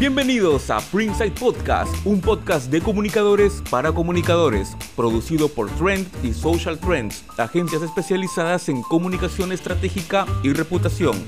Bienvenidos 0.00 0.70
a 0.70 0.80
Pringside 0.80 1.32
Podcast, 1.32 1.94
un 2.06 2.22
podcast 2.22 2.70
de 2.70 2.80
comunicadores 2.80 3.62
para 3.68 3.92
comunicadores, 3.92 4.74
producido 4.96 5.50
por 5.50 5.68
Trend 5.76 6.08
y 6.24 6.32
Social 6.32 6.78
Trends, 6.78 7.22
agencias 7.36 7.82
especializadas 7.82 8.70
en 8.70 8.80
comunicación 8.80 9.52
estratégica 9.52 10.24
y 10.42 10.54
reputación. 10.54 11.22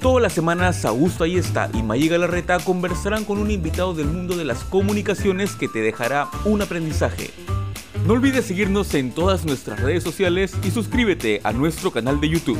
Todas 0.00 0.20
las 0.20 0.32
semanas 0.32 0.84
Augusto 0.84 1.22
Ayesta 1.22 1.70
y 1.74 1.84
Mayiga 1.84 2.18
Larreta 2.18 2.58
conversarán 2.58 3.24
con 3.24 3.38
un 3.38 3.52
invitado 3.52 3.94
del 3.94 4.08
mundo 4.08 4.36
de 4.36 4.46
las 4.46 4.64
comunicaciones 4.64 5.54
que 5.54 5.68
te 5.68 5.78
dejará 5.78 6.28
un 6.44 6.60
aprendizaje. 6.60 7.30
No 8.04 8.14
olvides 8.14 8.46
seguirnos 8.46 8.92
en 8.94 9.12
todas 9.12 9.44
nuestras 9.44 9.78
redes 9.78 10.02
sociales 10.02 10.56
y 10.64 10.72
suscríbete 10.72 11.40
a 11.44 11.52
nuestro 11.52 11.92
canal 11.92 12.20
de 12.20 12.30
YouTube. 12.30 12.58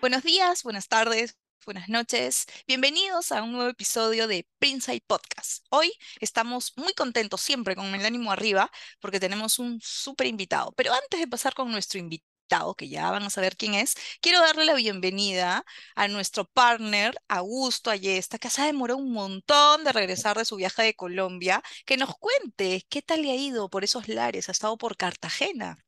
Buenos 0.00 0.24
días, 0.24 0.64
buenas 0.64 0.88
tardes, 0.88 1.38
buenas 1.66 1.88
noches. 1.88 2.46
Bienvenidos 2.66 3.32
a 3.32 3.42
un 3.42 3.52
nuevo 3.52 3.70
episodio 3.70 4.26
de 4.28 4.46
Princey 4.58 5.00
Podcast. 5.00 5.64
Hoy 5.70 5.92
estamos 6.20 6.72
muy 6.76 6.92
contentos, 6.94 7.40
siempre 7.40 7.74
con 7.74 7.86
el 7.94 8.04
ánimo 8.04 8.32
arriba, 8.32 8.70
porque 9.00 9.20
tenemos 9.20 9.58
un 9.58 9.80
súper 9.80 10.26
invitado. 10.26 10.72
Pero 10.72 10.92
antes 10.92 11.20
de 11.20 11.26
pasar 11.26 11.54
con 11.54 11.70
nuestro 11.70 11.98
invitado, 11.98 12.74
que 12.74 12.88
ya 12.88 13.10
van 13.10 13.22
a 13.22 13.30
saber 13.30 13.56
quién 13.56 13.74
es, 13.74 13.94
quiero 14.20 14.40
darle 14.40 14.66
la 14.66 14.74
bienvenida 14.74 15.64
a 15.94 16.08
nuestro 16.08 16.44
partner, 16.44 17.14
Augusto 17.28 17.90
Ayesta, 17.90 18.38
que 18.38 18.50
se 18.50 18.62
ha 18.62 18.66
demorado 18.66 18.98
un 18.98 19.12
montón 19.12 19.84
de 19.84 19.92
regresar 19.92 20.36
de 20.36 20.44
su 20.44 20.56
viaje 20.56 20.82
de 20.82 20.94
Colombia. 20.94 21.62
Que 21.86 21.96
nos 21.96 22.14
cuente 22.18 22.84
qué 22.90 23.00
tal 23.00 23.22
le 23.22 23.30
ha 23.30 23.36
ido 23.36 23.70
por 23.70 23.84
esos 23.84 24.08
lares, 24.08 24.48
ha 24.48 24.52
estado 24.52 24.76
por 24.76 24.96
Cartagena. 24.96 25.78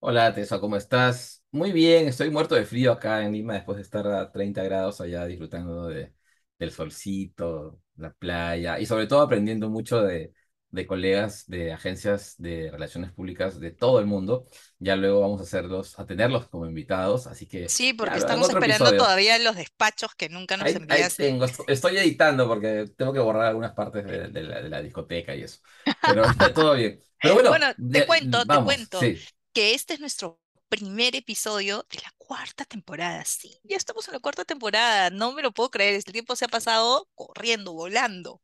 Hola, 0.00 0.34
Tessa, 0.34 0.60
¿cómo 0.60 0.76
estás? 0.76 1.43
Muy 1.54 1.70
bien, 1.70 2.08
estoy 2.08 2.30
muerto 2.30 2.56
de 2.56 2.64
frío 2.66 2.90
acá 2.92 3.24
en 3.24 3.32
Lima 3.32 3.54
después 3.54 3.76
de 3.76 3.82
estar 3.82 4.04
a 4.08 4.32
30 4.32 4.62
grados 4.64 5.00
allá 5.00 5.24
disfrutando 5.24 5.86
de, 5.86 6.12
del 6.58 6.72
solcito, 6.72 7.80
la 7.96 8.12
playa 8.12 8.80
y 8.80 8.86
sobre 8.86 9.06
todo 9.06 9.22
aprendiendo 9.22 9.70
mucho 9.70 10.02
de, 10.02 10.34
de 10.70 10.86
colegas 10.86 11.46
de 11.46 11.72
agencias 11.72 12.34
de 12.38 12.70
relaciones 12.72 13.12
públicas 13.12 13.60
de 13.60 13.70
todo 13.70 14.00
el 14.00 14.06
mundo. 14.06 14.48
Ya 14.80 14.96
luego 14.96 15.20
vamos 15.20 15.40
a 15.40 15.44
hacerlos, 15.44 15.96
a 16.00 16.06
tenerlos 16.06 16.48
como 16.48 16.66
invitados, 16.66 17.28
así 17.28 17.46
que 17.46 17.76
Sí, 17.76 17.92
porque 17.92 18.18
en 18.18 18.18
estamos 18.18 18.48
esperando 18.48 18.92
episodio. 18.92 18.94
todavía 18.94 19.38
los 19.38 19.56
despachos 19.56 20.14
que 20.14 20.28
nunca 20.30 20.56
nos 20.56 20.74
Ahí, 20.74 20.84
ahí 20.88 21.10
enviaste. 21.14 21.16
tengo, 21.16 21.44
est- 21.44 21.60
estoy 21.68 21.96
editando 21.98 22.46
porque 22.48 22.86
tengo 22.96 23.12
que 23.12 23.18
borrar 23.20 23.46
algunas 23.46 23.72
partes 23.72 24.04
de, 24.06 24.28
de 24.28 24.42
la, 24.44 24.62
de 24.62 24.68
la 24.68 24.82
discoteca 24.82 25.34
y 25.34 25.42
eso. 25.42 25.60
Pero 26.02 26.24
todo 26.54 26.74
bien. 26.74 27.02
Pero 27.20 27.34
bueno, 27.34 27.56
Bueno, 27.56 27.66
te 27.90 28.02
cuento, 28.04 28.46
te 28.46 28.58
vamos, 28.58 28.60
cuento 28.60 29.12
sí. 29.14 29.24
que 29.52 29.74
este 29.74 29.94
es 29.94 30.00
nuestro 30.00 30.40
primer 30.76 31.14
episodio 31.14 31.86
de 31.90 32.00
la 32.00 32.12
cuarta 32.18 32.64
temporada. 32.64 33.24
Sí, 33.24 33.60
ya 33.62 33.76
estamos 33.76 34.08
en 34.08 34.14
la 34.14 34.20
cuarta 34.20 34.44
temporada, 34.44 35.10
no 35.10 35.32
me 35.32 35.42
lo 35.42 35.52
puedo 35.52 35.70
creer, 35.70 35.94
el 35.94 36.04
tiempo 36.04 36.34
se 36.34 36.46
ha 36.46 36.48
pasado 36.48 37.08
corriendo, 37.14 37.72
volando. 37.72 38.40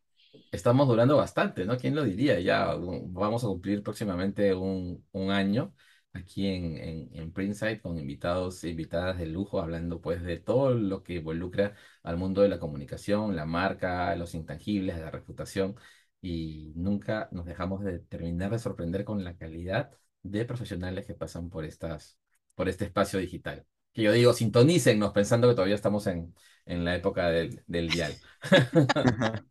Estamos 0.53 0.87
durando 0.87 1.17
bastante, 1.17 1.65
¿no? 1.65 1.77
¿Quién 1.77 1.95
lo 1.97 2.05
diría? 2.05 2.39
Ya 2.41 2.77
um, 2.77 3.13
vamos 3.13 3.43
a 3.43 3.49
cumplir 3.49 3.83
próximamente 3.83 4.55
un, 4.55 5.05
un 5.13 5.31
año 5.31 5.75
aquí 6.13 6.47
en, 6.47 6.77
en, 6.77 7.11
en 7.13 7.33
Princeside 7.33 7.81
con 7.81 7.99
invitados 7.99 8.63
e 8.65 8.71
invitadas 8.71 9.19
de 9.19 9.27
lujo, 9.27 9.61
hablando 9.61 10.01
pues 10.01 10.23
de 10.23 10.39
todo 10.39 10.71
lo 10.75 11.03
que 11.03 11.15
involucra 11.15 11.75
al 12.05 12.17
mundo 12.17 12.43
de 12.43 12.49
la 12.49 12.61
comunicación, 12.61 13.35
la 13.35 13.45
marca, 13.47 14.15
los 14.17 14.35
intangibles, 14.35 14.99
la 14.99 15.11
reputación, 15.11 15.75
y 16.21 16.73
nunca 16.77 17.29
nos 17.33 17.47
dejamos 17.47 17.83
de 17.83 17.99
terminar 18.01 18.51
de 18.53 18.59
sorprender 18.59 19.05
con 19.05 19.25
la 19.25 19.37
calidad 19.37 19.91
de 20.23 20.45
profesionales 20.45 21.07
que 21.07 21.15
pasan 21.15 21.51
por 21.51 21.65
estas, 21.65 22.19
por 22.55 22.69
este 22.69 22.85
espacio 22.87 23.19
digital. 23.19 23.67
Que 23.93 24.03
yo 24.03 24.13
digo, 24.13 24.33
sintonícennos 24.33 25.13
pensando 25.13 25.49
que 25.49 25.55
todavía 25.55 25.75
estamos 25.75 26.07
en, 26.07 26.35
en 26.67 26.85
la 26.85 26.95
época 26.97 27.29
del, 27.31 27.63
del 27.67 27.91
dial. 27.91 28.21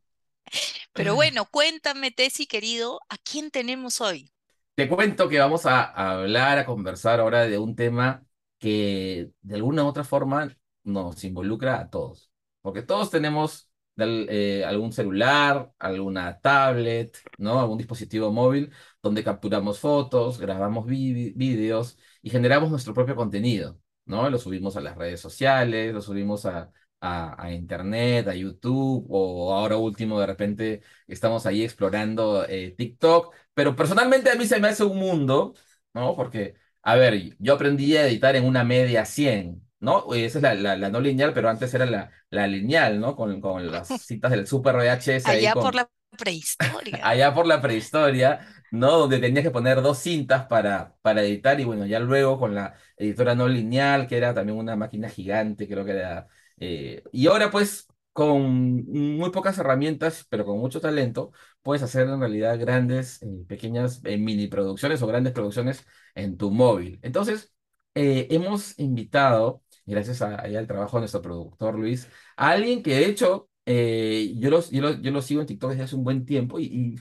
Pero 0.94 1.16
bueno, 1.16 1.46
cuéntame, 1.50 2.12
Tessy, 2.12 2.46
querido, 2.46 3.00
¿a 3.10 3.18
quién 3.18 3.50
tenemos 3.52 4.02
hoy? 4.02 4.32
Te 4.76 4.88
cuento 4.88 5.28
que 5.28 5.40
vamos 5.40 5.66
a, 5.66 5.84
a 5.84 6.12
hablar, 6.22 6.58
a 6.58 6.66
conversar 6.66 7.20
ahora 7.20 7.42
de 7.48 7.58
un 7.58 7.76
tema 7.76 8.26
que 8.60 9.32
de 9.42 9.56
alguna 9.56 9.84
u 9.84 9.88
otra 9.88 10.04
forma 10.06 10.56
nos 10.84 11.22
involucra 11.26 11.80
a 11.82 11.90
todos, 11.90 12.32
porque 12.62 12.82
todos 12.82 13.12
tenemos 13.12 13.69
eh, 14.30 14.64
algún 14.66 14.92
celular, 14.94 15.72
alguna 15.80 16.40
tablet, 16.40 17.18
¿no? 17.38 17.60
Algún 17.60 17.78
dispositivo 17.78 18.32
móvil 18.32 18.72
donde 19.02 19.24
capturamos 19.24 19.80
fotos, 19.80 20.40
grabamos 20.40 20.86
vídeos 20.86 21.98
y 22.22 22.30
generamos 22.30 22.70
nuestro 22.70 22.94
propio 22.94 23.16
contenido, 23.16 23.80
¿no? 24.06 24.30
Lo 24.30 24.38
subimos 24.38 24.76
a 24.78 24.82
las 24.82 24.98
redes 24.98 25.20
sociales, 25.22 25.94
lo 25.94 26.02
subimos 26.02 26.46
a, 26.46 26.72
a, 27.02 27.42
a 27.44 27.52
internet, 27.54 28.28
a 28.28 28.36
YouTube 28.36 29.06
o 29.10 29.54
ahora 29.54 29.78
último 29.78 30.20
de 30.20 30.28
repente 30.28 30.82
estamos 31.08 31.46
ahí 31.46 31.64
explorando 31.64 32.46
eh, 32.48 32.72
TikTok. 32.78 33.34
Pero 33.54 33.76
personalmente 33.76 34.30
a 34.32 34.36
mí 34.36 34.46
se 34.46 34.60
me 34.60 34.68
hace 34.70 34.84
un 34.84 34.98
mundo, 34.98 35.54
¿no? 35.94 36.16
Porque, 36.16 36.56
a 36.82 36.96
ver, 36.96 37.36
yo 37.40 37.54
aprendí 37.56 37.96
a 37.98 38.08
editar 38.08 38.36
en 38.36 38.46
una 38.46 38.64
media 38.64 39.06
100, 39.06 39.68
¿no? 39.80 40.14
Esa 40.14 40.40
es 40.40 40.44
la, 40.44 40.54
la, 40.56 40.76
la 40.78 40.90
no 40.90 41.00
lineal, 41.00 41.34
pero 41.34 41.50
antes 41.50 41.74
era 41.74 41.86
la, 41.86 42.12
la 42.30 42.48
lineal, 42.48 43.00
¿no? 43.00 43.16
Con, 43.16 43.42
con 43.42 43.72
las 43.72 43.88
citas 43.90 44.32
del 44.32 44.48
Super 44.48 44.76
VHS 44.76 45.30
ahí 45.30 45.40
Allá 45.40 45.56
por 45.56 45.76
la 45.76 45.90
prehistoria. 46.18 47.06
allá 47.06 47.34
por 47.34 47.46
la 47.48 47.62
prehistoria, 47.62 48.40
¿no? 48.72 48.92
Donde 49.00 49.20
tenías 49.20 49.44
que 49.44 49.52
poner 49.52 49.82
dos 49.82 50.00
cintas 50.00 50.46
para, 50.48 50.96
para 51.02 51.24
editar 51.24 51.60
y 51.60 51.66
bueno, 51.66 51.86
ya 51.86 52.00
luego 52.00 52.40
con 52.40 52.56
la 52.56 52.76
editora 52.98 53.36
no 53.36 53.48
lineal, 53.48 54.08
que 54.08 54.18
era 54.18 54.34
también 54.34 54.58
una 54.58 54.76
máquina 54.76 55.10
gigante, 55.10 55.68
creo 55.68 55.86
que 55.86 55.92
era... 55.92 56.28
eh, 56.60 57.04
y 57.12 57.28
ahora 57.28 57.52
pues 57.52 57.88
con 58.14 58.86
muy 58.86 59.30
pocas 59.32 59.58
herramientas, 59.60 60.26
pero 60.30 60.46
con 60.46 60.58
mucho 60.60 60.82
talento, 60.82 61.32
puedes 61.62 61.84
hacer 61.84 62.08
en 62.10 62.20
realidad 62.20 62.60
grandes, 62.60 63.22
eh, 63.24 63.28
pequeñas 63.48 64.02
eh, 64.04 64.18
mini 64.18 64.48
producciones 64.48 65.02
o 65.02 65.08
grandes 65.08 65.32
producciones 65.34 65.86
en 66.16 66.36
tu 66.38 66.52
móvil. 66.52 67.00
Entonces, 67.02 67.54
hemos 67.94 68.78
invitado, 68.80 69.62
gracias 69.90 70.22
a, 70.22 70.36
al 70.36 70.68
trabajo 70.68 70.98
de 70.98 71.02
nuestro 71.02 71.22
productor 71.22 71.76
Luis, 71.78 72.08
alguien 72.36 72.84
que 72.84 72.92
de 72.96 73.06
hecho 73.08 73.50
eh, 73.66 74.34
yo, 74.38 74.50
los, 74.50 74.72
yo, 74.72 74.82
lo, 74.82 74.94
yo 75.02 75.12
lo 75.12 75.22
sigo 75.22 75.42
en 75.42 75.48
TikTok 75.48 75.72
desde 75.72 75.84
hace 75.84 75.96
un 75.96 76.04
buen 76.04 76.26
tiempo 76.26 76.60
y, 76.60 76.96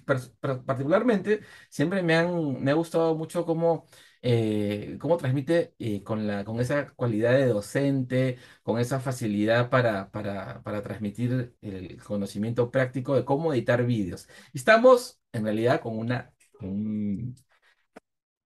particularmente 0.66 1.40
siempre 1.70 2.02
me, 2.02 2.14
han, 2.14 2.62
me 2.62 2.70
ha 2.70 2.74
gustado 2.74 3.14
mucho 3.14 3.44
cómo, 3.44 3.86
eh, 4.22 4.96
cómo 5.00 5.16
transmite 5.16 5.74
eh, 5.78 6.02
con, 6.02 6.26
la, 6.26 6.44
con 6.44 6.60
esa 6.60 6.90
cualidad 6.94 7.32
de 7.32 7.46
docente, 7.46 8.38
con 8.62 8.78
esa 8.78 9.00
facilidad 9.00 9.70
para, 9.70 10.10
para, 10.10 10.62
para 10.62 10.82
transmitir 10.82 11.54
el 11.62 12.02
conocimiento 12.02 12.70
práctico 12.70 13.14
de 13.16 13.24
cómo 13.24 13.52
editar 13.52 13.84
vídeos. 13.86 14.28
Estamos 14.52 15.20
en 15.32 15.44
realidad 15.44 15.80
con 15.80 15.98
una... 15.98 16.32
un- 16.60 17.34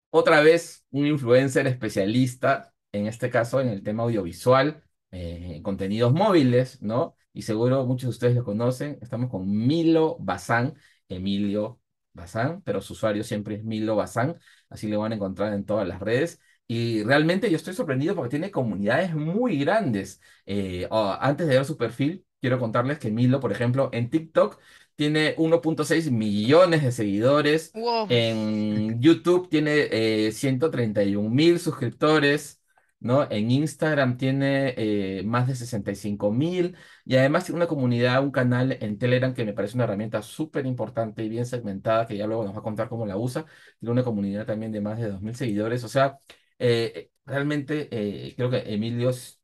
otra 0.09 0.41
vez, 0.41 0.85
un 0.91 1.07
influencer 1.07 1.67
especialista, 1.67 2.70
en 2.91 3.07
este 3.07 3.29
caso 3.29 3.61
en 3.61 3.69
el 3.69 3.83
tema 3.83 4.03
audiovisual, 4.03 4.83
eh, 5.11 5.53
en 5.55 5.63
contenidos 5.63 6.13
móviles, 6.13 6.81
¿no? 6.81 7.15
Y 7.33 7.43
seguro 7.43 7.85
muchos 7.85 8.03
de 8.03 8.09
ustedes 8.09 8.35
lo 8.35 8.43
conocen. 8.43 8.97
Estamos 9.01 9.29
con 9.29 9.49
Milo 9.49 10.17
Bazán, 10.19 10.75
Emilio 11.07 11.79
Bazán, 12.13 12.61
pero 12.63 12.81
su 12.81 12.93
usuario 12.93 13.23
siempre 13.23 13.55
es 13.55 13.63
Milo 13.63 13.95
Bazán, 13.95 14.37
así 14.69 14.87
lo 14.87 14.99
van 14.99 15.13
a 15.13 15.15
encontrar 15.15 15.53
en 15.53 15.65
todas 15.65 15.87
las 15.87 15.99
redes. 15.99 16.39
Y 16.67 17.03
realmente 17.03 17.49
yo 17.49 17.57
estoy 17.57 17.73
sorprendido 17.73 18.15
porque 18.15 18.29
tiene 18.29 18.51
comunidades 18.51 19.13
muy 19.13 19.57
grandes. 19.59 20.21
Eh, 20.45 20.87
oh, 20.89 21.17
antes 21.19 21.47
de 21.47 21.55
ver 21.55 21.65
su 21.65 21.77
perfil, 21.77 22.25
quiero 22.39 22.59
contarles 22.59 22.97
que 22.97 23.11
Milo, 23.11 23.39
por 23.41 23.51
ejemplo, 23.51 23.89
en 23.91 24.09
TikTok 24.09 24.57
tiene 24.95 25.35
1.6 25.37 26.11
millones 26.11 26.83
de 26.83 26.91
seguidores. 26.91 27.71
Wow. 27.73 28.07
En 28.09 29.01
YouTube 29.01 29.49
tiene 29.49 29.87
eh, 29.91 30.31
131 30.31 31.29
mil 31.29 31.59
suscriptores, 31.59 32.60
¿no? 33.01 33.29
En 33.31 33.51
Instagram 33.51 34.17
tiene 34.17 34.73
eh, 34.77 35.23
más 35.25 35.47
de 35.47 35.55
65 35.55 36.31
mil 36.31 36.77
y 37.03 37.15
además 37.17 37.45
tiene 37.45 37.57
una 37.57 37.67
comunidad, 37.67 38.23
un 38.23 38.31
canal 38.31 38.77
en 38.79 38.97
Telegram 38.97 39.33
que 39.33 39.43
me 39.43 39.53
parece 39.53 39.75
una 39.75 39.85
herramienta 39.85 40.21
súper 40.21 40.65
importante 40.67 41.23
y 41.23 41.29
bien 41.29 41.45
segmentada, 41.45 42.05
que 42.07 42.15
ya 42.17 42.27
luego 42.27 42.43
nos 42.45 42.53
va 42.55 42.59
a 42.59 42.63
contar 42.63 42.89
cómo 42.89 43.05
la 43.05 43.17
usa. 43.17 43.45
Tiene 43.79 43.91
una 43.93 44.03
comunidad 44.03 44.45
también 44.45 44.71
de 44.71 44.81
más 44.81 44.99
de 44.99 45.09
2 45.09 45.21
mil 45.21 45.35
seguidores. 45.35 45.83
O 45.83 45.89
sea, 45.89 46.19
eh, 46.59 47.09
realmente 47.25 47.89
eh, 47.91 48.33
creo 48.35 48.49
que 48.49 48.59
Emilio 48.73 49.09
es, 49.09 49.39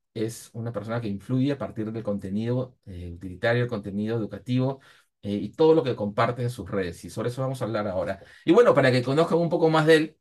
una 0.54 0.72
persona 0.72 1.02
que 1.02 1.08
influye 1.08 1.52
a 1.52 1.58
partir 1.58 1.92
del 1.92 2.04
contenido 2.04 2.78
utilitario, 2.86 3.64
el 3.64 3.70
contenido 3.70 4.18
educativo 4.18 4.80
y 5.22 5.50
todo 5.50 5.74
lo 5.76 5.84
que 5.84 5.96
comparte 5.96 6.42
en 6.44 6.50
sus 6.50 6.70
redes. 6.70 7.04
Y 7.06 7.10
sobre 7.10 7.30
eso 7.30 7.42
vamos 7.42 7.62
a 7.62 7.66
hablar 7.66 7.88
ahora. 7.88 8.22
Y 8.46 8.52
bueno, 8.52 8.74
para 8.74 8.92
que 8.92 9.04
conozcan 9.04 9.38
un 9.40 9.50
poco 9.50 9.70
más 9.70 9.86
de 9.86 9.96
él, 9.96 10.18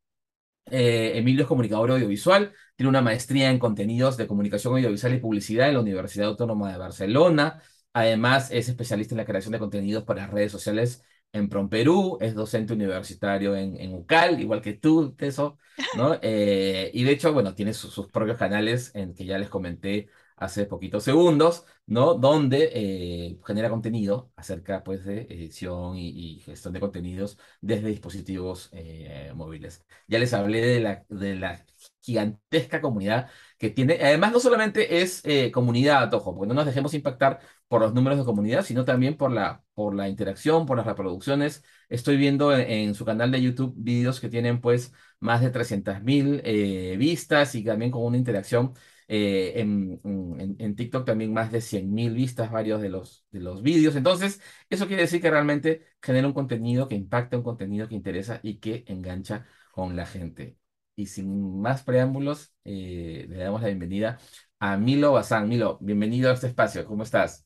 eh, 0.70 1.12
Emilio 1.16 1.42
es 1.42 1.48
comunicador 1.48 1.90
audiovisual, 1.92 2.52
tiene 2.76 2.88
una 2.90 3.02
maestría 3.02 3.50
en 3.50 3.58
contenidos 3.58 4.16
de 4.16 4.26
comunicación 4.26 4.74
audiovisual 4.74 5.14
y 5.14 5.20
publicidad 5.20 5.68
en 5.68 5.74
la 5.74 5.80
Universidad 5.80 6.28
Autónoma 6.28 6.72
de 6.72 6.78
Barcelona. 6.78 7.62
Además, 7.92 8.50
es 8.50 8.68
especialista 8.68 9.14
en 9.14 9.18
la 9.18 9.24
creación 9.24 9.52
de 9.52 9.58
contenidos 9.58 10.04
para 10.04 10.26
redes 10.26 10.52
sociales 10.52 11.02
en 11.32 11.48
Promperú, 11.48 12.18
es 12.20 12.34
docente 12.34 12.72
universitario 12.72 13.56
en, 13.56 13.76
en 13.80 13.94
UCAL, 13.94 14.40
igual 14.40 14.62
que 14.62 14.74
tú, 14.74 15.14
Teso, 15.14 15.58
¿no? 15.96 16.18
Eh, 16.22 16.90
y 16.94 17.04
de 17.04 17.12
hecho, 17.12 17.32
bueno, 17.32 17.54
tiene 17.54 17.72
sus, 17.74 17.92
sus 17.92 18.10
propios 18.10 18.38
canales 18.38 18.90
en 18.94 19.14
que 19.14 19.24
ya 19.24 19.38
les 19.38 19.48
comenté 19.48 20.08
hace 20.36 20.66
poquitos 20.66 21.04
segundos, 21.04 21.64
¿no? 21.86 22.14
Donde 22.14 22.70
eh, 22.72 23.40
genera 23.46 23.70
contenido 23.70 24.30
acerca, 24.36 24.84
pues, 24.84 25.04
de 25.04 25.22
edición 25.22 25.96
y, 25.96 26.40
gestión 26.40 26.74
de 26.74 26.80
contenidos 26.80 27.38
desde 27.60 27.88
dispositivos 27.88 28.68
eh, 28.72 29.32
móviles. 29.34 29.84
Ya 30.06 30.18
les 30.18 30.32
hablé 30.34 30.60
de 30.60 30.80
la, 30.80 31.04
de 31.08 31.34
la 31.36 31.64
gigantesca 32.02 32.80
comunidad 32.80 33.30
que 33.58 33.70
tiene. 33.70 33.98
Además, 34.00 34.32
no 34.32 34.40
solamente 34.40 35.02
es 35.02 35.22
eh, 35.24 35.50
comunidad, 35.50 36.12
ojo, 36.14 36.34
porque 36.34 36.48
no 36.48 36.54
nos 36.54 36.66
dejemos 36.66 36.94
impactar 36.94 37.40
por 37.68 37.80
los 37.80 37.94
números 37.94 38.18
de 38.18 38.24
comunidad, 38.24 38.62
sino 38.64 38.84
también 38.84 39.16
por 39.16 39.32
la, 39.32 39.62
por 39.74 39.94
la 39.94 40.08
interacción, 40.08 40.66
por 40.66 40.76
las 40.76 40.86
reproducciones. 40.86 41.64
Estoy 41.88 42.16
viendo 42.16 42.54
en, 42.54 42.70
en 42.70 42.94
su 42.94 43.04
canal 43.04 43.30
de 43.30 43.42
YouTube 43.42 43.74
vídeos 43.76 44.20
que 44.20 44.28
tienen 44.28 44.60
pues 44.60 44.92
más 45.20 45.40
de 45.40 45.50
300.000 45.50 46.40
eh, 46.44 46.96
vistas 46.98 47.54
y 47.54 47.64
también 47.64 47.90
con 47.90 48.04
una 48.04 48.16
interacción. 48.16 48.74
Eh, 49.08 49.54
en, 49.56 50.00
en- 50.04 50.56
en 50.58 50.76
TikTok 50.76 51.04
también 51.06 51.32
más 51.32 51.52
de 51.52 51.60
100.000 51.60 52.14
vistas 52.14 52.50
varios 52.50 52.80
de 52.82 52.88
los, 52.88 53.26
de 53.30 53.40
los 53.40 53.62
vídeos. 53.62 53.96
Entonces, 53.96 54.40
eso 54.70 54.86
quiere 54.86 55.02
decir 55.02 55.20
que 55.20 55.30
realmente 55.30 55.82
genera 56.02 56.26
un 56.26 56.32
contenido 56.34 56.88
que 56.88 56.94
impacta, 56.96 57.36
un 57.36 57.42
contenido 57.44 57.88
que 57.88 57.94
interesa 57.94 58.40
y 58.42 58.58
que 58.58 58.84
engancha 58.88 59.46
con 59.72 59.96
la 59.96 60.06
gente. 60.06 60.58
Y 60.96 61.06
sin 61.06 61.60
más 61.60 61.82
preámbulos, 61.82 62.54
eh, 62.64 63.26
le 63.28 63.36
damos 63.38 63.60
la 63.62 63.68
bienvenida 63.68 64.18
a 64.58 64.76
Milo 64.78 65.12
Bazán. 65.12 65.48
Milo, 65.48 65.78
bienvenido 65.80 66.30
a 66.30 66.34
este 66.34 66.46
espacio. 66.48 66.84
¿Cómo 66.86 67.02
estás? 67.02 67.44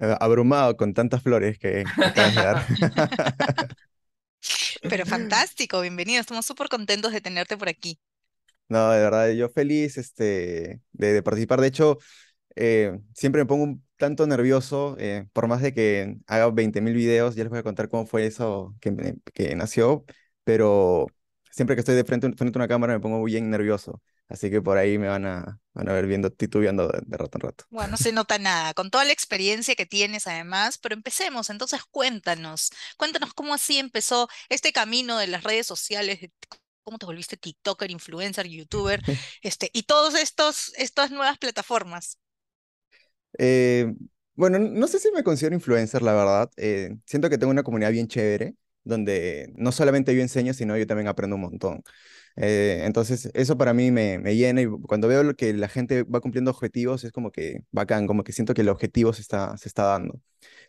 eh, 0.00 0.16
abrumado 0.20 0.76
con 0.76 0.94
tantas 0.94 1.22
flores 1.22 1.58
que, 1.58 1.92
que 1.98 2.08
acabas 2.08 2.34
de 2.34 2.40
dar. 2.42 2.66
Pero 4.88 5.06
fantástico, 5.06 5.80
bienvenido. 5.80 6.20
Estamos 6.20 6.46
súper 6.46 6.68
contentos 6.68 7.12
de 7.12 7.20
tenerte 7.20 7.56
por 7.56 7.68
aquí. 7.68 7.98
No, 8.68 8.90
de 8.90 9.00
verdad, 9.00 9.30
yo 9.32 9.48
feliz 9.48 9.96
este, 9.96 10.80
de, 10.92 11.12
de 11.14 11.22
participar. 11.22 11.60
De 11.60 11.68
hecho, 11.68 11.98
eh, 12.56 12.98
siempre 13.14 13.42
me 13.42 13.46
pongo 13.46 13.64
un 13.64 13.84
tanto 13.96 14.26
nervioso, 14.26 14.96
eh, 14.98 15.26
por 15.32 15.48
más 15.48 15.62
de 15.62 15.74
que 15.74 16.18
haga 16.26 16.50
20.000 16.50 16.94
videos, 16.94 17.36
ya 17.36 17.44
les 17.44 17.50
voy 17.50 17.60
a 17.60 17.62
contar 17.62 17.88
cómo 17.88 18.06
fue 18.06 18.26
eso 18.26 18.74
que, 18.80 19.16
que 19.34 19.56
nació, 19.56 20.04
pero 20.44 21.06
siempre 21.52 21.76
que 21.76 21.80
estoy 21.80 21.96
de 21.96 22.04
frente, 22.04 22.32
frente 22.34 22.58
a 22.58 22.60
una 22.60 22.68
cámara 22.68 22.94
me 22.94 23.00
pongo 23.00 23.22
bien 23.24 23.50
nervioso. 23.50 24.02
Así 24.28 24.50
que 24.50 24.62
por 24.62 24.78
ahí 24.78 24.98
me 24.98 25.08
van 25.08 25.26
a, 25.26 25.60
van 25.74 25.88
a 25.88 25.92
ver 25.94 26.06
viendo, 26.06 26.30
titubeando 26.30 26.88
de, 26.88 27.00
de 27.06 27.16
rato 27.16 27.38
en 27.38 27.42
rato. 27.42 27.64
Bueno, 27.70 27.90
no 27.92 27.96
se 27.98 28.12
nota 28.12 28.38
nada, 28.38 28.72
con 28.72 28.90
toda 28.90 29.04
la 29.04 29.12
experiencia 29.12 29.74
que 29.74 29.84
tienes 29.84 30.26
además, 30.26 30.78
pero 30.78 30.94
empecemos. 30.94 31.50
Entonces, 31.50 31.82
cuéntanos, 31.90 32.70
cuéntanos 32.96 33.34
cómo 33.34 33.52
así 33.54 33.78
empezó 33.78 34.28
este 34.48 34.72
camino 34.72 35.18
de 35.18 35.26
las 35.26 35.44
redes 35.44 35.66
sociales, 35.66 36.18
cómo 36.88 36.98
te 36.98 37.06
volviste 37.06 37.36
TikToker, 37.36 37.90
influencer, 37.90 38.46
YouTuber, 38.48 39.02
este, 39.42 39.70
y 39.74 39.84
estos, 40.20 40.72
estas 40.76 41.10
nuevas 41.10 41.38
plataformas. 41.38 42.18
Eh, 43.38 43.94
bueno, 44.34 44.58
no 44.58 44.86
sé 44.88 44.98
si 44.98 45.10
me 45.12 45.22
considero 45.24 45.54
influencer, 45.54 46.02
la 46.02 46.12
verdad. 46.14 46.50
Eh, 46.56 46.96
siento 47.06 47.28
que 47.30 47.38
tengo 47.38 47.50
una 47.50 47.62
comunidad 47.62 47.90
bien 47.92 48.08
chévere, 48.08 48.54
donde 48.84 49.52
no 49.56 49.72
solamente 49.72 50.14
yo 50.14 50.22
enseño, 50.22 50.54
sino 50.54 50.76
yo 50.76 50.86
también 50.86 51.08
aprendo 51.08 51.36
un 51.36 51.42
montón. 51.42 51.82
Eh, 52.36 52.82
entonces, 52.86 53.30
eso 53.34 53.58
para 53.58 53.74
mí 53.74 53.90
me, 53.92 54.18
me 54.20 54.36
llena 54.36 54.62
y 54.62 54.66
cuando 54.68 55.08
veo 55.08 55.24
lo 55.24 55.34
que 55.36 55.52
la 55.54 55.68
gente 55.68 56.04
va 56.04 56.20
cumpliendo 56.20 56.50
objetivos, 56.52 57.04
es 57.04 57.12
como 57.12 57.32
que 57.32 57.64
bacán, 57.72 58.06
como 58.06 58.24
que 58.24 58.32
siento 58.32 58.54
que 58.54 58.62
el 58.62 58.68
objetivo 58.70 59.12
se 59.12 59.22
está, 59.22 59.56
se 59.58 59.68
está 59.68 59.84
dando. 59.84 60.20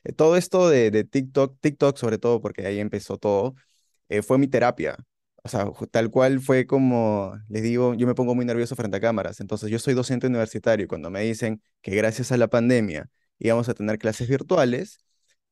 Eh, 0.06 0.14
todo 0.14 0.38
esto 0.38 0.70
de, 0.70 0.92
de 0.92 1.04
TikTok, 1.06 1.58
TikTok 1.62 1.98
sobre 1.98 2.20
todo, 2.20 2.42
porque 2.42 2.68
ahí 2.68 2.80
empezó 2.80 3.18
todo, 3.18 3.56
eh, 4.10 4.22
fue 4.24 4.38
mi 4.40 4.48
terapia. 4.48 4.98
O 5.44 5.50
sea, 5.50 5.66
tal 5.92 6.10
cual 6.12 6.42
fue 6.42 6.68
como, 6.68 7.34
les 7.48 7.64
digo, 7.64 7.94
yo 7.94 8.06
me 8.08 8.16
pongo 8.16 8.36
muy 8.36 8.46
nervioso 8.46 8.76
frente 8.76 8.98
a 8.98 9.00
cámaras. 9.00 9.40
Entonces, 9.40 9.70
yo 9.70 9.80
soy 9.80 9.94
docente 9.94 10.28
universitario 10.28 10.86
y 10.86 10.88
cuando 10.88 11.10
me 11.10 11.22
dicen 11.22 11.62
que 11.82 11.96
gracias 11.96 12.32
a 12.32 12.38
la 12.38 12.48
pandemia 12.50 13.10
íbamos 13.40 13.70
a 13.70 13.74
tener 13.74 13.98
clases 14.00 14.28
virtuales, 14.28 15.00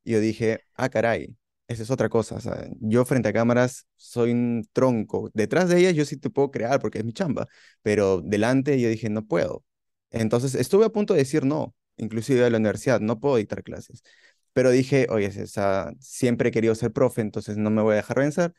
yo 0.04 0.20
dije, 0.20 0.60
ah, 0.74 0.88
caray, 0.88 1.36
esa 1.68 1.82
es 1.82 1.90
otra 1.90 2.08
cosa. 2.08 2.36
O 2.36 2.40
sea, 2.40 2.68
yo 2.80 3.04
frente 3.04 3.28
a 3.28 3.32
cámaras 3.32 3.86
soy 3.96 4.32
un 4.32 4.64
tronco. 4.72 5.30
Detrás 5.34 5.68
de 5.68 5.78
ellas 5.80 5.94
yo 5.94 6.04
sí 6.04 6.16
te 6.16 6.30
puedo 6.30 6.50
crear 6.50 6.80
porque 6.80 6.98
es 6.98 7.04
mi 7.04 7.12
chamba, 7.12 7.46
pero 7.82 8.20
delante 8.22 8.80
yo 8.80 8.88
dije, 8.88 9.08
no 9.10 9.26
puedo. 9.26 9.64
Entonces, 10.10 10.54
estuve 10.54 10.86
a 10.86 10.90
punto 10.90 11.14
de 11.14 11.20
decir 11.20 11.44
no, 11.44 11.74
inclusive 11.96 12.44
a 12.44 12.50
la 12.50 12.58
universidad, 12.58 13.00
no 13.00 13.20
puedo 13.20 13.36
dictar 13.36 13.62
clases. 13.62 14.02
Pero 14.52 14.70
dije, 14.70 15.06
oye, 15.10 15.26
esa, 15.26 15.92
siempre 16.00 16.48
he 16.48 16.52
querido 16.52 16.74
ser 16.74 16.92
profe, 16.92 17.20
entonces 17.20 17.56
no 17.58 17.70
me 17.70 17.82
voy 17.82 17.92
a 17.94 17.96
dejar 17.96 18.18
vencer. 18.18 18.54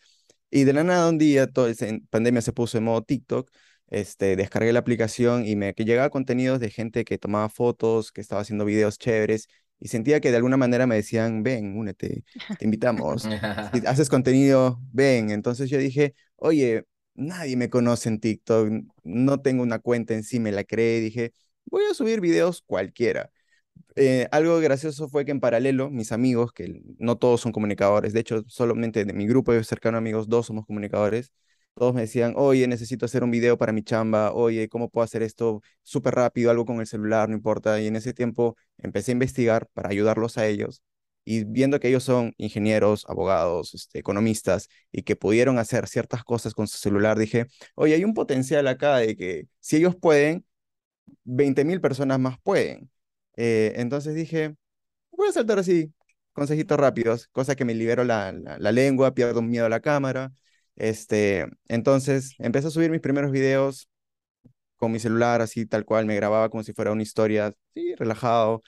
Y 0.51 0.63
de 0.63 0.73
la 0.73 0.83
nada 0.83 1.09
un 1.09 1.17
día, 1.17 1.47
todo 1.47 1.67
en 1.67 2.07
pandemia 2.07 2.41
se 2.41 2.53
puso 2.53 2.77
en 2.77 2.83
modo 2.85 3.03
TikTok, 3.03 3.51
este, 3.87 4.35
descargué 4.35 4.73
la 4.73 4.79
aplicación 4.79 5.45
y 5.45 5.55
me 5.55 5.73
que 5.73 5.85
llegaba 5.85 6.09
contenidos 6.09 6.59
de 6.59 6.69
gente 6.69 7.05
que 7.05 7.17
tomaba 7.17 7.49
fotos, 7.49 8.11
que 8.11 8.21
estaba 8.21 8.41
haciendo 8.41 8.65
videos 8.65 8.97
chéveres 8.97 9.47
y 9.79 9.87
sentía 9.87 10.19
que 10.19 10.31
de 10.31 10.37
alguna 10.37 10.57
manera 10.57 10.87
me 10.87 10.95
decían, 10.95 11.43
ven, 11.43 11.77
únete, 11.77 12.23
te 12.57 12.65
invitamos. 12.65 13.23
Si 13.23 13.29
haces 13.87 14.09
contenido, 14.09 14.79
ven. 14.91 15.31
Entonces 15.31 15.69
yo 15.69 15.77
dije, 15.77 16.15
oye, 16.35 16.85
nadie 17.13 17.55
me 17.55 17.69
conoce 17.69 18.09
en 18.09 18.19
TikTok, 18.19 18.69
no 19.03 19.41
tengo 19.41 19.63
una 19.63 19.79
cuenta 19.79 20.13
en 20.13 20.23
sí, 20.23 20.39
me 20.39 20.51
la 20.51 20.63
creé, 20.63 20.99
dije, 20.99 21.33
voy 21.65 21.83
a 21.89 21.93
subir 21.93 22.21
videos 22.21 22.61
cualquiera 22.61 23.31
eh, 23.95 24.27
algo 24.31 24.59
gracioso 24.59 25.09
fue 25.09 25.25
que 25.25 25.31
en 25.31 25.39
paralelo, 25.39 25.89
mis 25.89 26.11
amigos, 26.11 26.51
que 26.53 26.81
no 26.97 27.17
todos 27.17 27.41
son 27.41 27.51
comunicadores, 27.51 28.13
de 28.13 28.19
hecho, 28.21 28.43
solamente 28.47 29.05
de 29.05 29.13
mi 29.13 29.27
grupo 29.27 29.51
de 29.53 29.63
cercano 29.63 29.97
amigos, 29.97 30.29
dos 30.29 30.45
somos 30.47 30.65
comunicadores, 30.65 31.31
todos 31.73 31.93
me 31.93 32.01
decían, 32.01 32.33
oye, 32.35 32.67
necesito 32.67 33.05
hacer 33.05 33.23
un 33.23 33.31
video 33.31 33.57
para 33.57 33.71
mi 33.71 33.83
chamba, 33.83 34.33
oye, 34.33 34.67
¿cómo 34.69 34.89
puedo 34.89 35.03
hacer 35.05 35.23
esto 35.23 35.61
súper 35.83 36.15
rápido, 36.15 36.51
algo 36.51 36.65
con 36.65 36.79
el 36.79 36.87
celular, 36.87 37.29
no 37.29 37.35
importa? 37.35 37.79
Y 37.81 37.87
en 37.87 37.95
ese 37.95 38.13
tiempo 38.13 38.57
empecé 38.77 39.11
a 39.11 39.13
investigar 39.13 39.67
para 39.73 39.89
ayudarlos 39.89 40.37
a 40.37 40.45
ellos. 40.47 40.81
Y 41.25 41.43
viendo 41.45 41.79
que 41.79 41.89
ellos 41.89 42.03
son 42.03 42.33
ingenieros, 42.37 43.05
abogados, 43.07 43.73
este, 43.75 43.99
economistas, 43.99 44.67
y 44.91 45.03
que 45.03 45.15
pudieron 45.15 45.57
hacer 45.59 45.87
ciertas 45.87 46.23
cosas 46.23 46.53
con 46.53 46.67
su 46.67 46.77
celular, 46.77 47.17
dije, 47.17 47.45
oye, 47.75 47.93
hay 47.95 48.03
un 48.03 48.13
potencial 48.13 48.67
acá 48.67 48.97
de 48.97 49.15
que 49.15 49.47
si 49.59 49.77
ellos 49.77 49.95
pueden, 49.95 50.45
20.000 51.23 51.81
personas 51.81 52.19
más 52.19 52.39
pueden. 52.41 52.89
Eh, 53.39 53.73
entonces 53.77 54.15
dije, 54.15 54.55
voy 55.11 55.29
a 55.29 55.33
saltar 55.33 55.59
así, 55.59 55.93
consejitos 56.33 56.79
rápidos, 56.79 57.27
cosa 57.29 57.55
que 57.55 57.65
me 57.65 57.75
libero 57.75 58.03
la, 58.05 58.31
la, 58.33 58.59
la 58.59 58.71
lengua, 58.73 59.13
pierdo 59.15 59.41
miedo 59.41 59.65
a 59.67 59.69
la 59.69 59.81
cámara. 59.81 60.33
Este, 60.77 61.47
entonces 61.69 62.35
empecé 62.39 62.67
a 62.69 62.71
subir 62.71 62.91
mis 62.91 63.01
primeros 63.01 63.31
videos 63.31 63.89
con 64.77 64.91
mi 64.91 64.99
celular, 64.99 65.41
así 65.41 65.65
tal 65.65 65.85
cual, 65.85 66.05
me 66.05 66.15
grababa 66.15 66.49
como 66.49 66.63
si 66.63 66.73
fuera 66.73 66.91
una 66.91 67.03
historia, 67.03 67.53
sí, 67.73 67.95
relajado, 67.95 68.61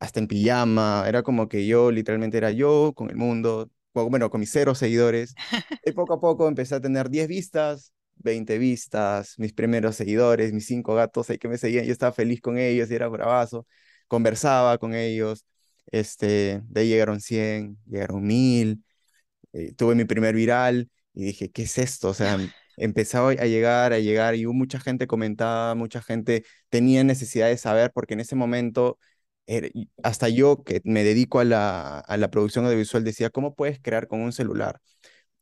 hasta 0.00 0.20
en 0.20 0.28
pijama, 0.28 1.04
era 1.08 1.22
como 1.22 1.48
que 1.48 1.66
yo 1.66 1.90
literalmente 1.90 2.38
era 2.38 2.50
yo 2.50 2.92
con 2.94 3.10
el 3.10 3.16
mundo, 3.16 3.70
bueno, 3.94 4.30
con 4.30 4.40
mis 4.40 4.50
cero 4.52 4.74
seguidores. 4.74 5.36
Y 5.84 5.92
poco 5.92 6.14
a 6.14 6.20
poco 6.20 6.48
empecé 6.48 6.74
a 6.76 6.80
tener 6.80 7.10
10 7.10 7.28
vistas, 7.28 7.92
20 8.16 8.58
vistas, 8.58 9.34
mis 9.38 9.52
primeros 9.52 9.96
seguidores, 9.96 10.52
mis 10.52 10.66
cinco 10.66 10.94
gatos 10.94 11.30
ahí 11.30 11.38
que 11.38 11.48
me 11.48 11.58
seguían, 11.58 11.84
yo 11.86 11.92
estaba 11.92 12.12
feliz 12.12 12.40
con 12.40 12.58
ellos 12.58 12.90
y 12.90 12.94
era 12.94 13.08
bravazo, 13.08 13.66
conversaba 14.10 14.78
con 14.78 14.94
ellos, 14.94 15.46
este, 15.88 16.62
de 16.68 16.82
ahí 16.82 16.90
llegaron 16.90 17.22
100, 17.22 17.78
llegaron 17.86 18.22
1000, 18.26 18.84
eh, 19.54 19.72
tuve 19.76 19.94
mi 19.96 20.04
primer 20.06 20.34
viral 20.36 20.90
y 21.14 21.24
dije, 21.26 21.50
¿qué 21.50 21.62
es 21.64 21.78
esto? 21.78 22.08
O 22.10 22.14
sea, 22.14 22.38
empezaba 22.76 23.30
a 23.32 23.46
llegar, 23.46 23.92
a 23.94 23.98
llegar 24.00 24.34
y 24.36 24.46
hubo 24.46 24.54
mucha 24.54 24.80
gente 24.80 25.06
comentaba, 25.08 25.74
mucha 25.76 26.02
gente 26.02 26.44
tenía 26.70 27.04
necesidad 27.04 27.48
de 27.48 27.58
saber 27.58 27.92
porque 27.94 28.14
en 28.14 28.20
ese 28.20 28.36
momento 28.36 28.98
hasta 30.02 30.28
yo 30.28 30.62
que 30.64 30.80
me 30.84 31.04
dedico 31.04 31.40
a 31.40 31.44
la, 31.44 31.98
a 32.00 32.16
la 32.16 32.30
producción 32.30 32.64
audiovisual 32.66 33.04
decía, 33.04 33.30
¿cómo 33.30 33.54
puedes 33.54 33.80
crear 33.80 34.06
con 34.08 34.20
un 34.20 34.32
celular? 34.32 34.80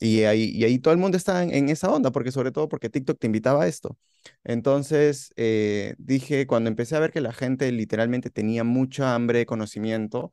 Y 0.01 0.23
ahí, 0.25 0.51
y 0.55 0.65
ahí 0.65 0.79
todo 0.79 0.93
el 0.95 1.01
mundo 1.01 1.17
está 1.17 1.43
en, 1.43 1.53
en 1.55 1.69
esa 1.69 1.91
onda, 1.91 2.13
porque 2.13 2.31
sobre 2.33 2.53
todo 2.53 2.69
porque 2.69 2.89
TikTok 2.91 3.19
te 3.19 3.27
invitaba 3.27 3.65
a 3.65 3.69
esto. 3.69 3.97
Entonces 4.45 5.33
eh, 5.37 5.95
dije, 5.99 6.47
cuando 6.47 6.69
empecé 6.71 6.97
a 6.97 7.01
ver 7.01 7.11
que 7.13 7.21
la 7.21 7.33
gente 7.33 7.71
literalmente 7.73 8.31
tenía 8.31 8.63
mucha 8.65 9.15
hambre 9.15 9.41
de 9.41 9.47
conocimiento, 9.47 10.33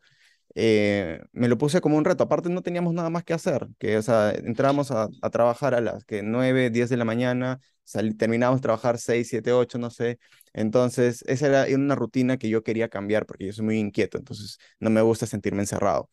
eh, 0.56 1.22
me 1.34 1.48
lo 1.50 1.58
puse 1.58 1.82
como 1.82 1.98
un 1.98 2.06
reto. 2.06 2.24
Aparte 2.24 2.50
no 2.50 2.62
teníamos 2.62 2.94
nada 2.94 3.10
más 3.10 3.24
que 3.24 3.34
hacer, 3.34 3.68
que 3.80 3.98
o 3.98 4.02
sea, 4.02 4.32
entrábamos 4.32 4.92
a, 4.92 5.08
a 5.22 5.30
trabajar 5.30 5.76
a 5.76 5.82
las 5.82 6.06
que 6.06 6.24
9, 6.24 6.70
10 6.70 6.90
de 6.90 6.98
la 6.98 7.06
mañana, 7.06 7.60
terminábamos 8.18 8.62
de 8.62 8.64
trabajar 8.64 8.98
6, 8.98 9.28
7, 9.30 9.52
8, 9.54 9.78
no 9.78 9.90
sé. 9.90 10.20
Entonces 10.54 11.24
esa 11.28 11.48
era 11.48 11.76
una 11.76 11.96
rutina 11.96 12.38
que 12.38 12.50
yo 12.50 12.64
quería 12.64 12.90
cambiar 12.90 13.26
porque 13.26 13.46
yo 13.48 13.54
soy 13.54 13.66
muy 13.66 13.78
inquieto, 13.80 14.18
entonces 14.18 14.58
no 14.80 14.90
me 14.90 15.02
gusta 15.02 15.26
sentirme 15.28 15.62
encerrado. 15.62 16.10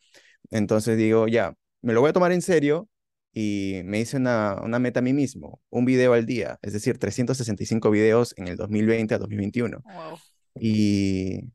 Entonces 0.51 0.99
digo, 0.99 1.29
ya, 1.29 1.55
me 1.83 1.93
lo 1.95 2.01
voy 2.01 2.11
a 2.11 2.13
tomar 2.13 2.33
en 2.33 2.43
serio 2.43 2.89
y 3.33 3.81
me 3.85 4.01
hice 4.01 4.19
una, 4.19 4.57
una 4.63 4.79
meta 4.79 5.01
a 5.01 5.03
mí 5.03 5.13
mismo, 5.13 5.61
un 5.71 5.85
video 5.85 6.13
al 6.13 6.27
día, 6.27 6.59
es 6.63 6.73
decir, 6.75 6.99
365 6.99 7.91
videos 7.91 8.35
en 8.37 8.49
el 8.49 8.57
2020 8.57 9.15
a 9.15 9.19
2021. 9.19 9.83
Wow. 9.85 10.19
Y 10.61 11.51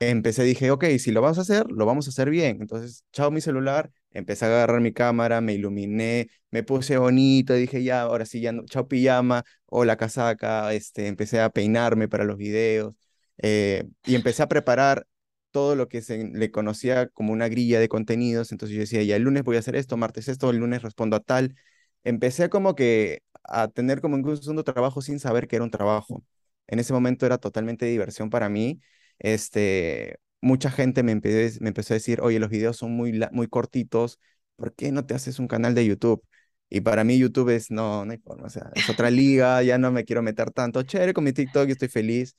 empecé, 0.00 0.42
dije, 0.42 0.70
ok, 0.70 0.84
si 0.98 1.12
lo 1.12 1.20
vamos 1.20 1.38
a 1.38 1.42
hacer, 1.42 1.70
lo 1.70 1.86
vamos 1.86 2.06
a 2.06 2.10
hacer 2.10 2.28
bien. 2.30 2.58
Entonces, 2.60 3.04
chao 3.12 3.30
mi 3.30 3.40
celular, 3.40 3.90
empecé 4.10 4.46
a 4.46 4.48
agarrar 4.48 4.80
mi 4.80 4.92
cámara, 4.92 5.40
me 5.40 5.54
iluminé, 5.54 6.28
me 6.50 6.62
puse 6.64 6.98
bonito, 6.98 7.54
dije, 7.54 7.82
ya, 7.84 8.02
ahora 8.02 8.26
sí, 8.26 8.40
ya 8.40 8.52
no, 8.52 8.64
chao 8.66 8.88
pijama 8.88 9.44
o 9.66 9.84
la 9.84 9.96
casaca, 9.96 10.72
este, 10.74 11.06
empecé 11.06 11.40
a 11.40 11.50
peinarme 11.50 12.08
para 12.08 12.24
los 12.24 12.36
videos. 12.36 12.94
eh, 13.38 13.84
y 14.04 14.14
empecé 14.14 14.42
a 14.42 14.48
preparar 14.48 15.06
todo 15.52 15.76
lo 15.76 15.88
que 15.88 16.02
se 16.02 16.24
le 16.32 16.50
conocía 16.50 17.08
como 17.08 17.32
una 17.32 17.48
grilla 17.48 17.80
de 17.80 17.88
contenidos. 17.88 18.52
Entonces 18.52 18.74
yo 18.76 18.80
decía, 18.82 19.02
ya 19.04 19.16
el 19.16 19.22
lunes 19.22 19.44
voy 19.44 19.56
a 19.56 19.60
hacer 19.60 19.76
esto, 19.76 19.96
martes 19.96 20.28
esto, 20.28 20.50
el 20.50 20.58
lunes 20.58 20.82
respondo 20.82 21.16
a 21.16 21.20
tal. 21.20 21.56
Empecé 22.04 22.50
como 22.50 22.74
que 22.74 23.22
a 23.44 23.68
tener 23.68 24.00
como 24.00 24.16
un 24.16 24.36
segundo 24.36 24.64
trabajo 24.64 25.02
sin 25.02 25.20
saber 25.20 25.48
que 25.48 25.56
era 25.56 25.64
un 25.64 25.70
trabajo. 25.70 26.24
En 26.66 26.78
ese 26.78 26.92
momento 26.92 27.26
era 27.26 27.38
totalmente 27.38 27.86
diversión 27.86 28.30
para 28.30 28.48
mí. 28.48 28.80
Este, 29.18 30.18
mucha 30.40 30.70
gente 30.70 31.02
me, 31.02 31.12
empezó, 31.12 31.58
me 31.62 31.68
empezó 31.68 31.94
a 31.94 31.96
decir, 31.96 32.20
oye, 32.20 32.38
los 32.38 32.50
videos 32.50 32.76
son 32.76 32.92
muy, 32.92 33.18
muy 33.32 33.46
cortitos, 33.48 34.18
¿por 34.56 34.74
qué 34.74 34.92
no 34.92 35.06
te 35.06 35.14
haces 35.14 35.38
un 35.38 35.48
canal 35.48 35.74
de 35.74 35.86
YouTube? 35.86 36.22
Y 36.68 36.80
para 36.80 37.04
mí 37.04 37.18
YouTube 37.18 37.50
es, 37.50 37.70
no, 37.70 38.04
no 38.04 38.12
hay 38.12 38.18
forma, 38.18 38.46
o 38.46 38.50
sea, 38.50 38.70
es 38.74 38.88
otra 38.88 39.10
liga, 39.10 39.62
ya 39.62 39.78
no 39.78 39.92
me 39.92 40.04
quiero 40.04 40.22
meter 40.22 40.50
tanto, 40.50 40.82
chévere 40.82 41.12
con 41.12 41.24
mi 41.24 41.32
TikTok, 41.32 41.68
estoy 41.68 41.88
feliz, 41.88 42.36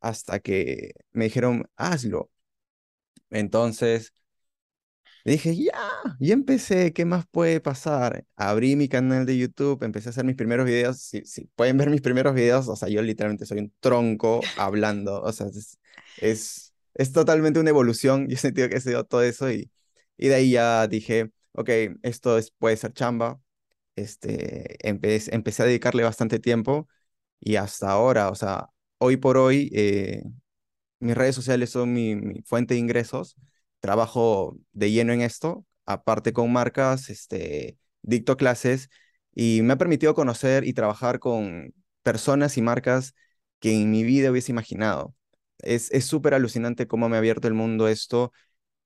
hasta 0.00 0.40
que 0.40 0.92
me 1.12 1.24
dijeron, 1.24 1.66
hazlo. 1.76 2.30
Entonces, 3.30 4.12
dije, 5.24 5.54
ya, 5.56 5.72
ya 6.18 6.32
empecé, 6.34 6.92
¿qué 6.92 7.04
más 7.04 7.26
puede 7.26 7.60
pasar? 7.60 8.24
Abrí 8.36 8.76
mi 8.76 8.88
canal 8.88 9.26
de 9.26 9.36
YouTube, 9.38 9.82
empecé 9.84 10.08
a 10.08 10.10
hacer 10.10 10.24
mis 10.24 10.36
primeros 10.36 10.66
videos, 10.66 10.98
si, 11.00 11.24
si 11.24 11.46
pueden 11.54 11.76
ver 11.78 11.90
mis 11.90 12.00
primeros 12.00 12.34
videos, 12.34 12.68
o 12.68 12.76
sea, 12.76 12.88
yo 12.88 13.02
literalmente 13.02 13.46
soy 13.46 13.58
un 13.58 13.72
tronco 13.80 14.52
hablando, 14.56 15.22
o 15.22 15.32
sea, 15.32 15.46
es, 15.48 15.78
es, 16.16 16.74
es 16.94 17.12
totalmente 17.12 17.60
una 17.60 17.70
evolución, 17.70 18.28
yo 18.28 18.34
he 18.34 18.38
sentido 18.38 18.68
que 18.68 18.76
he 18.76 18.80
sido 18.80 19.04
todo 19.04 19.22
eso 19.22 19.50
y, 19.50 19.70
y 20.16 20.28
de 20.28 20.34
ahí 20.34 20.50
ya 20.52 20.86
dije, 20.88 21.30
ok, 21.52 21.68
esto 22.02 22.38
es, 22.38 22.50
puede 22.52 22.76
ser 22.76 22.92
chamba, 22.92 23.40
este, 23.96 24.88
empecé, 24.88 25.34
empecé 25.34 25.62
a 25.62 25.66
dedicarle 25.66 26.04
bastante 26.04 26.38
tiempo 26.40 26.88
y 27.40 27.56
hasta 27.56 27.90
ahora, 27.90 28.30
o 28.30 28.34
sea, 28.34 28.68
hoy 28.98 29.16
por 29.18 29.36
hoy, 29.38 29.70
eh, 29.74 30.22
mis 31.00 31.16
redes 31.16 31.34
sociales 31.34 31.70
son 31.70 31.92
mi, 31.92 32.16
mi, 32.16 32.42
fuente 32.42 32.74
de 32.74 32.80
ingresos, 32.80 33.36
trabajo 33.80 34.56
de 34.72 34.90
lleno 34.92 35.12
en 35.12 35.22
esto, 35.22 35.66
aparte 35.86 36.32
con 36.32 36.52
marcas, 36.52 37.10
este, 37.10 37.78
dicto 38.02 38.36
clases 38.36 38.90
y 39.34 39.62
me 39.62 39.74
ha 39.74 39.78
permitido 39.78 40.14
conocer 40.14 40.64
y 40.66 40.72
trabajar 40.74 41.18
con 41.18 41.74
personas 42.02 42.56
y 42.56 42.62
marcas 42.62 43.14
que 43.60 43.74
en 43.74 43.90
mi 43.90 44.02
vida 44.04 44.30
hubiese 44.30 44.52
imaginado. 44.52 45.14
Es 45.58 45.90
súper 46.06 46.34
alucinante 46.34 46.86
cómo 46.86 47.08
me 47.08 47.16
ha 47.16 47.18
abierto 47.18 47.48
el 47.48 47.54
mundo 47.54 47.88
esto, 47.88 48.32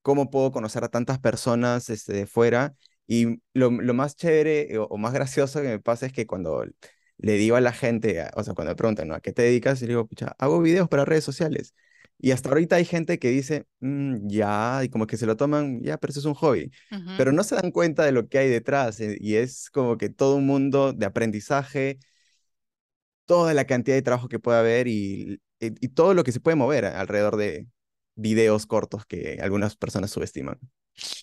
cómo 0.02 0.30
puedo 0.30 0.52
conocer 0.52 0.85
a 0.85 0.90
tantas 0.90 1.18
personas 1.21 1.90
este, 1.90 2.12
de 2.14 2.26
fuera. 2.26 2.76
Y 3.06 3.42
lo, 3.54 3.71
lo 3.71 3.94
más 3.94 4.16
chévere 4.16 4.78
o, 4.78 4.85
o, 4.87 4.99
más 4.99 5.12
gracioso 5.14 5.62
que 5.62 5.68
me 5.68 5.80
pasa 5.80 6.06
es 6.06 6.12
que 6.12 6.26
cuando 6.26 6.64
le 7.18 7.35
digo 7.35 7.56
a 7.56 7.61
la 7.61 7.73
gente, 7.73 8.28
o 8.35 8.44
sea, 8.44 8.54
cuando 8.54 8.73
me 8.73 8.76
preguntan, 8.76 9.09
¿no? 9.09 9.14
¿a 9.14 9.21
qué 9.21 9.33
te 9.33 9.42
dedicas? 9.42 9.80
Y 9.83 9.87
le 9.87 9.90
digo, 9.92 10.06
pucha, 10.06 10.35
hago 10.38 10.61
videos 10.61 10.88
para 10.88 11.04
redes 11.04 11.25
sociales. 11.25 11.75
Y 12.25 12.31
hasta 12.31 12.49
ahorita 12.49 12.76
hay 12.76 12.87
gente 12.87 13.19
que 13.19 13.28
dice, 13.28 13.66
mmm, 13.81 14.26
ya, 14.28 14.81
y 14.83 14.88
como 14.88 15.07
que 15.07 15.19
se 15.19 15.26
lo 15.26 15.37
toman, 15.37 15.83
ya, 15.83 15.99
pero 15.99 16.11
eso 16.11 16.21
es 16.21 16.25
un 16.25 16.33
hobby. 16.33 16.71
Uh 16.90 16.95
-huh. 16.95 17.16
Pero 17.19 17.33
no 17.33 17.45
se 17.45 17.54
dan 17.54 17.71
cuenta 17.71 18.02
de 18.02 18.12
lo 18.12 18.28
que 18.28 18.38
hay 18.38 18.49
detrás. 18.49 18.99
Eh, 19.00 19.19
y 19.21 19.35
es 19.35 19.69
como 19.69 19.99
que 19.99 20.09
todo 20.09 20.37
un 20.37 20.47
mundo 20.47 20.95
de 20.95 21.04
aprendizaje, 21.04 21.99
toda 23.26 23.52
la 23.52 23.66
cantidad 23.66 23.95
de 23.95 24.00
trabajo 24.00 24.28
que 24.31 24.38
puede 24.38 24.59
haber 24.59 24.88
y, 24.88 25.38
y, 25.61 25.66
y 25.85 25.88
todo 25.88 26.14
lo 26.14 26.25
que 26.25 26.33
se 26.33 26.40
puede 26.40 26.57
mover 26.57 26.87
alrededor 26.87 27.37
de 27.37 27.66
videos 28.14 28.64
cortos 28.64 29.04
que 29.04 29.38
algunas 29.43 29.76
personas 29.76 30.11
subestiman. 30.11 30.59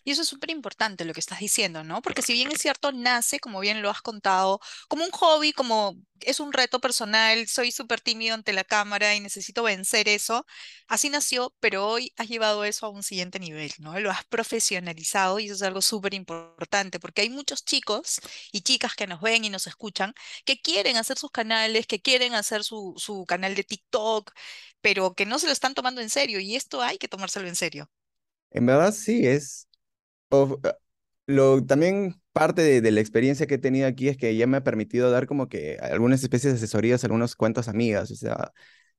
Y 0.03 0.11
eso 0.11 0.21
es 0.23 0.27
súper 0.29 0.51
importante 0.51 1.05
lo 1.05 1.13
que 1.13 1.19
estás 1.19 1.39
diciendo, 1.39 1.83
¿no? 1.83 2.01
Porque 2.01 2.21
si 2.21 2.33
bien 2.33 2.51
es 2.51 2.61
cierto, 2.61 2.91
nace, 2.91 3.39
como 3.39 3.59
bien 3.59 3.81
lo 3.81 3.89
has 3.89 4.01
contado, 4.01 4.59
como 4.87 5.03
un 5.05 5.11
hobby, 5.11 5.53
como 5.53 5.95
es 6.21 6.39
un 6.39 6.53
reto 6.53 6.79
personal, 6.79 7.47
soy 7.47 7.71
súper 7.71 8.01
tímido 8.01 8.35
ante 8.35 8.53
la 8.53 8.63
cámara 8.63 9.15
y 9.15 9.19
necesito 9.19 9.63
vencer 9.63 10.07
eso, 10.07 10.45
así 10.87 11.09
nació, 11.09 11.55
pero 11.59 11.87
hoy 11.87 12.13
has 12.17 12.27
llevado 12.29 12.63
eso 12.63 12.85
a 12.85 12.89
un 12.89 13.03
siguiente 13.03 13.39
nivel, 13.39 13.71
¿no? 13.79 13.99
Lo 13.99 14.11
has 14.11 14.23
profesionalizado 14.25 15.39
y 15.39 15.45
eso 15.45 15.55
es 15.55 15.61
algo 15.63 15.81
súper 15.81 16.13
importante, 16.13 16.99
porque 16.99 17.21
hay 17.21 17.29
muchos 17.29 17.63
chicos 17.65 18.19
y 18.51 18.61
chicas 18.61 18.95
que 18.95 19.07
nos 19.07 19.21
ven 19.21 19.45
y 19.45 19.49
nos 19.49 19.67
escuchan 19.67 20.13
que 20.45 20.61
quieren 20.61 20.97
hacer 20.97 21.17
sus 21.17 21.31
canales, 21.31 21.87
que 21.87 22.01
quieren 22.01 22.33
hacer 22.35 22.63
su, 22.63 22.93
su 22.97 23.25
canal 23.25 23.55
de 23.55 23.63
TikTok, 23.63 24.31
pero 24.81 25.13
que 25.15 25.25
no 25.25 25.39
se 25.39 25.47
lo 25.47 25.53
están 25.53 25.73
tomando 25.73 26.01
en 26.01 26.09
serio 26.09 26.39
y 26.39 26.55
esto 26.55 26.81
hay 26.81 26.97
que 26.97 27.07
tomárselo 27.07 27.47
en 27.47 27.55
serio. 27.55 27.89
En 28.51 28.65
verdad 28.65 28.93
sí, 28.93 29.25
es... 29.27 29.67
Of, 30.29 30.55
lo, 31.27 31.65
también 31.65 32.21
parte 32.33 32.61
de, 32.61 32.81
de, 32.81 32.91
la 32.91 33.01
experiencia 33.01 33.47
que 33.47 33.55
he 33.55 33.57
tenido 33.59 33.87
aquí 33.87 34.09
es 34.09 34.17
que 34.17 34.35
ya 34.35 34.47
me 34.47 34.57
ha 34.57 34.63
permitido 34.63 35.11
dar 35.11 35.27
como 35.27 35.49
que 35.49 35.77
algunas 35.81 36.23
especies 36.23 36.53
de 36.53 36.57
asesorías 36.57 37.03
a 37.03 37.07
algunas 37.07 37.35
cuantas 37.35 37.67
amigas, 37.67 38.11
o 38.11 38.15
sea, 38.15 38.51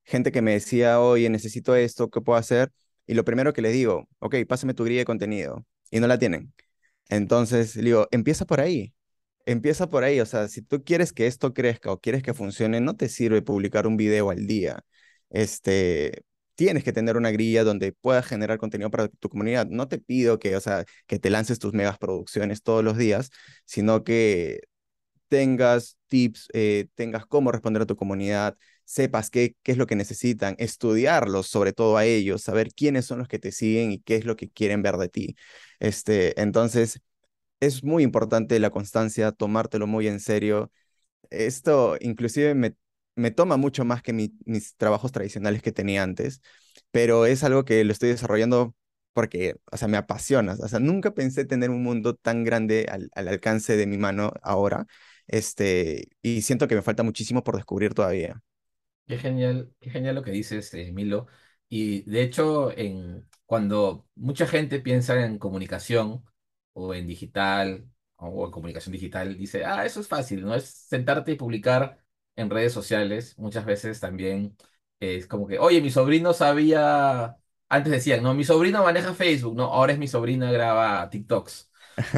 gente 0.05 0.33
que 0.33 0.43
me 0.43 0.53
decía, 0.53 1.01
oye, 1.01 1.29
necesito 1.31 1.75
esto, 1.77 2.11
¿qué 2.11 2.21
puedo 2.21 2.39
hacer? 2.39 2.73
Y 3.07 3.15
lo 3.15 3.25
primero 3.25 3.53
que 3.53 3.63
les 3.63 3.73
digo, 3.73 4.09
ok, 4.21 4.37
pásame 4.49 4.75
tu 4.75 4.85
grilla 4.85 5.01
de 5.01 5.05
contenido, 5.07 5.67
y 5.91 6.01
no 6.01 6.07
la 6.07 6.19
tienen. 6.19 6.53
Entonces, 7.09 7.77
le 7.77 7.85
digo, 7.85 8.09
empieza 8.11 8.47
por 8.47 8.61
ahí, 8.61 8.95
empieza 9.47 9.89
por 9.89 10.05
ahí, 10.05 10.21
o 10.21 10.27
sea, 10.27 10.49
si 10.49 10.63
tú 10.63 10.85
quieres 10.85 11.13
que 11.13 11.27
esto 11.27 11.55
crezca 11.55 11.93
o 11.93 12.01
quieres 12.01 12.23
que 12.23 12.35
funcione, 12.35 12.81
no 12.81 12.97
te 12.97 13.09
sirve 13.09 13.43
publicar 13.43 13.87
un 13.87 13.97
video 13.97 14.31
al 14.31 14.47
día. 14.47 14.85
Este, 15.31 16.25
tienes 16.55 16.85
que 16.85 16.93
tener 16.93 17.17
una 17.17 17.31
grilla 17.31 17.65
donde 17.65 17.93
puedas 17.93 18.27
generar 18.27 18.59
contenido 18.59 18.91
para 18.91 19.09
tu 19.09 19.29
comunidad. 19.29 19.67
No 19.69 19.89
te 19.89 19.99
pido 19.99 20.39
que, 20.39 20.57
o 20.57 20.61
sea, 20.61 20.85
que 21.07 21.19
te 21.19 21.31
lances 21.31 21.59
tus 21.59 21.73
megas 21.75 21.99
producciones 21.99 22.63
todos 22.63 22.85
los 22.85 22.97
días, 22.97 23.31
sino 23.65 24.05
que 24.05 24.61
tengas 25.29 25.99
tips, 26.09 26.49
eh, 26.53 26.89
tengas 26.95 27.27
cómo 27.27 27.53
responder 27.53 27.83
a 27.83 27.87
tu 27.87 27.97
comunidad, 27.97 28.57
sepas 28.85 29.31
qué, 29.31 29.57
qué 29.63 29.73
es 29.73 29.79
lo 29.79 29.87
que 29.87 29.97
necesitan, 29.97 30.55
estudiarlos 30.59 31.47
sobre 31.49 31.73
todo 31.73 31.97
a 31.97 32.05
ellos, 32.05 32.43
saber 32.43 32.73
quiénes 32.75 33.07
son 33.07 33.19
los 33.19 33.29
que 33.29 33.39
te 33.39 33.53
siguen 33.53 33.93
y 33.93 33.99
qué 34.01 34.17
es 34.17 34.25
lo 34.27 34.37
que 34.37 34.51
quieren 34.51 34.83
ver 34.83 34.97
de 34.99 35.09
ti. 35.09 35.37
Este, 35.81 36.41
entonces, 36.41 37.01
es 37.61 37.85
muy 37.85 38.03
importante 38.03 38.59
la 38.61 38.71
constancia, 38.71 39.33
tomártelo 39.33 39.87
muy 39.87 40.09
en 40.09 40.21
serio. 40.21 40.71
Esto 41.31 41.97
inclusive 42.01 42.55
me, 42.55 42.75
me 43.15 43.31
toma 43.31 43.57
mucho 43.57 43.85
más 43.85 44.03
que 44.03 44.13
mi, 44.13 44.35
mis 44.45 44.77
trabajos 44.77 45.13
tradicionales 45.13 45.63
que 45.63 45.73
tenía 45.73 46.03
antes, 46.03 46.41
pero 46.91 47.27
es 47.27 47.45
algo 47.45 47.65
que 47.65 47.85
lo 47.85 47.93
estoy 47.93 48.11
desarrollando 48.11 48.75
porque, 49.13 49.57
o 49.71 49.77
sea, 49.77 49.89
me 49.89 49.97
apasiona. 49.99 50.55
O 50.55 50.69
sea, 50.69 50.79
nunca 50.81 51.13
pensé 51.15 51.45
tener 51.45 51.71
un 51.71 51.83
mundo 51.83 52.15
tan 52.15 52.45
grande 52.45 52.87
al, 52.91 53.11
al, 53.15 53.29
alcance 53.29 53.77
de 53.77 53.87
mi 53.87 53.99
mano 53.99 54.33
ahora, 54.43 54.87
este, 55.27 56.09
y 56.23 56.43
siento 56.43 56.69
que 56.69 56.75
me 56.75 56.83
falta 56.83 57.03
muchísimo 57.03 57.43
por 57.45 57.57
descubrir 57.57 57.95
todavía. 57.95 58.43
Qué 59.07 59.19
genial, 59.19 59.73
qué 59.81 59.91
genial 59.91 60.15
lo 60.15 60.23
que 60.23 60.31
dices, 60.31 60.73
eh, 60.75 60.93
Milo. 60.93 61.27
Y 61.69 62.03
de 62.11 62.23
hecho, 62.23 62.77
en, 62.77 63.27
cuando 63.47 64.07
mucha 64.15 64.47
gente 64.47 64.81
piensa 64.81 65.25
en 65.25 65.39
comunicación 65.39 66.25
o 66.73 66.95
en 66.95 67.07
digital 67.07 67.89
o 68.17 68.47
en 68.47 68.51
comunicación 68.51 68.93
digital, 68.93 69.37
dice, 69.37 69.65
ah, 69.65 69.85
eso 69.85 70.01
es 70.01 70.09
fácil, 70.09 70.43
¿no? 70.43 70.55
Es 70.55 70.65
sentarte 70.65 71.33
y 71.33 71.37
publicar 71.37 72.02
en 72.37 72.51
redes 72.51 72.73
sociales, 72.73 73.39
muchas 73.39 73.65
veces 73.65 74.01
también 74.01 74.57
es 75.01 75.27
como 75.27 75.47
que, 75.47 75.59
oye, 75.59 75.81
mi 75.81 75.91
sobrino 75.91 76.33
sabía, 76.33 77.37
antes 77.69 77.93
decían, 77.93 78.23
no, 78.23 78.35
mi 78.35 78.45
sobrino 78.45 78.83
maneja 78.85 79.15
Facebook, 79.15 79.57
no, 79.57 79.65
ahora 79.65 79.93
es 79.93 79.99
mi 79.99 80.09
sobrina 80.09 80.51
graba 80.53 81.09
TikToks. 81.11 81.71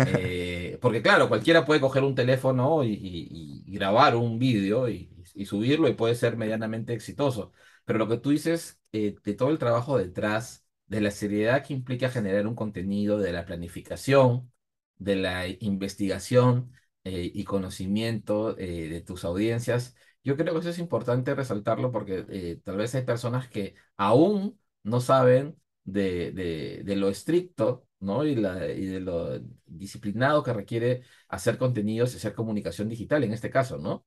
Eh, 0.06 0.78
porque 0.80 1.02
claro, 1.02 1.28
cualquiera 1.28 1.64
puede 1.64 1.80
coger 1.80 2.04
un 2.04 2.14
teléfono 2.14 2.84
y, 2.84 3.64
grabar 3.66 4.16
un 4.16 4.38
vídeo 4.38 4.88
y, 4.88 5.10
y, 5.34 5.46
subirlo 5.46 5.88
y 5.88 5.94
puede 5.94 6.14
ser 6.14 6.36
medianamente 6.36 6.92
exitoso. 6.94 7.52
Pero 7.84 7.98
lo 7.98 8.08
que 8.08 8.18
tú 8.18 8.30
dices 8.30 8.80
eh, 8.92 9.16
de 9.22 9.34
todo 9.34 9.50
el 9.50 9.58
trabajo 9.58 9.98
detrás, 9.98 10.64
de 10.86 11.00
la 11.00 11.10
seriedad 11.10 11.64
que 11.64 11.72
implica 11.74 12.10
generar 12.10 12.46
un 12.46 12.54
contenido, 12.54 13.18
de 13.18 13.32
la 13.32 13.44
planificación, 13.44 14.52
de 14.98 15.16
la 15.16 15.46
investigación, 15.48 16.72
eh, 17.04 17.30
y 17.34 17.44
conocimiento 17.44 18.58
eh, 18.58 18.88
de 18.88 19.00
tus 19.02 19.24
audiencias. 19.24 19.94
Yo 20.22 20.36
creo 20.36 20.54
que 20.54 20.60
eso 20.60 20.70
es 20.70 20.78
importante 20.78 21.34
resaltarlo 21.34 21.92
porque 21.92 22.24
eh, 22.30 22.60
tal 22.64 22.76
vez 22.78 22.94
hay 22.94 23.02
personas 23.04 23.48
que 23.48 23.74
aún 23.96 24.58
no 24.82 25.00
saben 25.00 25.56
de, 25.84 26.32
de, 26.32 26.82
de 26.84 26.96
lo 26.96 27.08
estricto 27.10 27.86
¿no? 28.00 28.24
y, 28.24 28.34
la, 28.36 28.68
y 28.72 28.86
de 28.86 29.00
lo 29.00 29.38
disciplinado 29.66 30.42
que 30.42 30.52
requiere 30.54 31.02
hacer 31.28 31.58
contenidos 31.58 32.14
y 32.14 32.16
hacer 32.16 32.34
comunicación 32.34 32.88
digital 32.88 33.24
en 33.24 33.32
este 33.32 33.50
caso, 33.50 33.78
¿no? 33.78 34.06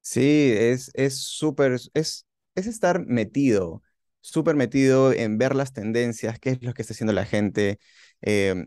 Sí, 0.00 0.52
es 0.94 1.18
súper, 1.18 1.72
es, 1.72 1.90
es, 1.94 2.26
es 2.54 2.66
estar 2.66 3.04
metido, 3.06 3.82
súper 4.20 4.56
metido 4.56 5.12
en 5.12 5.36
ver 5.38 5.54
las 5.54 5.72
tendencias, 5.72 6.38
qué 6.40 6.50
es 6.50 6.62
lo 6.62 6.72
que 6.72 6.82
está 6.82 6.94
haciendo 6.94 7.12
la 7.12 7.26
gente. 7.26 7.78
Eh, 8.22 8.64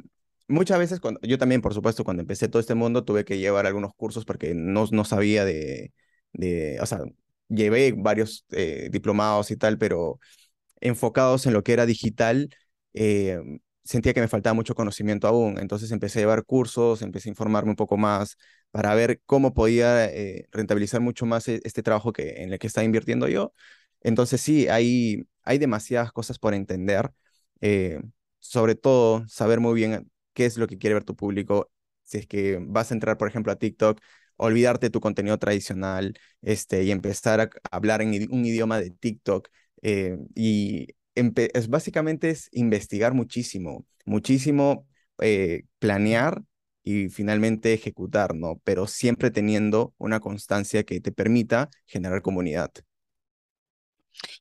muchas 0.52 0.80
veces, 0.80 1.00
cuando, 1.00 1.20
yo 1.24 1.38
también, 1.38 1.62
por 1.62 1.74
supuesto, 1.74 2.04
cuando 2.04 2.22
empecé 2.22 2.48
todo 2.50 2.60
este 2.60 2.76
mundo, 2.76 3.04
tuve 3.04 3.26
que 3.26 3.38
llevar 3.40 3.66
algunos 3.66 3.94
cursos 3.96 4.26
porque 4.26 4.54
no, 4.56 4.86
no 4.92 5.06
sabía 5.06 5.46
de, 5.46 5.94
de, 6.34 6.80
o 6.82 6.86
sea, 6.86 7.00
llevé 7.50 7.94
varios 7.98 8.46
eh, 8.52 8.90
diplomados 8.92 9.52
y 9.52 9.58
tal, 9.58 9.78
pero 9.78 10.20
enfocados 10.82 11.46
en 11.46 11.54
lo 11.54 11.64
que 11.64 11.74
era 11.74 11.86
digital, 11.86 12.50
eh, 12.94 13.40
sentía 13.84 14.14
que 14.14 14.22
me 14.22 14.28
faltaba 14.28 14.54
mucho 14.54 14.76
conocimiento 14.76 15.28
aún. 15.28 15.58
Entonces 15.60 15.92
empecé 15.92 16.20
a 16.20 16.22
llevar 16.24 16.46
cursos, 16.46 17.02
empecé 17.02 17.30
a 17.30 17.32
informarme 17.32 17.72
un 17.72 17.76
poco 17.76 17.98
más 17.98 18.38
para 18.72 18.94
ver 18.96 19.22
cómo 19.26 19.54
podía 19.54 20.06
eh, 20.06 20.48
rentabilizar 20.52 21.02
mucho 21.02 21.26
más 21.26 21.48
este 21.48 21.84
trabajo 21.84 22.14
que, 22.14 22.44
en 22.44 22.54
el 22.54 22.60
que 22.60 22.68
estaba 22.68 22.86
invirtiendo 22.86 23.28
yo. 23.28 23.54
Entonces 24.02 24.42
sí, 24.42 24.68
hay, 24.68 25.28
hay 25.44 25.58
demasiadas 25.58 26.12
cosas 26.12 26.40
por 26.40 26.54
entender, 26.54 27.12
eh, 27.62 28.00
sobre 28.40 28.76
todo 28.76 29.28
saber 29.28 29.60
muy 29.60 29.76
bien 29.76 30.10
qué 30.34 30.46
es 30.46 30.58
lo 30.58 30.68
que 30.68 30.78
quiere 30.78 30.96
ver 30.96 31.04
tu 31.04 31.16
público. 31.16 31.72
Si 32.04 32.18
es 32.18 32.28
que 32.28 32.60
vas 32.62 32.92
a 32.92 32.94
entrar, 32.96 33.18
por 33.18 33.28
ejemplo, 33.28 33.52
a 33.52 33.56
TikTok, 33.58 34.00
olvidarte 34.38 34.90
tu 34.90 35.00
contenido 35.00 35.38
tradicional 35.38 36.14
este, 36.42 36.84
y 36.84 36.92
empezar 36.92 37.40
a 37.42 37.50
hablar 37.72 38.02
en 38.02 38.10
un 38.32 38.46
idioma 38.46 38.80
de 38.80 38.92
TikTok. 38.92 39.50
Eh, 39.84 40.18
y 40.36 40.88
es, 41.16 41.68
básicamente 41.70 42.30
es 42.30 42.50
investigar 42.52 43.14
muchísimo, 43.14 43.86
muchísimo 44.06 44.88
eh, 45.20 45.64
planear 45.80 46.44
y 46.84 47.10
finalmente 47.10 47.74
ejecutar, 47.74 48.36
¿no? 48.36 48.60
Pero 48.64 48.88
siempre 48.88 49.32
teniendo 49.32 49.94
una 49.98 50.20
constancia 50.20 50.84
que 50.84 51.00
te 51.00 51.12
permita 51.12 51.70
generar 51.86 52.22
comunidad. 52.22 52.72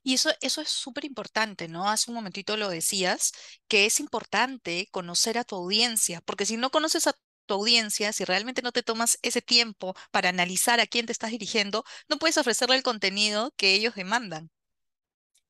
Y 0.03 0.15
eso, 0.15 0.31
eso 0.41 0.61
es 0.61 0.69
súper 0.69 1.05
importante, 1.05 1.69
¿no? 1.69 1.89
Hace 1.89 2.11
un 2.11 2.15
momentito 2.17 2.57
lo 2.57 2.69
decías, 2.71 3.33
que 3.69 3.87
es 3.87 4.01
importante 4.01 4.89
conocer 4.91 5.39
a 5.39 5.45
tu 5.45 5.57
audiencia, 5.57 6.21
porque 6.23 6.47
si 6.47 6.57
no 6.57 6.71
conoces 6.71 7.07
a 7.07 7.15
tu 7.47 7.55
audiencia, 7.55 8.13
si 8.13 8.25
realmente 8.25 8.63
no 8.63 8.73
te 8.73 8.83
tomas 8.83 9.19
ese 9.23 9.43
tiempo 9.43 9.95
para 10.11 10.29
analizar 10.31 10.81
a 10.81 10.87
quién 10.87 11.07
te 11.07 11.13
estás 11.13 11.31
dirigiendo, 11.33 11.85
no 12.09 12.19
puedes 12.19 12.39
ofrecerle 12.39 12.77
el 12.77 12.83
contenido 12.83 13.53
que 13.57 13.75
ellos 13.75 13.95
demandan. 13.95 14.51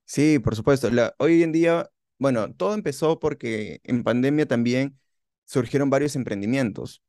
Sí, 0.04 0.38
por 0.38 0.56
supuesto. 0.56 0.88
hoy 1.18 1.42
en 1.42 1.52
día, 1.52 1.90
bueno, 2.18 2.52
todo 2.54 2.74
empezó 2.74 3.18
porque 3.20 3.80
en 3.84 4.02
pandemia 4.02 4.46
también 4.46 4.98
surgieron 5.44 5.88
varios 5.90 6.16
emprendimientos. 6.16 7.02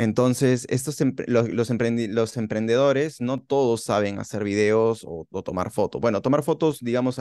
Entonces, 0.00 0.66
estos 0.70 0.96
los, 1.26 1.50
los, 1.50 1.68
emprendedores 1.70 3.20
no 3.20 3.38
todos 3.38 3.84
saben 3.84 4.18
hacer 4.18 4.44
videos 4.44 5.04
o, 5.06 5.26
tomar 5.42 5.70
fotos. 5.70 6.00
Bueno, 6.00 6.22
tomar 6.22 6.42
fotos, 6.42 6.78
digamos, 6.80 7.20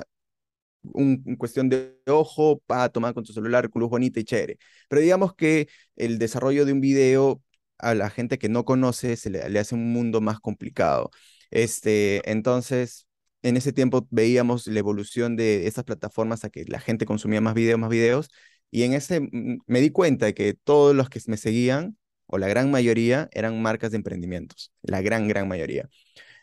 un, 0.83 1.35
cuestión 1.37 1.67
de 1.67 1.99
ojo, 2.07 2.61
para 2.65 2.87
tomar 2.89 3.13
con 3.13 3.25
tu 3.25 3.33
celular, 3.33 3.69
luz 3.73 3.89
bonita 3.89 4.21
y 4.21 4.23
chévere. 4.23 4.57
Pero 4.87 5.01
digamos 5.01 5.35
que 5.35 5.67
el 5.97 6.19
desarrollo 6.19 6.65
de 6.65 6.71
un 6.71 6.79
video 6.79 7.41
a 7.79 7.95
la 7.95 8.09
gente 8.09 8.37
que 8.37 8.47
no 8.47 8.63
conoce 8.63 9.17
se 9.17 9.29
le, 9.29 9.49
le 9.49 9.59
hace 9.59 9.75
un 9.75 9.91
mundo 9.91 10.21
más 10.21 10.39
complicado. 10.39 11.11
Este, 11.51 12.21
entonces, 12.31 13.07
en 13.41 13.57
ese 13.57 13.73
tiempo 13.73 14.07
veíamos 14.09 14.67
la 14.67 14.79
evolución 14.79 15.35
de 15.35 15.67
esas 15.67 15.83
plataformas 15.83 16.45
a 16.45 16.49
que 16.49 16.63
la 16.65 16.79
gente 16.79 17.05
consumía 17.05 17.41
más 17.41 17.55
videos, 17.55 17.79
más 17.79 17.89
videos, 17.89 18.29
y 18.71 18.83
en 18.83 18.93
ese 18.93 19.19
mm, 19.21 19.59
me 19.67 19.81
di 19.81 19.89
cuenta 19.91 20.27
de 20.27 20.33
que 20.33 20.53
todos 20.53 20.95
los 20.95 21.09
que 21.09 21.19
me 21.27 21.37
seguían, 21.37 21.97
o 22.29 22.37
la 22.37 22.47
gran 22.47 22.71
mayoría, 22.71 23.29
eran 23.33 23.61
marcas 23.61 23.91
de 23.91 23.97
emprendimientos, 23.97 24.71
la 24.81 25.01
gran, 25.01 25.27
gran 25.27 25.47
mayoría. 25.47 25.89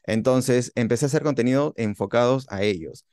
Entonces 0.05 0.73
empecé 0.75 1.07
a 1.07 1.09
hacer 1.09 1.23
contenido 1.23 1.75
enfocados 1.76 2.47
a 2.50 2.62
ellos. 2.62 3.07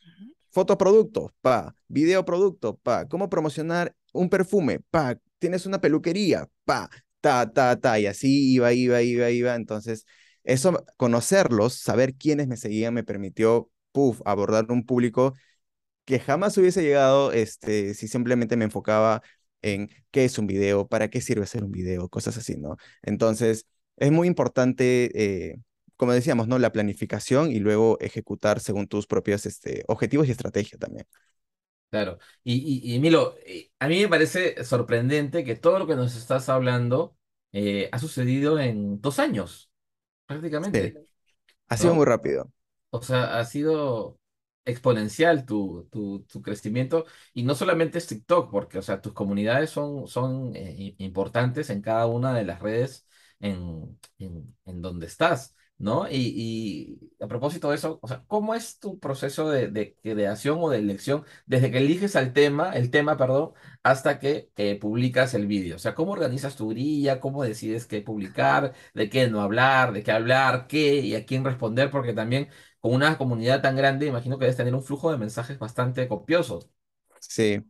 Fotoproducto, 0.51 1.33
pa. 1.41 1.75
Videoproducto, 1.87 2.77
pa. 2.77 3.07
Cómo 3.07 3.29
promocionar 3.29 3.95
un 4.13 4.29
perfume, 4.29 4.79
pa. 4.91 5.17
Tienes 5.39 5.65
una 5.65 5.81
peluquería, 5.81 6.49
pa. 6.65 6.89
Ta, 7.21 7.51
ta, 7.51 7.79
ta. 7.79 7.99
Y 7.99 8.05
así 8.05 8.53
iba, 8.53 8.73
iba, 8.73 9.01
iba, 9.01 9.29
iba. 9.31 9.55
Entonces, 9.55 10.05
eso, 10.43 10.85
conocerlos, 10.97 11.75
saber 11.75 12.15
quiénes 12.15 12.47
me 12.47 12.57
seguían, 12.57 12.93
me 12.93 13.03
permitió, 13.03 13.71
puff, 13.91 14.21
abordar 14.25 14.65
un 14.71 14.85
público 14.85 15.33
que 16.05 16.19
jamás 16.19 16.57
hubiese 16.57 16.83
llegado 16.83 17.31
este, 17.31 17.93
si 17.93 18.07
simplemente 18.07 18.57
me 18.57 18.65
enfocaba 18.65 19.21
en 19.63 19.89
qué 20.11 20.25
es 20.25 20.37
un 20.37 20.47
video, 20.47 20.87
para 20.87 21.09
qué 21.09 21.21
sirve 21.21 21.43
hacer 21.43 21.63
un 21.63 21.71
video, 21.71 22.09
cosas 22.09 22.37
así, 22.37 22.55
¿no? 22.57 22.77
Entonces, 23.01 23.65
es 23.97 24.11
muy 24.11 24.27
importante, 24.27 25.11
eh, 25.15 25.57
como 25.97 26.13
decíamos, 26.13 26.47
¿no? 26.47 26.59
La 26.59 26.71
planificación 26.71 27.51
y 27.51 27.59
luego 27.59 27.97
ejecutar 27.99 28.59
según 28.59 28.87
tus 28.87 29.07
propios 29.07 29.45
este, 29.45 29.83
objetivos 29.87 30.27
y 30.27 30.31
estrategia 30.31 30.77
también. 30.77 31.07
Claro. 31.89 32.17
Y, 32.43 32.95
y, 32.95 32.99
Milo, 32.99 33.35
eh, 33.45 33.69
a 33.79 33.87
mí 33.87 34.01
me 34.01 34.07
parece 34.07 34.63
sorprendente 34.63 35.43
que 35.43 35.55
todo 35.55 35.77
lo 35.77 35.87
que 35.87 35.95
nos 35.95 36.15
estás 36.15 36.49
hablando 36.49 37.15
eh, 37.51 37.87
ha 37.91 37.99
sucedido 37.99 38.59
en 38.59 38.99
dos 38.99 39.19
años, 39.19 39.69
prácticamente. 40.25 41.05
Ha 41.67 41.77
sido 41.77 41.93
muy 41.93 42.05
rápido. 42.05 42.51
O 42.89 43.01
sea, 43.01 43.37
ha 43.37 43.45
sido 43.45 44.19
exponencial 44.65 45.45
tu, 45.45 45.87
tu, 45.91 46.23
tu, 46.23 46.41
crecimiento 46.41 47.05
y 47.33 47.43
no 47.43 47.55
solamente 47.55 47.99
TikTok, 48.01 48.49
porque 48.51 48.79
o 48.79 48.81
sea, 48.81 49.01
tus 49.01 49.13
comunidades 49.13 49.69
son, 49.69 50.07
son 50.07 50.55
eh, 50.55 50.95
importantes 50.99 51.69
en 51.69 51.81
cada 51.81 52.05
una 52.07 52.33
de 52.33 52.45
las 52.45 52.61
redes 52.61 53.07
en, 53.39 53.99
en, 54.19 54.55
en 54.65 54.81
donde 54.81 55.07
estás. 55.07 55.55
¿no? 55.77 56.07
Y, 56.09 56.99
a 57.19 57.27
propósito 57.27 57.69
de 57.69 57.75
eso, 57.75 57.99
o 58.01 58.07
sea, 58.07 58.23
¿cómo 58.27 58.53
es 58.55 58.79
tu 58.79 58.99
proceso 58.99 59.49
de, 59.49 59.67
de 59.67 59.95
creación 60.01 60.57
o 60.61 60.69
de 60.69 60.77
elección 60.79 61.25
desde 61.45 61.71
que 61.71 61.79
eliges 61.79 62.15
el 62.15 62.31
tema, 62.33 62.71
el 62.73 62.89
tema, 62.91 63.17
perdón, 63.17 63.51
hasta 63.83 64.19
que 64.19 64.49
eh, 64.55 64.79
publicas 64.79 65.33
el 65.33 65.47
vídeo? 65.47 65.75
O 65.75 65.79
sea, 65.79 65.93
¿cómo 65.95 66.13
organizas 66.13 66.55
tu 66.55 66.69
grilla? 66.69 67.19
¿Cómo 67.19 67.43
decides 67.43 67.85
qué 67.85 68.01
publicar? 68.01 68.73
¿De 68.93 69.09
qué 69.09 69.27
no 69.27 69.41
hablar? 69.41 69.91
¿De 69.93 70.03
qué 70.03 70.11
hablar? 70.11 70.67
¿Qué? 70.67 70.99
¿Y 70.99 71.15
a 71.15 71.25
quién 71.25 71.43
responder? 71.43 71.91
Porque 71.91 72.13
también 72.13 72.49
con 72.83 72.93
una 72.93 73.17
comunidad 73.17 73.61
tan 73.61 73.77
grande, 73.77 74.07
imagino 74.07 74.37
que 74.37 74.43
debes 74.43 74.57
tener 74.57 74.75
un 74.75 74.83
flujo 74.83 75.09
de 75.09 75.17
mensajes 75.17 75.57
bastante 75.57 76.05
copiosos. 76.09 76.69
Sí. 77.21 77.63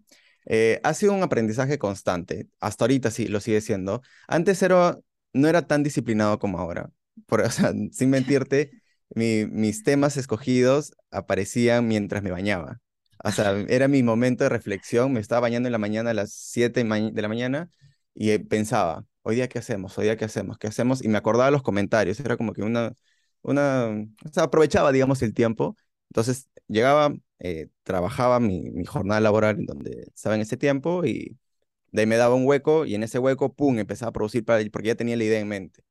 Eh, 0.48 0.80
ha 0.84 0.96
sido 0.96 1.14
un 1.14 1.22
aprendizaje 1.22 1.78
constante. 1.78 2.48
Hasta 2.60 2.86
ahorita 2.86 3.12
sí 3.12 3.28
lo 3.28 3.40
sigue 3.40 3.62
siendo. 3.62 4.02
Antes 4.28 4.64
era, 4.64 4.98
no 5.32 5.48
era 5.48 5.68
tan 5.68 5.84
disciplinado 5.84 6.40
como 6.40 6.58
ahora 6.58 6.90
por, 7.28 7.42
o 7.42 7.50
sin 7.52 8.10
mentirte, 8.10 8.72
mis 9.14 9.84
temas 9.84 10.18
escogidos 10.18 10.94
aparecían 11.12 11.88
mientras 11.88 12.24
me 12.24 12.32
bañaba. 12.32 12.80
O 13.24 13.32
sea, 13.32 13.52
era 13.70 13.88
mi 13.88 14.02
momento 14.02 14.46
de 14.46 14.50
reflexión. 14.50 15.14
Me 15.14 15.20
estaba 15.20 15.42
bañando 15.42 15.68
en 15.68 15.74
la 15.74 15.78
mañana 15.78 16.10
a 16.10 16.16
las 16.16 16.34
7 16.34 16.84
de 16.84 17.22
la 17.22 17.28
mañana 17.28 17.70
y 18.16 18.32
eh, 18.32 18.40
pensaba, 18.40 19.06
hoy 19.22 19.36
día 19.36 19.48
qué 19.48 19.60
hacemos, 19.60 19.96
hoy 20.00 20.06
día 20.06 20.18
qué 20.18 20.26
hacemos, 20.26 20.58
qué 20.58 20.66
hacemos. 20.66 21.04
Y 21.04 21.08
me 21.08 21.20
acordaba 21.20 21.52
los 21.52 21.62
comentarios. 21.62 22.20
Era 22.20 22.36
como 22.36 22.54
que 22.54 22.64
una, 22.64 22.94
una, 23.44 23.90
o 23.90 24.42
aprovechaba, 24.42 24.92
digamos, 24.92 25.22
el 25.22 25.34
tiempo. 25.34 25.78
Entonces 26.10 26.50
llegaba, 26.68 27.14
eh, 27.40 27.70
trabajaba 27.84 28.40
mi, 28.40 28.72
mi, 28.72 28.86
jornada 28.86 29.22
laboral 29.22 29.60
en 29.60 29.66
donde 29.66 30.08
estaba 30.16 30.36
en 30.36 30.42
ese 30.42 30.58
tiempo 30.58 31.06
y 31.06 31.38
de 31.92 32.02
ahí 32.02 32.08
me 32.08 32.18
daba 32.18 32.36
un 32.36 32.46
hueco 32.48 32.86
y 32.86 32.96
en 32.96 33.04
ese 33.04 33.20
hueco, 33.20 33.54
pum, 33.54 33.80
empezaba 33.80 34.10
a 34.10 34.14
producir 34.14 34.46
para, 34.46 34.64
porque 34.72 34.90
ya 34.90 34.96
tenía 34.96 35.18
la 35.18 35.24
idea 35.26 35.40
en 35.40 35.48
mente. 35.48 35.84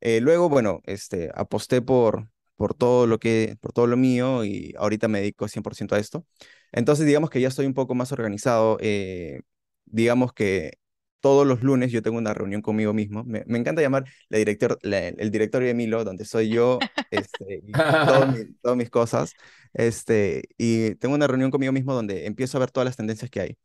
Eh, 0.00 0.20
luego, 0.20 0.48
bueno, 0.48 0.80
este, 0.84 1.30
aposté 1.34 1.82
por, 1.82 2.30
por, 2.56 2.74
todo 2.74 3.06
lo 3.06 3.18
que, 3.18 3.56
por 3.60 3.72
todo 3.72 3.86
lo 3.86 3.96
mío 3.96 4.44
y 4.44 4.74
ahorita 4.78 5.08
me 5.08 5.20
dedico 5.20 5.48
100% 5.48 5.94
a 5.94 5.98
esto. 5.98 6.26
Entonces, 6.72 7.06
digamos 7.06 7.30
que 7.30 7.40
ya 7.40 7.48
estoy 7.48 7.66
un 7.66 7.74
poco 7.74 7.94
más 7.94 8.12
organizado. 8.12 8.78
Eh, 8.80 9.42
digamos 9.86 10.32
que 10.32 10.78
todos 11.20 11.46
los 11.46 11.62
lunes 11.62 11.92
yo 11.92 12.02
tengo 12.02 12.18
una 12.18 12.34
reunión 12.34 12.62
conmigo 12.62 12.92
mismo. 12.92 13.24
Me, 13.24 13.44
encanta 13.46 13.82
llamar 13.82 14.04
la 14.28 14.38
director, 14.38 14.78
el 14.82 15.30
directorio 15.30 15.68
de 15.68 15.74
Milo, 15.74 16.04
donde 16.04 16.24
soy 16.24 16.48
yo 16.48 16.78
este, 17.10 17.62
y 17.66 17.72
todas 18.62 18.76
mis 18.76 18.90
cosas. 18.90 19.34
Este, 19.72 20.42
y 20.58 20.94
tengo 20.96 21.14
una 21.14 21.26
reunión 21.26 21.50
conmigo 21.50 21.72
mismo 21.72 21.94
donde 21.94 22.26
empiezo 22.26 22.58
a 22.58 22.60
ver 22.60 22.70
todas 22.70 22.86
las 22.86 22.96
tendencias 22.96 23.30
que 23.30 23.40
hay. 23.40 23.58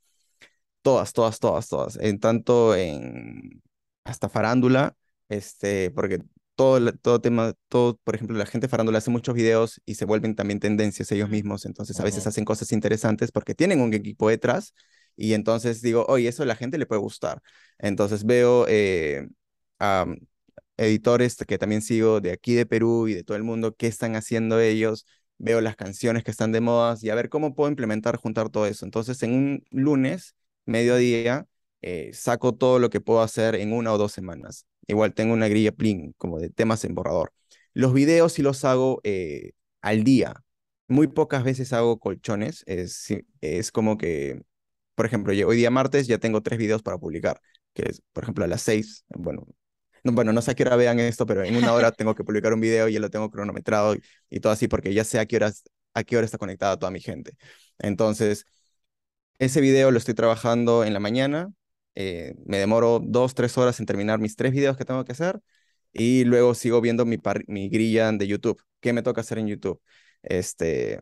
Todas, 0.81 1.13
todas, 1.13 1.39
todas, 1.39 1.67
todas. 1.67 1.97
En 1.97 2.19
tanto 2.19 2.75
en 2.75 3.63
hasta 4.03 4.29
farándula, 4.29 4.95
este, 5.29 5.91
porque 5.91 6.19
todo, 6.55 6.93
todo 6.93 7.21
tema, 7.21 7.53
todo, 7.69 7.99
por 8.03 8.15
ejemplo, 8.15 8.37
la 8.37 8.45
gente 8.45 8.67
farándula 8.67 8.99
hace 8.99 9.11
muchos 9.11 9.35
videos 9.35 9.81
y 9.85 9.95
se 9.95 10.05
vuelven 10.05 10.35
también 10.35 10.59
tendencias 10.59 11.11
ellos 11.11 11.29
mismos, 11.29 11.65
entonces 11.65 11.99
a 11.99 12.03
veces 12.03 12.27
hacen 12.27 12.45
cosas 12.45 12.71
interesantes 12.71 13.31
porque 13.31 13.55
tienen 13.55 13.81
un 13.81 13.93
equipo 13.93 14.29
detrás 14.29 14.73
y 15.15 15.34
entonces 15.34 15.82
digo, 15.82 16.06
oye, 16.08 16.28
eso 16.30 16.43
a 16.43 16.45
la 16.45 16.56
gente 16.56 16.78
le 16.78 16.86
puede 16.86 17.01
gustar. 17.01 17.41
Entonces 17.80 18.25
veo 18.25 18.65
eh, 18.67 19.28
a 19.80 20.06
editores 20.78 21.36
que 21.47 21.58
también 21.58 21.82
sigo 21.82 22.21
de 22.21 22.32
aquí 22.32 22.54
de 22.56 22.65
Perú 22.65 23.08
y 23.08 23.13
de 23.13 23.23
todo 23.23 23.38
el 23.38 23.43
mundo, 23.43 23.75
qué 23.75 23.88
están 23.88 24.15
haciendo 24.15 24.60
ellos, 24.60 25.06
veo 25.38 25.62
las 25.62 25.75
canciones 25.75 26.23
que 26.23 26.32
están 26.32 26.51
de 26.51 26.62
moda 26.62 26.95
y 27.01 27.10
a 27.10 27.15
ver 27.15 27.30
cómo 27.30 27.56
puedo 27.56 27.69
implementar, 27.69 28.17
juntar 28.17 28.49
todo 28.49 28.65
eso. 28.65 28.86
Entonces 28.86 29.21
en 29.23 29.34
un 29.34 29.63
lunes, 29.71 30.36
mediodía, 30.65 31.47
eh, 31.82 32.12
saco 32.13 32.54
todo 32.56 32.80
lo 32.80 32.89
que 32.89 33.01
puedo 33.01 33.21
hacer 33.21 33.56
en 33.56 33.73
una 33.73 33.93
o 33.93 33.97
dos 33.97 34.12
semanas. 34.12 34.65
Igual 34.88 35.13
tengo 35.13 35.34
una 35.34 35.47
grilla 35.47 35.71
plin 35.71 36.13
como 36.17 36.39
de 36.39 36.49
temas 36.49 36.84
en 36.86 36.95
borrador. 36.95 37.34
Los 37.73 37.93
videos 37.93 38.34
sí 38.34 38.41
los 38.41 38.63
hago 38.65 39.01
eh, 39.04 39.51
al 39.82 40.04
día. 40.04 40.43
Muy 40.88 41.08
pocas 41.08 41.43
veces 41.43 41.73
hago 41.73 41.99
colchones. 41.99 42.63
Es, 42.67 43.08
es 43.41 43.71
como 43.71 43.97
que, 43.97 44.41
por 44.95 45.05
ejemplo, 45.05 45.34
hoy 45.34 45.58
día 45.58 45.69
martes 45.71 46.08
ya 46.08 46.17
tengo 46.17 46.41
tres 46.41 46.58
videos 46.60 46.81
para 46.81 46.97
publicar, 46.97 47.39
que 47.73 47.84
es, 47.89 48.01
por 48.13 48.23
ejemplo, 48.23 48.45
a 48.45 48.47
las 48.47 48.62
seis. 48.62 49.05
Bueno, 49.10 49.45
no, 50.03 50.13
bueno, 50.13 50.34
no 50.34 50.41
sé 50.41 50.51
a 50.51 50.55
qué 50.55 50.63
hora 50.63 50.75
vean 50.75 50.99
esto, 50.99 51.25
pero 51.25 51.43
en 51.43 51.55
una 51.55 51.73
hora 51.73 51.91
tengo 51.91 52.15
que 52.15 52.23
publicar 52.23 52.53
un 52.53 52.62
video 52.62 52.88
y 52.88 52.93
ya 52.93 52.99
lo 52.99 53.10
tengo 53.10 53.29
cronometrado 53.31 53.95
y, 54.29 54.39
todo 54.39 54.53
así, 54.53 54.67
porque 54.67 54.93
ya 54.93 55.03
sé 55.03 55.19
a 55.19 55.25
qué, 55.25 55.38
horas, 55.38 55.63
a 55.93 56.03
qué 56.03 56.17
hora 56.17 56.25
está 56.25 56.38
conectada 56.38 56.77
toda 56.77 56.91
mi 56.91 57.01
gente. 57.01 57.38
Entonces, 57.79 58.45
ese 59.39 59.62
video 59.62 59.91
lo 59.91 59.97
estoy 59.97 60.13
trabajando 60.13 60.84
en 60.86 60.93
la 60.93 60.99
mañana, 60.99 61.49
eh, 61.95 62.36
me 62.45 62.58
demoro 62.58 62.99
dos, 63.03 63.36
tres 63.36 63.58
horas 63.58 63.79
en 63.79 63.86
terminar 63.86 64.19
mis 64.19 64.36
tres 64.36 64.51
videos 64.53 64.77
que 64.77 64.86
tengo 64.86 65.03
que 65.05 65.13
hacer 65.13 65.39
y 65.93 66.25
luego 66.25 66.53
sigo 66.55 66.81
viendo 66.81 67.05
mi, 67.05 67.17
mi 67.47 67.69
grilla 67.69 68.12
de 68.12 68.27
YouTube. 68.27 68.62
¿Qué 68.81 68.93
me 68.93 69.01
toca 69.03 69.21
hacer 69.21 69.39
en 69.39 69.47
YouTube? 69.47 69.81
Este, 70.23 70.99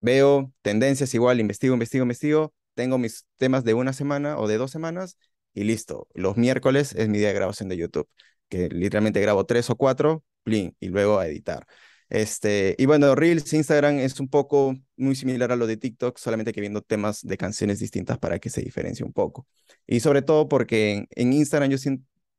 veo 0.00 0.52
tendencias 0.62 1.14
igual, 1.14 1.40
investigo, 1.40 1.74
investigo, 1.74 2.02
investigo, 2.04 2.54
tengo 2.74 2.98
mis 2.98 3.26
temas 3.36 3.64
de 3.64 3.74
una 3.74 3.92
semana 3.92 4.38
o 4.38 4.48
de 4.48 4.58
dos 4.58 4.70
semanas 4.70 5.18
y 5.54 5.64
listo. 5.64 6.08
Los 6.14 6.36
miércoles 6.36 6.94
es 6.94 7.08
mi 7.08 7.18
día 7.18 7.28
de 7.28 7.34
grabación 7.34 7.68
de 7.68 7.76
YouTube, 7.76 8.08
que 8.48 8.68
literalmente 8.68 9.20
grabo 9.20 9.46
tres 9.46 9.70
o 9.70 9.76
cuatro, 9.76 10.24
plin, 10.42 10.76
y 10.80 10.88
luego 10.88 11.18
a 11.18 11.26
editar. 11.26 11.66
Este, 12.10 12.76
y 12.78 12.86
bueno, 12.86 13.14
Reels, 13.14 13.52
Instagram 13.52 13.98
es 13.98 14.20
un 14.20 14.28
poco 14.28 14.76
muy 14.96 15.16
similar 15.16 15.50
a 15.52 15.56
lo 15.56 15.66
de 15.66 15.76
TikTok, 15.76 16.18
solamente 16.18 16.52
que 16.52 16.60
viendo 16.60 16.82
temas 16.82 17.22
de 17.22 17.36
canciones 17.36 17.78
distintas 17.80 18.18
para 18.18 18.38
que 18.38 18.50
se 18.50 18.60
diferencie 18.62 19.04
un 19.04 19.12
poco. 19.12 19.46
Y 19.86 20.00
sobre 20.00 20.22
todo 20.22 20.48
porque 20.48 21.06
en, 21.10 21.32
Instagram 21.32 21.70
yo 21.70 21.78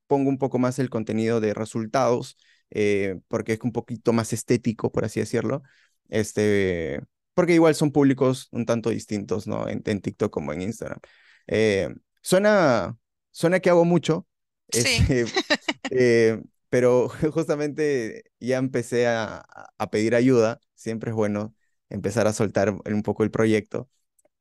pongo 0.08 0.30
un 0.30 0.38
poco 0.38 0.60
más 0.60 0.80
el 0.80 0.89
contenido 0.89 1.41
de 1.41 1.54
resultados, 1.54 2.38
eh, 2.69 3.19
porque 3.28 3.54
es 3.54 3.60
un 3.63 3.71
poquito 3.71 4.13
más 4.13 4.34
estético, 4.34 4.91
por 4.91 5.06
así 5.06 5.19
decirlo. 5.19 5.63
Este, 6.10 7.02
porque 7.36 7.54
igual 7.54 7.76
son 7.76 7.91
públicos 7.91 8.48
un 8.52 8.65
tanto 8.65 8.89
distintos, 8.89 9.45
¿no? 9.45 9.67
En, 9.67 9.84
TikTok 9.84 10.32
como 10.32 10.54
en 10.54 10.62
Instagram. 10.62 11.00
Eh, 11.48 11.93
suena, 12.21 12.98
suena 13.32 13.60
que 13.60 13.69
hago 13.69 13.86
mucho, 13.86 14.26
sí. 14.69 14.80
Este, 14.80 15.26
eh, 15.91 16.41
pero 16.69 17.10
justamente 17.32 18.24
ya 18.39 18.58
empecé 18.58 19.08
a, 19.08 19.45
a, 19.78 19.89
pedir 19.91 20.15
ayuda, 20.15 20.60
siempre 20.76 21.12
es 21.12 21.15
bueno 21.15 21.54
empezar 21.89 22.26
a 22.28 22.34
soltar 22.34 22.71
un 22.71 23.04
poco 23.04 23.24
el 23.24 23.32
proyecto. 23.32 23.89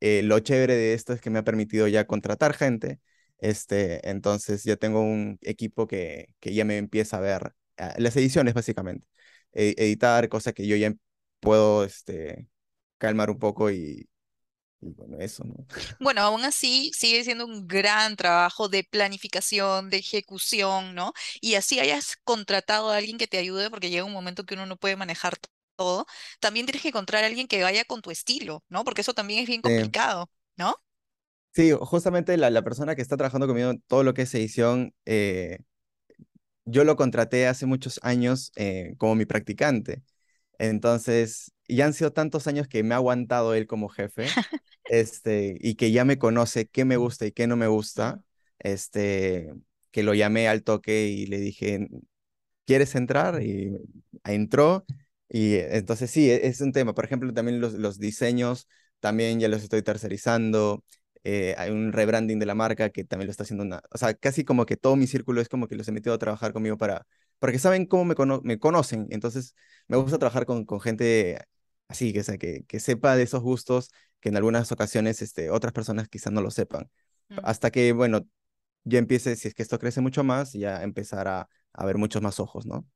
Eh, 0.00 0.22
lo 0.22 0.38
chévere 0.40 0.74
de 0.76 0.94
esto 0.94 1.12
es 1.12 1.20
que 1.20 1.30
me 1.30 1.38
ha 1.40 1.44
permitido 1.44 1.88
ya 1.88 2.06
contratar 2.06 2.54
gente, 2.54 3.00
este, 3.38 4.08
entonces 4.08 4.64
ya 4.64 4.76
tengo 4.76 5.00
un 5.00 5.38
equipo 5.42 5.86
que, 5.86 6.28
que 6.40 6.54
ya 6.54 6.64
me 6.64 6.78
empieza 6.78 7.16
a 7.18 7.20
ver 7.20 7.52
ah, 7.78 7.94
las 7.98 8.16
ediciones 8.16 8.54
básicamente, 8.54 9.06
editar, 9.52 10.28
cosas 10.28 10.54
que 10.54 10.66
yo 10.66 10.76
ya 10.76 10.92
puedo 11.40 11.84
este, 11.84 12.48
calmar 13.04 13.30
un 13.30 13.38
poco 13.38 13.70
y, 13.70 14.08
bueno, 14.80 15.18
eso, 15.20 15.44
¿no? 15.44 15.66
Bueno, 15.98 16.20
aún 16.22 16.44
así 16.44 16.90
sigue 16.94 17.24
siendo 17.24 17.46
un 17.46 17.66
gran 17.66 18.16
trabajo 18.16 18.68
de 18.68 18.84
planificación, 18.84 19.90
de 19.90 19.98
ejecución, 19.98 20.94
¿no? 20.94 21.12
Y 21.40 21.54
así 21.54 21.80
hayas 21.80 22.16
contratado 22.24 22.90
a 22.90 22.96
alguien 22.96 23.16
que 23.18 23.26
te 23.28 23.38
ayude, 23.38 23.70
porque 23.70 23.90
llega 23.90 24.04
un 24.04 24.12
momento 24.12 24.44
que 24.44 24.54
uno 24.54 24.66
no 24.66 24.76
puede 24.76 24.96
manejar 24.96 25.36
todo, 25.76 26.06
también 26.40 26.66
tienes 26.66 26.82
que 26.82 26.88
encontrar 26.88 27.24
a 27.24 27.26
alguien 27.26 27.48
que 27.48 27.62
vaya 27.62 27.84
con 27.84 28.02
tu 28.02 28.10
estilo, 28.10 28.64
¿no? 28.68 28.84
Porque 28.84 29.00
eso 29.02 29.14
también 29.14 29.40
es 29.40 29.46
bien 29.48 29.62
complicado, 29.62 30.30
¿no? 30.56 30.74
Sí, 31.52 31.70
justamente 31.80 32.36
la, 32.36 32.50
la 32.50 32.62
persona 32.64 32.96
que 32.96 33.02
está 33.02 33.16
trabajando 33.16 33.46
conmigo 33.46 33.70
en 33.70 33.80
todo 33.86 34.02
lo 34.02 34.12
que 34.12 34.22
es 34.22 34.34
edición, 34.34 34.92
eh, 35.04 35.58
yo 36.64 36.84
lo 36.84 36.96
contraté 36.96 37.46
hace 37.46 37.66
muchos 37.66 38.00
años 38.02 38.52
eh, 38.56 38.94
como 38.98 39.14
mi 39.14 39.26
practicante. 39.26 40.02
Entonces, 40.58 41.52
ya 41.68 41.86
han 41.86 41.94
sido 41.94 42.12
tantos 42.12 42.46
años 42.46 42.68
que 42.68 42.82
me 42.82 42.94
ha 42.94 42.98
aguantado 42.98 43.54
él 43.54 43.66
como 43.66 43.88
jefe, 43.88 44.36
este, 44.84 45.56
y 45.60 45.74
que 45.76 45.92
ya 45.92 46.04
me 46.04 46.18
conoce 46.18 46.66
qué 46.68 46.84
me 46.84 46.96
gusta 46.96 47.26
y 47.26 47.32
qué 47.32 47.46
no 47.46 47.56
me 47.56 47.66
gusta, 47.68 48.20
este, 48.58 49.52
que 49.90 50.02
lo 50.02 50.14
llamé 50.14 50.48
al 50.48 50.62
toque 50.64 51.08
y 51.08 51.26
le 51.26 51.38
dije, 51.38 51.88
¿quieres 52.66 52.94
entrar? 52.94 53.42
Y 53.42 53.76
entró, 54.24 54.84
y 55.28 55.56
entonces 55.56 56.10
sí, 56.10 56.30
e, 56.30 56.46
es 56.46 56.60
un 56.60 56.72
tema. 56.72 56.94
Por 56.94 57.04
ejemplo, 57.04 57.32
también 57.32 57.60
los, 57.60 57.74
los 57.74 57.98
diseños, 57.98 58.68
también 59.00 59.40
ya 59.40 59.48
los 59.48 59.62
estoy 59.62 59.82
tercerizando, 59.82 60.84
eh, 61.24 61.54
hay 61.58 61.70
un 61.70 61.92
rebranding 61.92 62.38
de 62.38 62.46
la 62.46 62.54
marca 62.54 62.90
que 62.90 63.04
también 63.04 63.26
lo 63.28 63.30
está 63.30 63.44
haciendo 63.44 63.64
una, 63.64 63.82
o 63.90 63.98
sea, 63.98 64.14
casi 64.14 64.44
como 64.44 64.66
que 64.66 64.76
todo 64.76 64.96
mi 64.96 65.06
círculo 65.06 65.40
es 65.40 65.48
como 65.48 65.68
que 65.68 65.74
los 65.76 65.88
he 65.88 65.92
metido 65.92 66.14
a 66.14 66.18
trabajar 66.18 66.52
conmigo 66.52 66.76
para, 66.76 67.06
porque 67.38 67.58
saben 67.58 67.86
cómo 67.86 68.04
me, 68.04 68.14
me 68.42 68.58
conocen, 68.58 69.06
entonces 69.10 69.54
me 69.88 69.96
gusta 69.96 70.18
trabajar 70.18 70.44
con, 70.46 70.64
con 70.66 70.80
gente 70.80 71.38
así, 71.88 72.12
que, 72.12 72.22
sea, 72.22 72.38
que, 72.38 72.64
que 72.66 72.80
sepa 72.80 73.16
de 73.16 73.22
esos 73.22 73.42
gustos 73.42 73.90
que 74.20 74.30
en 74.30 74.36
algunas 74.36 74.72
ocasiones 74.72 75.22
este, 75.22 75.50
otras 75.50 75.72
personas 75.72 76.08
quizás 76.08 76.32
no 76.32 76.40
lo 76.40 76.50
sepan. 76.50 76.90
Mm. 77.28 77.38
Hasta 77.44 77.70
que, 77.70 77.92
bueno, 77.92 78.26
ya 78.84 78.98
empiece, 78.98 79.36
si 79.36 79.48
es 79.48 79.54
que 79.54 79.62
esto 79.62 79.78
crece 79.78 80.00
mucho 80.00 80.24
más, 80.24 80.52
ya 80.52 80.82
empezar 80.82 81.28
a, 81.28 81.48
a 81.72 81.84
ver 81.84 81.98
muchos 81.98 82.22
más 82.22 82.40
ojos, 82.40 82.66
¿no? 82.66 82.86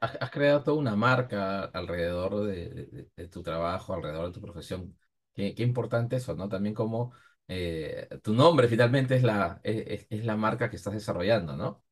Has, 0.00 0.30
creado 0.30 0.62
toda 0.62 0.76
una 0.76 0.94
marca 0.94 1.64
alrededor 1.64 2.44
de, 2.44 3.08
de, 3.16 3.28
tu 3.28 3.42
trabajo, 3.42 3.94
alrededor 3.94 4.26
de 4.26 4.32
tu 4.32 4.40
profesión. 4.40 4.96
Qué, 5.32 5.54
qué 5.54 5.62
importante 5.62 6.16
eso, 6.16 6.34
¿no? 6.34 6.48
También 6.48 6.74
como 6.74 7.14
eh, 7.48 8.08
tu 8.22 8.34
nombre 8.34 8.68
finalmente 8.68 9.16
es 9.16 9.22
la, 9.22 9.60
es, 9.64 10.06
es, 10.10 10.24
la 10.24 10.36
marca 10.36 10.68
que 10.68 10.76
estás 10.76 10.92
desarrollando, 10.92 11.56
¿no? 11.56 11.82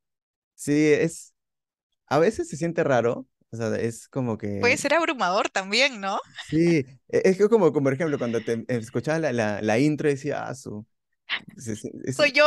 Sí, 0.55 0.93
es, 0.93 1.35
a 2.07 2.19
veces 2.19 2.49
se 2.49 2.57
siente 2.57 2.85
raro, 2.85 3.27
o 3.51 3.57
sea, 3.57 3.75
es 3.77 4.09
como 4.09 4.39
que... 4.39 4.59
Puede 4.61 4.77
ser 4.77 4.95
abrumador 4.95 5.49
también, 5.49 6.01
¿no? 6.01 6.19
Sí, 6.49 6.85
e, 7.09 7.23
es 7.25 7.39
como, 7.49 7.73
como 7.73 7.85
por 7.85 7.93
ejemplo, 7.93 8.19
cuando 8.19 8.41
te 8.41 8.65
escuchabas 8.69 9.21
la, 9.21 9.33
la, 9.33 9.63
la 9.63 9.79
intro 9.79 10.09
decía, 10.09 10.47
ah, 10.47 10.55
su... 10.55 10.87
¿Soy 11.57 12.33
yo? 12.33 12.47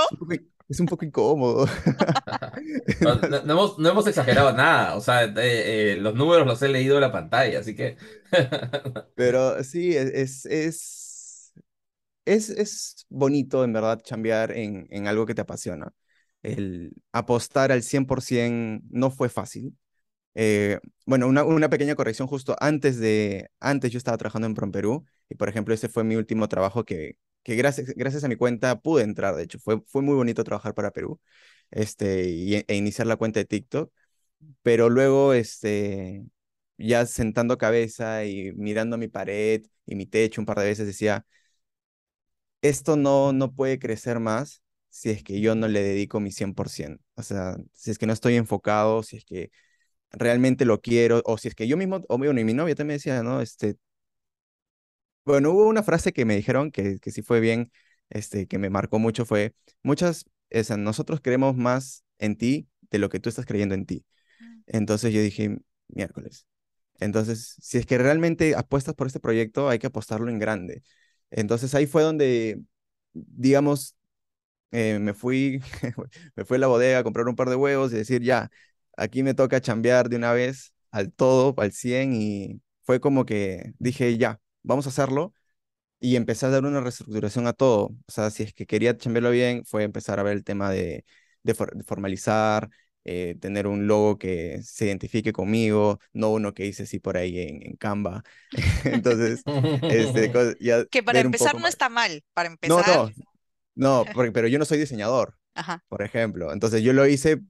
es 0.68 0.80
un 0.80 0.88
poco 0.88 1.06
incómodo. 1.06 1.68
no, 3.02 3.16
no, 3.16 3.38
hemos, 3.38 3.78
no, 3.78 3.90
hemos, 3.90 4.08
exagerado 4.08 4.54
nada, 4.54 4.96
o 4.96 5.02
sea, 5.02 5.32
eh, 5.38 5.98
los 6.00 6.16
números 6.16 6.48
los 6.48 6.62
he 6.62 6.70
leído 6.70 6.96
en 6.96 7.02
la 7.02 7.12
pantalla, 7.12 7.60
así 7.60 7.76
que... 7.76 7.98
Pero 9.16 9.64
sí, 9.64 9.96
es, 9.96 10.46
es 10.46 10.92
es, 12.26 12.50
es 12.50 13.06
bonito, 13.10 13.64
en 13.64 13.74
verdad, 13.74 14.02
chambear 14.02 14.52
en, 14.52 14.88
en 14.90 15.08
algo 15.08 15.26
que 15.26 15.36
te 15.36 15.42
apasiona. 15.42 15.94
El 16.44 16.94
apostar 17.12 17.72
al 17.72 17.84
100% 17.84 18.84
no 18.90 19.12
fue 19.12 19.30
fácil. 19.30 19.78
Eh, 20.34 20.80
bueno, 21.06 21.28
una, 21.28 21.70
pequeña 21.70 21.96
corrección 21.96 22.28
justo 22.28 22.56
antes 22.60 23.00
de, 23.00 23.50
antes 23.60 23.92
yo 23.92 23.98
estaba 23.98 24.18
trabajando 24.18 24.48
en 24.48 24.54
Prom 24.56 24.72
Perú 24.72 25.06
y 25.30 25.36
por 25.36 25.50
ejemplo 25.50 25.74
ese 25.74 25.90
fue 25.90 26.04
mi 26.06 26.16
último 26.16 26.48
trabajo 26.48 26.86
que, 26.86 27.18
que 27.44 27.56
gracias, 27.56 27.94
gracias 27.96 28.24
a 28.24 28.30
mi 28.30 28.38
cuenta 28.38 28.80
pude 28.80 29.04
entrar, 29.04 29.36
de 29.36 29.44
hecho, 29.44 29.60
fue, 29.60 29.82
fue 29.88 30.02
muy 30.02 30.16
bonito 30.16 30.44
trabajar 30.44 30.74
para 30.74 30.92
Perú 30.92 31.20
este, 31.72 32.30
y, 32.30 32.56
e 32.56 32.76
iniciar 32.76 33.08
la 33.08 33.18
cuenta 33.18 33.40
de 33.40 33.46
TikTok, 33.46 33.92
pero 34.64 34.90
luego 34.90 35.34
este, 35.34 36.26
ya 36.78 37.06
sentando 37.06 37.58
cabeza 37.58 38.26
y 38.26 38.54
mirando 38.54 38.98
mi 38.98 39.08
pared 39.08 39.64
y 39.86 39.96
mi 39.96 40.06
techo 40.06 40.42
un 40.42 40.46
par 40.46 40.60
de 40.60 40.66
veces 40.66 40.88
decía, 40.88 41.26
esto 42.62 42.96
no, 42.96 43.34
no 43.34 43.54
puede 43.54 43.80
crecer 43.80 44.20
más 44.20 44.62
si 44.90 45.10
es 45.10 45.24
que 45.24 45.40
yo 45.42 45.56
no 45.56 45.68
le 45.68 45.82
dedico 45.82 46.20
mi 46.20 46.32
100%. 46.32 47.04
O 47.16 47.24
sea, 47.24 47.58
si 47.74 47.92
es 47.92 47.98
que 47.98 48.06
no 48.06 48.14
estoy 48.14 48.36
enfocado, 48.36 49.04
si 49.04 49.18
es 49.18 49.26
que 49.26 49.52
realmente 50.12 50.66
lo 50.66 50.82
quiero, 50.82 51.22
o 51.26 51.38
si 51.38 51.48
es 51.50 51.56
que 51.56 51.68
yo 51.68 51.78
mismo, 51.78 52.02
o 52.10 52.18
bueno, 52.18 52.40
y 52.40 52.44
mi 52.44 52.54
novia 52.54 52.76
también 52.76 52.98
decía, 52.98 53.24
¿no? 53.24 53.42
Este, 53.42 53.78
bueno, 55.26 55.52
hubo 55.52 55.68
una 55.68 55.84
frase 55.84 56.14
que 56.14 56.26
me 56.26 56.36
dijeron 56.36 56.72
que, 56.72 57.00
que 57.00 57.12
sí 57.12 57.22
fue 57.22 57.40
bien, 57.40 57.72
este, 58.10 58.48
que 58.48 58.58
me 58.58 58.70
marcó 58.70 59.00
mucho, 59.00 59.26
fue, 59.26 59.54
muchas, 59.84 60.26
o 60.54 60.64
sea, 60.64 60.78
nosotros 60.78 61.22
creemos 61.22 61.56
más 61.56 62.04
en 62.20 62.38
ti 62.38 62.68
de 62.90 63.00
lo 63.00 63.10
que 63.10 63.20
tú 63.20 63.30
estás 63.30 63.46
creyendo 63.46 63.76
en 63.76 63.86
ti. 63.86 64.06
Mm. 64.40 64.62
Entonces 64.68 65.14
yo 65.14 65.22
dije, 65.22 65.58
miércoles. 65.90 66.48
Entonces, 67.00 67.56
si 67.62 67.78
es 67.80 67.86
que 67.86 67.98
realmente 67.98 68.56
apuestas 68.56 68.96
por 68.96 69.08
este 69.08 69.20
proyecto, 69.20 69.70
hay 69.70 69.80
que 69.80 69.88
apostarlo 69.88 70.30
en 70.30 70.40
grande. 70.40 70.84
Entonces 71.32 71.76
ahí 71.76 71.88
fue 71.88 72.04
donde, 72.04 72.62
digamos, 73.14 73.96
eh, 74.72 75.00
me 75.00 75.14
fui, 75.14 75.62
me 76.36 76.46
fui 76.46 76.58
a 76.58 76.60
la 76.60 76.68
bodega 76.68 77.00
a 77.00 77.04
comprar 77.04 77.28
un 77.28 77.36
par 77.36 77.50
de 77.50 77.56
huevos 77.56 77.94
y 77.94 77.98
decir, 77.98 78.22
ya, 78.24 78.52
aquí 79.02 79.24
me 79.24 79.34
toca 79.34 79.62
chambear 79.62 80.10
de 80.10 80.18
una 80.18 80.34
vez 80.34 80.74
al 80.92 81.12
todo, 81.12 81.54
al 81.58 81.72
100 81.72 82.14
y 82.14 82.62
fue 82.84 83.00
como 83.00 83.26
que 83.26 83.74
dije, 83.80 84.18
ya, 84.18 84.40
vamos 84.64 84.86
a 84.86 84.90
hacerlo 84.90 85.34
y 86.00 86.16
empecé 86.16 86.46
a 86.48 86.50
dar 86.50 86.66
una 86.66 86.82
reestructuración 86.82 87.48
a 87.48 87.54
todo. 87.54 87.86
O 88.08 88.12
sea, 88.12 88.30
si 88.32 88.44
es 88.44 88.54
que 88.54 88.66
quería 88.66 88.98
chambearlo 88.98 89.32
bien, 89.32 89.66
fue 89.66 89.84
empezar 89.84 90.20
a 90.20 90.24
ver 90.24 90.34
el 90.38 90.44
tema 90.44 90.72
de, 90.72 91.06
de 91.44 91.54
formalizar, 91.86 92.70
eh, 93.04 93.36
tener 93.40 93.68
un 93.68 93.88
logo 93.88 94.18
que 94.18 94.60
se 94.64 94.86
identifique 94.86 95.34
conmigo, 95.34 96.00
no 96.14 96.30
uno 96.32 96.54
que 96.54 96.66
hice 96.66 96.84
así 96.84 97.00
por 97.00 97.18
ahí 97.18 97.40
en, 97.40 97.66
en 97.66 97.76
Canva. 97.78 98.24
Entonces, 98.86 99.44
este, 99.46 100.32
ya 100.60 100.86
que 100.86 101.04
para 101.04 101.20
empezar 101.20 101.56
no 101.60 101.68
está 101.68 101.90
mal, 101.90 102.24
para 102.34 102.50
empezar. 102.50 102.86
No, 102.86 103.12
no, 103.76 104.06
no 104.06 104.34
pero 104.34 104.48
yo 104.48 104.60
no 104.60 104.66
soy 104.66 104.78
diseñador, 104.78 105.38
Ajá. 105.56 105.84
por 105.88 106.02
ejemplo. 106.02 106.52
Entonces 106.54 106.84
yo 106.84 106.94
lo 106.94 107.08
hice 107.08 107.42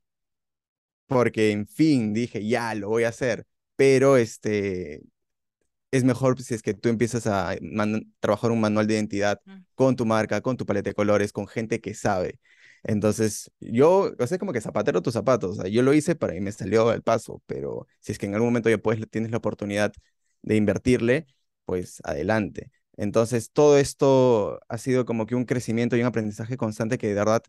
porque, 1.08 1.52
en 1.52 1.68
fin, 1.68 2.14
dije, 2.14 2.46
ya, 2.48 2.74
lo 2.76 2.90
voy 2.90 3.04
a 3.04 3.10
hacer. 3.10 3.46
Pero 3.76 4.18
este, 4.18 5.02
es 5.92 6.04
mejor 6.04 6.42
si 6.42 6.54
es 6.54 6.62
que 6.62 6.74
tú 6.74 6.90
empiezas 6.90 7.28
a 7.28 7.56
trabajar 8.20 8.52
un 8.52 8.62
manual 8.62 8.88
de 8.88 8.96
identidad 8.96 9.42
mm. 9.46 9.58
con 9.76 9.96
tu 9.96 10.06
marca, 10.06 10.42
con 10.42 10.58
tu 10.58 10.66
paleta 10.66 10.90
de 10.90 10.94
colores, 10.96 11.34
con 11.34 11.48
gente 11.48 11.82
que 11.82 11.94
sabe. 11.94 12.40
Entonces, 12.84 13.52
yo, 13.60 14.12
o 14.18 14.28
sea, 14.28 14.38
como 14.40 14.54
que 14.54 14.62
zapatero 14.62 15.02
tus 15.02 15.14
zapatos, 15.14 15.60
o 15.60 15.62
sea, 15.62 15.70
yo 15.70 15.84
lo 15.84 15.94
hice 15.94 16.16
para 16.16 16.36
y 16.36 16.42
me 16.42 16.52
salió 16.52 16.92
el 16.94 17.04
paso, 17.04 17.42
pero 17.46 17.88
si 18.00 18.12
es 18.12 18.18
que 18.18 18.26
en 18.26 18.34
algún 18.34 18.48
momento 18.50 18.70
ya 18.70 18.78
puedes, 18.80 19.08
tienes 19.10 19.32
la 19.32 19.38
oportunidad 19.38 19.94
de 20.42 20.56
invertirle, 20.56 21.28
pues 21.66 22.00
adelante. 22.04 22.72
Entonces, 22.98 23.52
todo 23.52 23.78
esto 23.78 24.60
ha 24.68 24.78
sido 24.78 25.06
como 25.06 25.26
que 25.26 25.36
un 25.36 25.46
crecimiento 25.46 25.96
y 25.96 26.02
un 26.02 26.08
aprendizaje 26.08 26.58
constante 26.58 26.98
que 26.98 27.08
de 27.08 27.14
verdad 27.16 27.44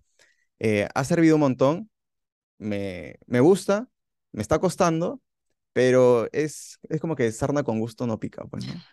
eh, 0.58 0.88
ha 0.94 1.04
servido 1.04 1.36
un 1.36 1.40
montón. 1.40 1.90
Me, 2.62 3.16
me 3.26 3.40
gusta, 3.40 3.88
me 4.32 4.42
está 4.42 4.58
costando, 4.60 5.20
pero 5.72 6.28
es, 6.32 6.78
es 6.88 7.00
como 7.00 7.16
que 7.16 7.32
sarna 7.32 7.64
con 7.64 7.80
gusto 7.80 8.06
no 8.06 8.20
pica, 8.20 8.44
pues, 8.46 8.64
¿no? 8.64 8.84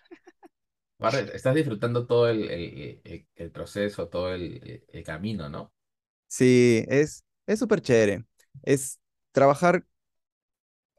Aparte, 0.99 1.35
estás 1.35 1.55
disfrutando 1.55 2.05
todo 2.07 2.29
el, 2.29 2.49
el- 2.49 3.01
el- 3.03 3.27
el 3.35 3.51
proceso, 3.51 4.07
todo 4.09 4.33
el, 4.33 4.83
el 4.87 5.03
camino, 5.03 5.49
¿no? 5.49 5.71
Sí, 6.27 6.85
es 6.89 7.23
es 7.47 7.59
súper 7.59 7.81
chévere. 7.81 8.25
Es 8.63 8.99
trabajar, 9.31 9.85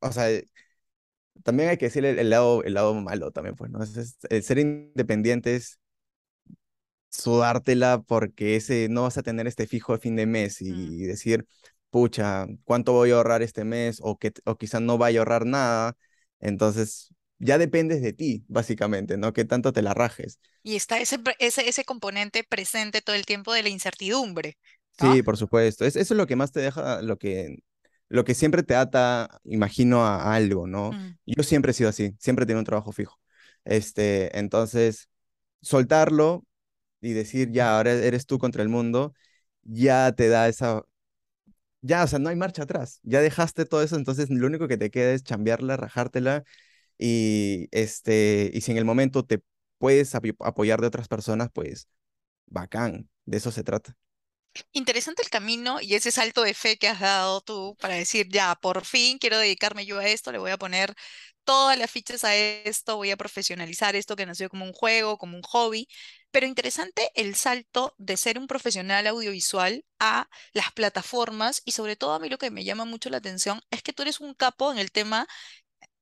o 0.03 0.13
sea, 0.13 0.29
también 1.43 1.69
hay 1.71 1.77
que 1.79 1.87
decir 1.87 2.05
el, 2.05 2.19
el 2.19 2.31
lado, 2.31 2.63
el 2.65 2.75
lado 2.75 2.95
malo 2.95 3.31
también, 3.33 3.57
pues, 3.57 3.71
¿no? 3.71 3.83
Es, 3.83 3.97
es- 3.97 4.19
el 4.31 4.43
ser 4.43 4.59
independientes, 4.59 5.81
sudártela 7.11 8.03
porque 8.03 8.57
ese 8.57 8.89
no 8.89 9.03
vas 9.03 9.19
a 9.19 9.23
tener 9.23 9.47
este 9.47 9.67
fijo 9.67 9.93
de 9.93 9.99
fin 10.01 10.17
de 10.17 10.27
mes 10.27 10.61
Mm. 10.71 10.95
y 10.95 11.05
decir, 11.05 11.47
pucha, 11.91 12.47
¿cuánto 12.65 12.93
voy 12.93 13.11
a 13.11 13.17
ahorrar 13.17 13.43
este 13.43 13.65
mes? 13.65 14.01
O 14.03 14.19
que 14.19 14.33
o 14.45 14.57
quizás 14.57 14.81
no 14.81 14.99
vaya 14.99 15.21
a 15.21 15.23
ahorrar 15.23 15.47
nada. 15.47 15.97
Entonces, 16.41 17.13
ya 17.39 17.59
dependes 17.59 18.03
de 18.03 18.13
ti, 18.13 18.45
básicamente, 18.49 19.17
¿no? 19.17 19.33
Que 19.33 19.45
tanto 19.45 19.73
te 19.73 19.83
la 19.83 19.95
rajes. 19.95 20.39
Y 20.63 20.77
está 20.77 20.99
ese, 21.01 21.19
ese, 21.39 21.69
ese 21.69 21.85
componente 21.85 22.45
presente 22.45 23.03
todo 23.03 23.17
el 23.17 23.27
tiempo 23.27 23.53
de 23.53 23.63
la 23.63 23.69
incertidumbre, 23.71 24.59
¿no? 24.99 25.07
Sí, 25.13 25.23
por 25.23 25.37
supuesto. 25.37 25.85
Es, 25.85 25.97
eso 25.97 26.15
es 26.15 26.19
lo 26.19 26.27
que 26.27 26.37
más 26.37 26.53
te 26.53 26.61
deja, 26.61 27.01
lo 27.03 27.17
que, 27.19 27.63
lo 28.09 28.25
que 28.25 28.35
siempre 28.35 28.63
te 28.63 28.75
ata, 28.75 29.41
imagino, 29.45 30.05
a, 30.05 30.23
a 30.23 30.35
algo, 30.35 30.67
¿no? 30.67 30.93
Mm. 30.93 31.19
Yo 31.25 31.43
siempre 31.43 31.71
he 31.71 31.75
sido 31.75 31.89
así, 31.89 32.15
siempre 32.19 32.43
he 32.45 32.47
tenido 32.47 32.61
un 32.61 32.67
trabajo 32.67 32.93
fijo. 32.93 33.19
Este, 33.65 34.37
entonces, 34.39 35.09
soltarlo 35.63 36.45
y 37.01 37.13
decir, 37.15 37.51
ya, 37.53 37.77
ahora 37.77 37.93
eres 37.93 38.27
tú 38.27 38.39
contra 38.39 38.63
el 38.63 38.71
mundo, 38.71 39.15
ya 39.63 40.13
te 40.13 40.29
da 40.29 40.49
esa, 40.49 40.83
ya, 41.83 42.05
o 42.05 42.07
sea, 42.07 42.19
no 42.19 42.29
hay 42.29 42.37
marcha 42.37 42.63
atrás. 42.65 43.01
Ya 43.03 43.21
dejaste 43.21 43.65
todo 43.67 43.83
eso, 43.83 43.97
entonces 43.97 44.31
lo 44.31 44.47
único 44.47 44.69
que 44.69 44.77
te 44.79 44.91
queda 44.91 45.13
es 45.13 45.25
chambearla, 45.25 45.77
rajártela 45.77 46.45
y, 46.99 47.69
este, 47.73 48.51
y 48.55 48.63
si 48.63 48.73
en 48.73 48.79
el 48.79 48.85
momento 48.87 49.25
te 49.27 49.43
puedes 49.79 50.15
apoyar 50.15 50.81
de 50.81 50.89
otras 50.89 51.09
personas, 51.09 51.51
pues, 51.53 51.89
bacán, 52.47 53.11
de 53.27 53.39
eso 53.39 53.53
se 53.53 53.65
trata. 53.65 53.97
Interesante 54.73 55.23
el 55.23 55.31
camino 55.31 55.81
y 55.81 55.95
ese 55.95 56.11
salto 56.11 56.43
de 56.43 56.55
fe 56.55 56.77
que 56.77 56.89
has 56.89 56.99
dado 57.01 57.41
tú 57.41 57.77
para 57.81 57.95
decir, 57.95 58.29
ya, 58.29 58.55
por 58.57 58.85
fin 58.85 59.19
quiero 59.19 59.39
dedicarme 59.39 59.87
yo 59.87 59.99
a 59.99 60.07
esto, 60.07 60.33
le 60.33 60.39
voy 60.39 60.51
a 60.51 60.59
poner 60.59 60.95
todas 61.45 61.79
las 61.79 61.91
fichas 61.91 62.25
a 62.25 62.35
esto, 62.37 62.97
voy 62.97 63.11
a 63.13 63.17
profesionalizar 63.17 63.95
esto 63.97 64.17
que 64.17 64.27
nació 64.27 64.49
como 64.49 64.65
un 64.65 64.73
juego, 64.73 65.19
como 65.19 65.37
un 65.37 65.43
hobby. 65.43 65.89
Pero 66.31 66.47
interesante 66.47 67.11
el 67.15 67.35
salto 67.35 67.95
de 67.99 68.17
ser 68.17 68.39
un 68.39 68.47
profesional 68.47 69.07
audiovisual 69.07 69.85
a 69.99 70.29
las 70.53 70.73
plataformas 70.73 71.63
y 71.65 71.73
sobre 71.73 71.97
todo 71.97 72.13
a 72.15 72.19
mí 72.21 72.29
lo 72.29 72.39
que 72.39 72.51
me 72.51 72.65
llama 72.65 72.85
mucho 72.85 73.11
la 73.11 73.19
atención 73.19 73.61
es 73.71 73.83
que 73.83 73.93
tú 73.93 74.03
eres 74.03 74.21
un 74.21 74.35
capo 74.35 74.73
en 74.73 74.79
el 74.79 74.93
tema 74.93 75.27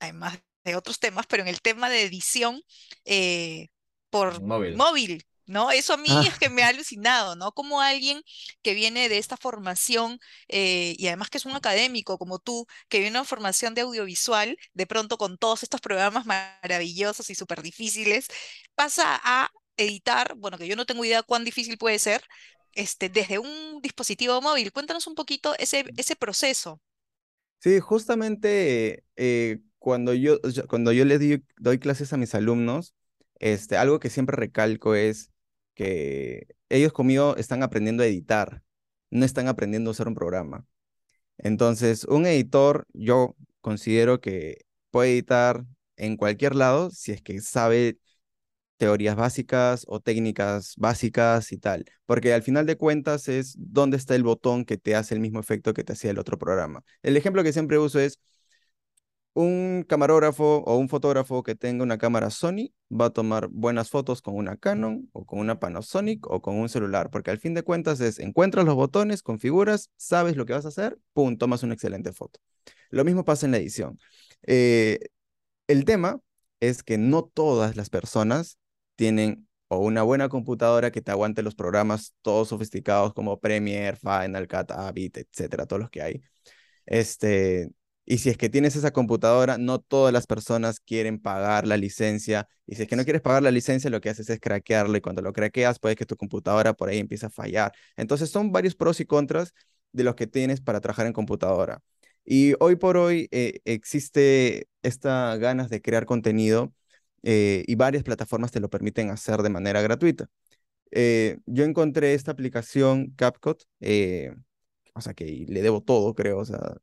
además 0.01 0.39
de 0.65 0.77
otros 0.77 0.99
temas, 1.01 1.27
pero 1.27 1.43
en 1.43 1.49
el 1.49 1.61
tema 1.63 1.89
de 1.91 2.03
edición 2.03 2.63
eh, 3.05 3.69
por 4.11 4.43
Móvil. 4.43 4.73
móvil, 4.73 5.25
¿no? 5.47 5.71
Eso 5.71 5.95
a 5.95 5.97
mí 5.97 6.09
Ah. 6.11 6.23
es 6.27 6.35
que 6.39 6.51
me 6.51 6.63
ha 6.63 6.69
alucinado, 6.69 7.37
¿no? 7.37 7.53
Como 7.53 7.81
alguien 7.81 8.23
que 8.63 8.75
viene 8.75 9.09
de 9.09 9.19
esta 9.19 9.37
formación 9.37 10.21
eh, 10.49 10.95
y 10.99 11.07
además 11.07 11.31
que 11.31 11.39
es 11.39 11.47
un 11.47 11.57
académico 11.57 12.19
como 12.19 12.39
tú, 12.39 12.67
que 12.89 12.99
viene 12.99 13.13
de 13.15 13.19
una 13.21 13.25
formación 13.25 13.75
de 13.75 13.83
audiovisual, 13.83 14.57
de 14.75 14.87
pronto 14.87 15.17
con 15.19 15.39
todos 15.39 15.63
estos 15.63 15.81
programas 15.81 16.27
maravillosos 16.27 17.31
y 17.31 17.35
súper 17.35 17.63
difíciles, 17.63 18.29
pasa 18.75 19.19
a 19.23 19.51
editar, 19.79 20.35
bueno, 20.37 20.59
que 20.59 20.69
yo 20.69 20.77
no 20.77 20.87
tengo 20.87 21.05
idea 21.05 21.23
cuán 21.25 21.45
difícil 21.45 21.79
puede 21.79 21.99
ser, 22.01 22.23
este, 22.75 23.09
desde 23.11 23.39
un 23.41 23.81
dispositivo 23.83 24.41
móvil. 24.43 24.73
Cuéntanos 24.73 25.07
un 25.09 25.15
poquito 25.17 25.55
ese, 25.59 25.85
ese 25.97 26.17
proceso. 26.17 26.81
Sí, 27.61 27.81
justamente 27.81 29.05
eh, 29.17 29.61
cuando 29.79 30.15
yo, 30.15 30.39
cuando 30.69 30.93
yo 30.93 31.05
les 31.05 31.19
di- 31.21 31.43
doy 31.57 31.79
clases 31.79 32.13
a 32.13 32.17
mis 32.17 32.35
alumnos, 32.35 32.95
este, 33.41 33.77
algo 33.77 33.99
que 33.99 34.11
siempre 34.11 34.37
recalco 34.37 34.95
es 34.95 35.31
que 35.75 36.47
ellos 36.69 36.93
conmigo 36.93 37.37
están 37.37 37.63
aprendiendo 37.63 38.03
a 38.03 38.07
editar, 38.07 38.63
no 39.11 39.25
están 39.25 39.49
aprendiendo 39.49 39.91
a 39.91 39.93
usar 39.93 40.07
un 40.09 40.15
programa. 40.15 40.67
Entonces, 41.39 42.05
un 42.05 42.27
editor, 42.27 42.87
yo 42.95 43.37
considero 43.61 44.21
que 44.21 44.67
puede 44.91 45.13
editar 45.13 45.65
en 45.97 46.17
cualquier 46.17 46.55
lado 46.57 46.91
si 46.91 47.13
es 47.13 47.23
que 47.23 47.41
sabe 47.41 47.99
teorías 48.79 49.17
básicas 49.17 49.85
o 49.89 50.01
técnicas 50.01 50.75
básicas 50.79 51.53
y 51.53 51.59
tal, 51.59 51.85
porque 52.07 52.33
al 52.33 52.43
final 52.43 52.67
de 52.67 52.77
cuentas 52.77 53.29
es 53.29 53.55
dónde 53.59 53.99
está 53.99 54.15
el 54.15 54.23
botón 54.23 54.65
que 54.65 54.79
te 54.79 54.95
hace 54.97 55.15
el 55.15 55.21
mismo 55.21 55.41
efecto 55.41 55.75
que 55.75 55.85
te 55.85 55.93
hacía 55.93 56.13
el 56.13 56.19
otro 56.19 56.39
programa. 56.39 56.83
El 57.03 57.17
ejemplo 57.17 57.43
que 57.45 57.53
siempre 57.53 57.79
uso 57.79 58.01
es 58.01 58.21
un 59.35 59.85
camarógrafo 59.89 60.65
o 60.67 60.77
un 60.79 60.89
fotógrafo 60.89 61.43
que 61.45 61.55
tenga 61.55 61.85
una 61.85 61.99
cámara 61.99 62.31
Sony 62.31 62.73
va 62.91 63.07
a 63.07 63.11
tomar 63.11 63.49
buenas 63.49 63.89
fotos 63.91 64.21
con 64.21 64.35
una 64.35 64.57
Canon 64.57 65.09
o 65.13 65.25
con 65.27 65.39
una 65.39 65.61
Panasonic 65.61 66.27
o 66.29 66.43
con 66.43 66.57
un 66.57 66.69
celular, 66.69 67.11
porque 67.11 67.31
al 67.31 67.39
fin 67.39 67.55
de 67.55 67.63
cuentas 67.63 68.01
es 68.01 68.19
encuentras 68.19 68.65
los 68.65 68.75
botones, 68.75 69.23
configuras, 69.23 69.91
sabes 69.97 70.37
lo 70.37 70.45
que 70.45 70.55
vas 70.55 70.65
a 70.65 70.69
hacer, 70.69 70.99
pum, 71.13 71.37
tomas 71.37 71.63
una 71.63 71.75
excelente 71.75 72.13
foto. 72.13 72.41
Lo 72.91 73.05
mismo 73.05 73.25
pasa 73.25 73.47
en 73.47 73.53
la 73.53 73.59
edición. 73.59 74.01
Eh, 74.43 74.99
el 75.69 75.85
tema 75.85 76.21
es 76.61 76.83
que 76.83 76.99
no 76.99 77.25
todas 77.25 77.77
las 77.77 77.91
personas 77.91 78.59
tienen 78.99 79.49
o 79.69 79.79
una 79.79 80.03
buena 80.03 80.29
computadora 80.29 80.91
que 80.91 81.03
te 81.03 81.13
aguante 81.13 81.43
los 81.43 81.55
programas 81.55 82.15
todos 82.23 82.49
sofisticados 82.49 83.15
como 83.15 83.39
Premiere, 83.39 83.97
Final 83.97 84.49
Cut, 84.49 84.73
Avid, 84.73 85.19
etcétera, 85.19 85.67
todos 85.67 85.81
los 85.81 85.91
que 85.91 86.03
hay. 86.03 86.23
Este, 86.87 87.71
y 88.07 88.19
si 88.19 88.31
es 88.31 88.37
que 88.39 88.49
tienes 88.49 88.77
esa 88.77 88.93
computadora, 88.93 89.59
no 89.59 89.81
todas 89.81 90.13
las 90.13 90.27
personas 90.27 90.81
quieren 90.81 91.21
pagar 91.21 91.67
la 91.67 91.77
licencia. 91.77 92.49
Y 92.67 92.75
si 92.77 92.83
es 92.83 92.89
que 92.89 92.97
no 92.97 93.05
quieres 93.05 93.23
pagar 93.23 93.43
la 93.43 93.53
licencia, 93.53 93.91
lo 93.91 94.01
que 94.01 94.11
haces 94.11 94.31
es 94.31 94.41
craquearlo. 94.41 94.97
Y 94.97 95.01
cuando 95.01 95.23
lo 95.23 95.33
craqueas, 95.33 95.79
puede 95.79 95.97
que 95.97 96.07
tu 96.07 96.17
computadora 96.17 96.75
por 96.75 96.89
ahí 96.89 96.99
empiece 96.99 97.27
a 97.27 97.31
fallar. 97.31 97.73
Entonces, 97.97 98.31
son 98.31 98.53
varios 98.53 98.75
pros 98.75 99.01
y 99.01 99.07
contras 99.07 99.55
de 99.93 100.05
los 100.05 100.15
que 100.17 100.27
tienes 100.27 100.61
para 100.61 100.81
trabajar 100.81 101.07
en 101.07 101.13
computadora. 101.13 101.83
Y 102.25 102.55
hoy 102.61 102.77
por 102.77 102.97
hoy 102.97 103.29
eh, 103.31 103.61
existe 103.65 104.69
esta 104.83 105.37
ganas 105.37 105.71
de 105.71 105.81
crear 105.83 106.07
contenido 106.07 106.73
eh, 107.31 107.63
y 107.67 107.75
varias 107.75 108.05
plataformas 108.05 108.51
te 108.53 108.61
lo 108.61 108.71
permiten 108.71 109.11
hacer 109.11 109.43
de 109.43 109.51
manera 109.51 109.83
gratuita. 109.83 110.29
Eh, 110.93 111.39
yo 111.47 111.65
encontré 111.65 112.15
esta 112.15 112.33
aplicación 112.33 113.13
CapCut, 113.17 113.65
eh, 113.81 114.35
o 114.95 115.03
sea 115.03 115.15
que 115.15 115.45
le 115.49 115.63
debo 115.63 115.83
todo, 115.83 116.15
creo, 116.15 116.39
o 116.39 116.45
sea, 116.47 116.77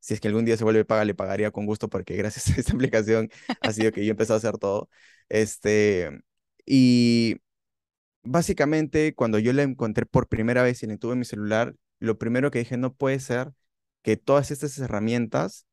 si 0.00 0.14
es 0.14 0.20
que 0.20 0.28
algún 0.28 0.44
día 0.44 0.56
se 0.56 0.64
vuelve 0.64 0.84
paga, 0.84 1.04
le 1.04 1.14
pagaría 1.14 1.52
con 1.52 1.66
gusto 1.66 1.88
porque 1.88 2.16
gracias 2.18 2.48
a 2.50 2.60
esta 2.60 2.72
aplicación 2.74 3.30
ha 3.60 3.72
sido 3.72 3.92
que 3.92 4.04
yo 4.04 4.10
empecé 4.12 4.32
a 4.32 4.36
hacer 4.36 4.58
todo. 4.58 4.90
Este, 5.28 6.10
y 6.66 7.38
básicamente 8.24 9.14
cuando 9.14 9.38
yo 9.38 9.52
la 9.52 9.62
encontré 9.62 10.06
por 10.06 10.28
primera 10.28 10.62
vez 10.64 10.82
y 10.82 10.86
la 10.88 10.96
tuve 10.98 11.14
en 11.14 11.20
mi 11.20 11.24
celular, 11.26 11.76
lo 12.00 12.18
primero 12.18 12.50
que 12.50 12.60
dije, 12.60 12.76
no 12.76 12.94
puede 12.94 13.20
ser 13.20 13.52
que 14.02 14.16
todas 14.16 14.50
estas 14.50 14.78
herramientas 14.78 15.66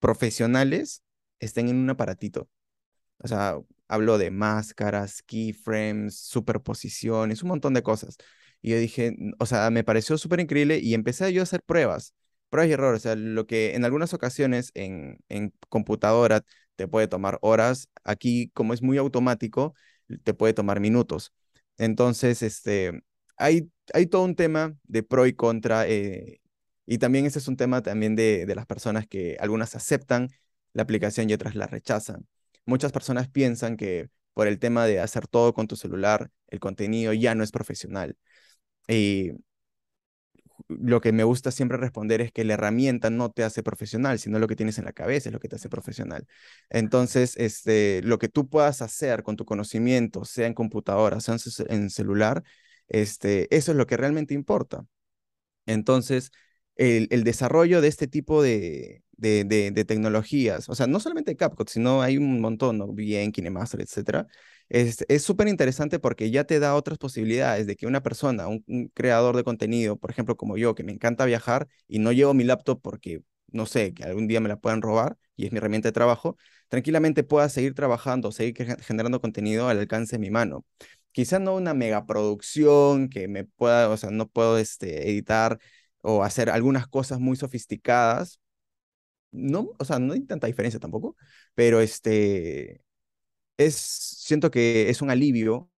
profesionales 0.00 1.02
estén 1.40 1.68
en 1.68 1.76
un 1.78 1.90
aparatito. 1.90 2.48
O 3.20 3.28
sea, 3.28 3.58
hablo 3.88 4.18
de 4.18 4.30
máscaras, 4.30 5.22
keyframes, 5.22 6.18
superposiciones, 6.18 7.42
un 7.42 7.48
montón 7.50 7.74
de 7.74 7.82
cosas. 7.82 8.16
Y 8.62 8.70
yo 8.70 8.78
dije, 8.78 9.06
"N- 9.08 9.32
o 9.38 9.46
sea, 9.46 9.70
me 9.70 9.84
pareció 9.84 10.18
súper 10.18 10.40
increíble 10.40 10.78
y 10.78 10.94
empecé 10.94 11.32
yo 11.32 11.42
a 11.42 11.44
hacer 11.44 11.62
pruebas, 11.62 12.14
pruebas 12.50 12.70
y 12.70 12.72
errores. 12.72 13.00
O 13.00 13.02
sea, 13.04 13.14
lo 13.16 13.46
que 13.46 13.74
en 13.74 13.84
algunas 13.84 14.14
ocasiones 14.14 14.70
en, 14.74 15.18
en 15.28 15.52
computadora 15.68 16.42
te 16.76 16.88
puede 16.88 17.08
tomar 17.08 17.38
horas, 17.42 17.88
aquí 18.04 18.50
como 18.54 18.72
es 18.74 18.82
muy 18.82 18.98
automático, 18.98 19.74
te 20.24 20.34
puede 20.34 20.54
tomar 20.54 20.80
minutos. 20.80 21.32
Entonces, 21.78 22.42
este, 22.42 23.02
hay, 23.36 23.70
hay 23.94 24.06
todo 24.06 24.22
un 24.24 24.34
tema 24.34 24.74
de 24.84 25.02
pro 25.02 25.26
y 25.26 25.34
contra. 25.34 25.86
eh, 25.88 26.40
y 26.86 26.98
también 26.98 27.26
ese 27.26 27.38
es 27.38 27.48
un 27.48 27.56
tema 27.56 27.82
también 27.82 28.16
de, 28.16 28.46
de 28.46 28.54
las 28.54 28.66
personas 28.66 29.06
que 29.06 29.36
algunas 29.40 29.74
aceptan 29.76 30.28
la 30.72 30.82
aplicación 30.82 31.28
y 31.30 31.34
otras 31.34 31.54
la 31.54 31.66
rechazan. 31.66 32.26
Muchas 32.68 32.92
personas 32.92 33.28
piensan 33.30 33.76
que 33.78 34.10
por 34.34 34.48
el 34.48 34.58
tema 34.60 34.86
de 34.86 35.00
hacer 35.00 35.28
todo 35.28 35.54
con 35.54 35.68
tu 35.68 35.76
celular, 35.76 36.30
el 36.48 36.60
contenido 36.60 37.12
ya 37.14 37.34
no 37.34 37.44
es 37.44 37.52
profesional. 37.52 38.16
Y 38.88 39.32
lo 40.68 41.00
que 41.00 41.12
me 41.12 41.24
gusta 41.24 41.50
siempre 41.50 41.78
responder 41.78 42.20
es 42.20 42.32
que 42.32 42.44
la 42.44 42.54
herramienta 42.54 43.10
no 43.10 43.30
te 43.30 43.44
hace 43.44 43.62
profesional, 43.62 44.18
sino 44.18 44.38
lo 44.38 44.46
que 44.48 44.56
tienes 44.56 44.78
en 44.78 44.84
la 44.84 44.92
cabeza 44.92 45.28
es 45.28 45.32
lo 45.32 45.40
que 45.40 45.48
te 45.48 45.56
hace 45.56 45.68
profesional. 45.68 46.26
Entonces, 46.70 47.36
este, 47.36 48.02
lo 48.04 48.18
que 48.18 48.28
tú 48.28 48.48
puedas 48.48 48.82
hacer 48.82 49.22
con 49.22 49.36
tu 49.36 49.44
conocimiento, 49.44 50.24
sea 50.24 50.46
en 50.46 50.54
computadora, 50.54 51.20
sea 51.20 51.34
en, 51.34 51.38
ce- 51.40 51.66
en 51.68 51.90
celular, 51.90 52.42
este, 52.88 53.54
eso 53.56 53.72
es 53.72 53.76
lo 53.78 53.86
que 53.86 53.96
realmente 53.96 54.34
importa. 54.34 54.84
Entonces, 55.66 56.30
el, 56.78 57.24
desarrollo 57.24 57.80
de 57.80 57.88
este 57.88 58.06
tipo 58.06 58.42
de, 58.42 59.02
tecnologías, 59.86 60.68
o 60.68 60.74
sea, 60.74 60.86
no 60.86 61.00
solamente 61.00 61.36
CapCut, 61.36 61.68
sino 61.68 62.02
hay 62.02 62.16
un 62.16 62.40
montón, 62.40 62.78
¿no? 62.78 62.88
Bien, 62.92 63.32
KineMaster, 63.32 63.80
etcétera, 63.80 64.26
es 64.68 65.22
súper 65.22 65.48
interesante 65.48 65.98
porque 65.98 66.30
ya 66.30 66.44
te 66.44 66.58
da 66.60 66.74
otras 66.74 66.98
posibilidades 66.98 67.66
de 67.66 67.76
que 67.76 67.86
una 67.86 68.02
persona, 68.02 68.46
un, 68.48 68.62
creador 68.94 69.36
de 69.36 69.44
contenido, 69.44 69.96
por 69.96 70.10
ejemplo, 70.10 70.36
como 70.36 70.56
yo, 70.56 70.74
que 70.74 70.84
me 70.84 70.92
encanta 70.92 71.24
viajar 71.24 71.68
y 71.88 71.98
no 71.98 72.12
llevo 72.12 72.34
mi 72.34 72.44
laptop 72.44 72.80
porque, 72.82 73.22
no 73.50 73.66
sé, 73.66 73.94
que 73.94 74.04
algún 74.04 74.28
día 74.28 74.40
me 74.40 74.48
la 74.48 74.56
puedan 74.58 74.82
robar 74.82 75.16
y 75.36 75.46
es 75.46 75.52
mi 75.52 75.58
herramienta 75.58 75.88
de 75.88 75.92
trabajo, 75.92 76.36
tranquilamente 76.68 77.24
pueda 77.24 77.48
seguir 77.48 77.74
trabajando, 77.74 78.30
seguir 78.32 78.54
ge- 78.56 78.76
generando 78.82 79.20
contenido 79.20 79.68
al 79.68 79.78
alcance 79.78 80.16
de 80.16 80.20
mi 80.20 80.30
mano. 80.30 80.64
Quizá 81.12 81.38
no 81.38 81.54
una 81.56 81.74
megaproducción 81.74 83.08
que 83.08 83.26
me 83.28 83.44
pueda, 83.44 83.88
o 83.88 83.96
sea, 83.96 84.10
no 84.10 84.28
puedo 84.28 84.58
este, 84.58 85.10
editar 85.10 85.58
o 86.02 86.24
hacer 86.24 86.50
algunas 86.50 86.86
cosas 86.88 87.20
muy 87.20 87.36
sofisticadas. 87.36 88.40
No, 89.30 89.70
o 89.78 89.84
sea, 89.84 89.98
no 89.98 90.14
hay 90.14 90.20
tanta 90.22 90.46
diferencia 90.46 90.80
tampoco, 90.80 91.16
pero 91.54 91.80
este, 91.80 92.82
es, 93.56 93.76
siento 93.76 94.50
que 94.50 94.90
es 94.90 95.02
un 95.02 95.10
alivio 95.10 95.70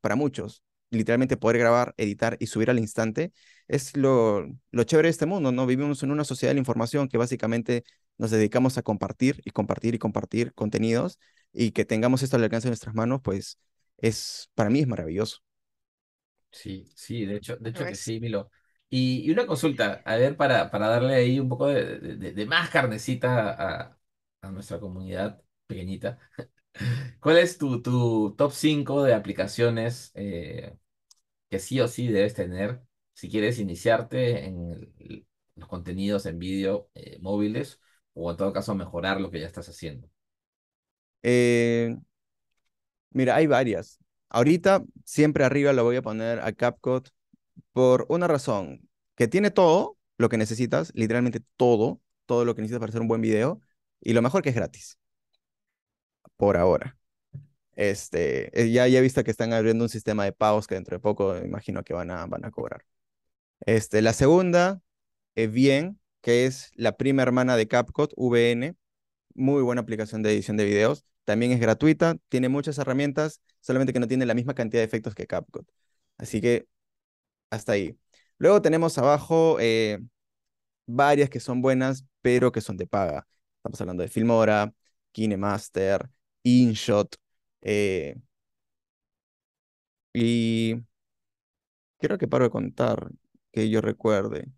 para 0.00 0.16
muchos. 0.16 0.62
Literalmente 0.90 1.36
poder 1.36 1.58
grabar, 1.58 1.94
editar 1.98 2.36
y 2.40 2.46
subir 2.48 2.70
al 2.70 2.78
instante 2.78 3.32
es 3.68 3.96
lo, 3.96 4.46
lo 4.70 4.84
chévere 4.84 5.08
de 5.08 5.10
este 5.10 5.26
mundo, 5.26 5.52
¿no? 5.52 5.66
Vivimos 5.66 6.02
en 6.02 6.10
una 6.12 6.24
sociedad 6.24 6.50
de 6.50 6.54
la 6.54 6.60
información 6.60 7.08
que 7.08 7.18
básicamente 7.18 7.84
nos 8.18 8.30
dedicamos 8.30 8.78
a 8.78 8.82
compartir 8.82 9.40
y 9.44 9.50
compartir 9.50 9.94
y 9.94 9.98
compartir 9.98 10.54
contenidos 10.54 11.18
y 11.52 11.72
que 11.72 11.84
tengamos 11.84 12.22
esto 12.22 12.36
al 12.36 12.44
alcance 12.44 12.68
de 12.68 12.70
nuestras 12.70 12.94
manos, 12.94 13.20
pues 13.22 13.58
es, 13.98 14.50
para 14.54 14.70
mí 14.70 14.80
es 14.80 14.86
maravilloso. 14.88 15.38
Sí, 16.50 16.90
sí, 16.94 17.26
de 17.26 17.36
hecho, 17.36 17.56
de 17.56 17.70
hecho 17.70 17.84
que 17.84 17.94
sí, 17.94 18.18
Milo. 18.20 18.50
Y, 18.88 19.30
una 19.30 19.46
consulta, 19.46 20.02
a 20.04 20.16
ver, 20.16 20.36
para, 20.36 20.70
para 20.70 20.88
darle 20.88 21.14
ahí 21.16 21.40
un 21.40 21.48
poco 21.48 21.66
de, 21.68 21.98
de- 22.32 22.46
más 22.46 22.70
carnecita 22.70 23.50
a, 23.82 23.98
a 24.42 24.50
nuestra 24.52 24.78
comunidad 24.80 25.42
pequeñita. 25.66 26.18
¿Cuál 27.20 27.38
es 27.38 27.58
tu, 27.58 27.82
tu 27.82 28.34
top 28.36 28.52
5 28.52 29.02
de 29.04 29.14
aplicaciones 29.14 30.12
eh, 30.14 30.76
que 31.50 31.58
sí 31.60 31.80
o 31.80 31.88
sí 31.88 32.08
debes 32.08 32.34
tener 32.34 32.82
si 33.14 33.30
quieres 33.30 33.58
iniciarte 33.60 34.46
en 34.46 34.94
los 35.56 35.68
contenidos 35.68 36.26
en 36.26 36.38
vídeo 36.38 36.90
eh, 36.94 37.18
móviles 37.20 37.80
o 38.14 38.30
en 38.30 38.36
todo 38.38 38.52
caso 38.52 38.74
mejorar 38.74 39.20
lo 39.20 39.30
que 39.30 39.40
ya 39.40 39.46
estás 39.46 39.68
haciendo? 39.68 40.10
Eh, 41.22 41.96
mira, 43.10 43.36
hay 43.36 43.46
varias. 43.46 43.98
Ahorita 44.28 44.82
siempre 45.04 45.44
arriba 45.44 45.72
lo 45.72 45.84
voy 45.84 45.96
a 45.96 46.02
poner 46.02 46.40
a 46.40 46.52
CapCut 46.52 47.08
por 47.72 48.06
una 48.08 48.26
razón, 48.28 48.88
que 49.16 49.28
tiene 49.28 49.50
todo 49.50 49.98
lo 50.18 50.28
que 50.28 50.38
necesitas, 50.38 50.92
literalmente 50.94 51.40
todo, 51.56 52.00
todo 52.26 52.44
lo 52.44 52.54
que 52.54 52.62
necesitas 52.62 52.80
para 52.80 52.90
hacer 52.90 53.02
un 53.02 53.08
buen 53.08 53.20
video, 53.20 53.60
y 54.00 54.12
lo 54.12 54.22
mejor 54.22 54.42
que 54.42 54.50
es 54.50 54.54
gratis, 54.54 54.98
por 56.36 56.56
ahora. 56.56 56.96
Este, 57.72 58.58
eh, 58.60 58.70
ya, 58.72 58.88
ya 58.88 58.98
he 58.98 59.02
visto 59.02 59.22
que 59.24 59.30
están 59.30 59.52
abriendo 59.52 59.84
un 59.84 59.90
sistema 59.90 60.24
de 60.24 60.32
pagos 60.32 60.66
que 60.66 60.74
dentro 60.76 60.96
de 60.96 61.00
poco 61.00 61.36
imagino 61.38 61.84
que 61.84 61.94
van 61.94 62.10
a, 62.10 62.26
van 62.26 62.44
a 62.44 62.50
cobrar. 62.50 62.84
Este, 63.66 64.02
la 64.02 64.12
segunda, 64.12 64.80
es 65.34 65.52
bien, 65.52 66.00
que 66.22 66.46
es 66.46 66.72
la 66.74 66.96
prima 66.96 67.22
hermana 67.22 67.56
de 67.56 67.68
CapCut, 67.68 68.12
VN, 68.16 68.76
muy 69.34 69.62
buena 69.62 69.82
aplicación 69.82 70.22
de 70.22 70.32
edición 70.32 70.56
de 70.56 70.64
videos. 70.64 71.04
También 71.24 71.52
es 71.52 71.60
gratuita, 71.60 72.16
tiene 72.28 72.48
muchas 72.48 72.78
herramientas, 72.78 73.42
solamente 73.60 73.92
que 73.92 74.00
no 74.00 74.08
tiene 74.08 74.26
la 74.26 74.34
misma 74.34 74.54
cantidad 74.54 74.80
de 74.82 74.86
efectos 74.86 75.14
que 75.14 75.26
CapCut. 75.26 75.68
Así 76.18 76.40
que 76.40 76.66
hasta 77.50 77.72
ahí. 77.72 77.98
Luego 78.38 78.62
tenemos 78.62 78.98
abajo 78.98 79.58
eh, 79.60 79.98
varias 80.86 81.30
que 81.30 81.40
son 81.40 81.62
buenas, 81.62 82.04
pero 82.22 82.52
que 82.52 82.60
son 82.60 82.76
de 82.76 82.86
paga. 82.86 83.26
Estamos 83.58 83.80
hablando 83.80 84.02
de 84.02 84.08
Filmora, 84.08 84.72
KineMaster, 85.12 86.08
InShot, 86.44 87.16
eh, 87.62 88.16
y 90.14 90.82
creo 91.98 92.16
que 92.18 92.28
paro 92.28 92.44
de 92.44 92.50
contar, 92.50 93.10
que 93.52 93.68
yo 93.70 93.80
recuerde. 93.82 94.50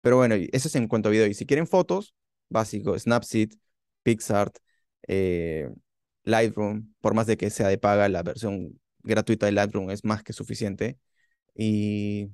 Pero 0.00 0.16
bueno, 0.16 0.34
eso 0.52 0.68
es 0.68 0.74
en 0.76 0.88
cuanto 0.88 1.08
a 1.08 1.12
video. 1.12 1.26
Y 1.26 1.34
si 1.34 1.46
quieren 1.46 1.66
fotos, 1.66 2.14
básico, 2.48 2.98
Snapseed, 2.98 3.52
PixArt, 4.02 4.56
eh, 5.08 5.70
Lightroom, 6.24 6.94
por 7.00 7.14
más 7.14 7.26
de 7.26 7.36
que 7.36 7.50
sea 7.50 7.68
de 7.68 7.78
paga, 7.78 8.08
la 8.08 8.22
versión 8.22 8.80
gratuita 9.02 9.46
de 9.46 9.52
Lightroom 9.52 9.90
es 9.90 10.04
más 10.04 10.22
que 10.22 10.32
suficiente. 10.32 10.98
Y 11.54 12.30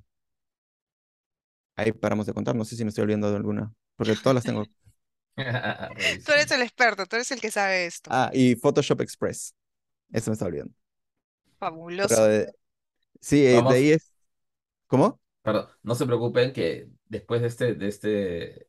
ahí 1.77 1.93
paramos 1.93 2.27
de 2.27 2.33
contar. 2.35 2.55
No 2.55 2.65
sé 2.65 2.77
si 2.77 2.85
me 2.85 2.91
estoy 2.91 3.03
olvidando 3.03 3.31
de 3.31 3.37
alguna, 3.37 3.73
porque 3.97 4.17
todas 4.17 4.35
las 4.35 4.45
tengo. 4.45 4.65
Tú 6.25 6.33
eres 6.33 6.51
el 6.51 6.63
experto, 6.63 7.07
tú 7.07 7.17
eres 7.17 7.31
el 7.31 7.41
que 7.41 7.51
sabe 7.51 7.87
esto. 7.87 8.11
Ah, 8.13 8.31
y 8.33 8.57
Photoshop 8.57 9.01
Express. 9.01 9.55
Eso 10.13 10.31
me 10.31 10.35
está 10.35 10.47
olvidando. 10.47 10.75
Fabuloso. 11.59 12.25
de- 12.25 12.53
sí, 13.21 13.47
eh, 13.47 13.51
de 13.51 13.57
Vamos, 13.57 13.75
ahí 13.75 13.91
es. 13.93 14.13
¿Cómo? 14.89 15.21
perdón, 15.43 15.69
no 15.83 15.95
se 15.95 16.07
preocupen 16.07 16.53
que 16.53 16.89
después 17.09 17.41
de 17.43 17.49
este, 17.49 17.75
de 17.75 17.89
este 17.89 18.67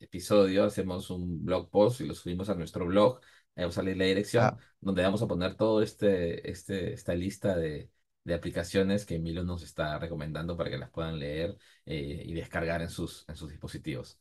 episodio 0.00 0.64
hacemos 0.64 1.10
un 1.10 1.44
blog 1.44 1.70
post 1.70 2.00
y 2.02 2.06
lo 2.06 2.14
subimos 2.14 2.50
a 2.50 2.54
nuestro 2.54 2.86
blog. 2.86 3.20
Ahí 3.56 3.64
va 3.64 3.70
a 3.70 3.72
salir 3.72 3.96
la 3.96 4.04
dirección 4.06 4.44
Ah, 4.44 4.58
donde 4.80 5.02
vamos 5.02 5.22
a 5.22 5.26
poner 5.28 5.56
todo 5.56 5.82
este, 5.82 6.50
este, 6.50 6.92
esta 6.94 7.14
lista 7.14 7.56
de, 7.56 7.90
de 8.26 8.34
aplicaciones 8.34 9.06
que 9.06 9.14
Emilio 9.14 9.44
nos 9.44 9.62
está 9.62 9.98
recomendando 9.98 10.56
para 10.56 10.68
que 10.68 10.78
las 10.78 10.90
puedan 10.90 11.18
leer 11.18 11.56
eh, 11.86 12.24
y 12.26 12.34
descargar 12.34 12.82
en 12.82 12.90
sus, 12.90 13.24
en 13.28 13.36
sus 13.36 13.50
dispositivos. 13.50 14.18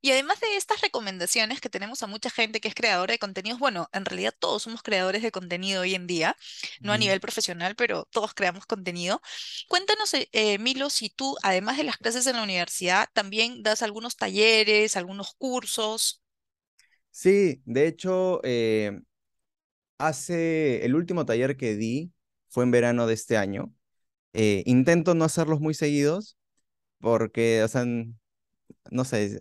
Y 0.00 0.12
además 0.12 0.40
de 0.40 0.56
estas 0.56 0.80
recomendaciones 0.80 1.60
que 1.60 1.68
tenemos 1.68 2.02
a 2.02 2.06
mucha 2.06 2.30
gente 2.30 2.60
que 2.60 2.68
es 2.68 2.74
creadora 2.74 3.12
de 3.12 3.18
contenidos, 3.18 3.58
bueno, 3.58 3.90
en 3.92 4.06
realidad 4.06 4.34
todos 4.38 4.62
somos 4.62 4.82
creadores 4.82 5.20
de 5.22 5.30
contenido 5.30 5.82
hoy 5.82 5.94
en 5.94 6.06
día, 6.06 6.36
no 6.80 6.92
a 6.92 6.98
nivel 6.98 7.20
profesional, 7.20 7.74
pero 7.76 8.08
todos 8.10 8.32
creamos 8.32 8.64
contenido. 8.64 9.20
Cuéntanos, 9.68 10.14
eh, 10.14 10.58
Milo, 10.58 10.88
si 10.88 11.10
tú, 11.10 11.36
además 11.42 11.76
de 11.76 11.84
las 11.84 11.98
clases 11.98 12.26
en 12.26 12.36
la 12.36 12.44
universidad, 12.44 13.08
también 13.12 13.62
das 13.62 13.82
algunos 13.82 14.16
talleres, 14.16 14.96
algunos 14.96 15.34
cursos. 15.34 16.22
Sí, 17.10 17.60
de 17.66 17.88
hecho, 17.88 18.40
eh, 18.44 19.00
hace 19.98 20.84
el 20.84 20.94
último 20.94 21.26
taller 21.26 21.56
que 21.56 21.74
di 21.76 22.13
fue 22.54 22.64
en 22.64 22.70
verano 22.70 23.06
de 23.08 23.14
este 23.14 23.36
año. 23.36 23.72
Eh, 24.32 24.62
intento 24.66 25.14
no 25.14 25.24
hacerlos 25.24 25.60
muy 25.60 25.74
seguidos 25.74 26.38
porque, 27.00 27.62
o 27.64 27.68
sea, 27.68 27.84
no 28.90 29.04
sé, 29.04 29.40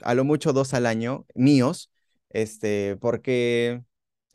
a 0.00 0.14
lo 0.14 0.24
mucho 0.24 0.52
dos 0.52 0.74
al 0.74 0.86
año, 0.86 1.26
míos, 1.34 1.90
este, 2.30 2.96
porque 2.98 3.82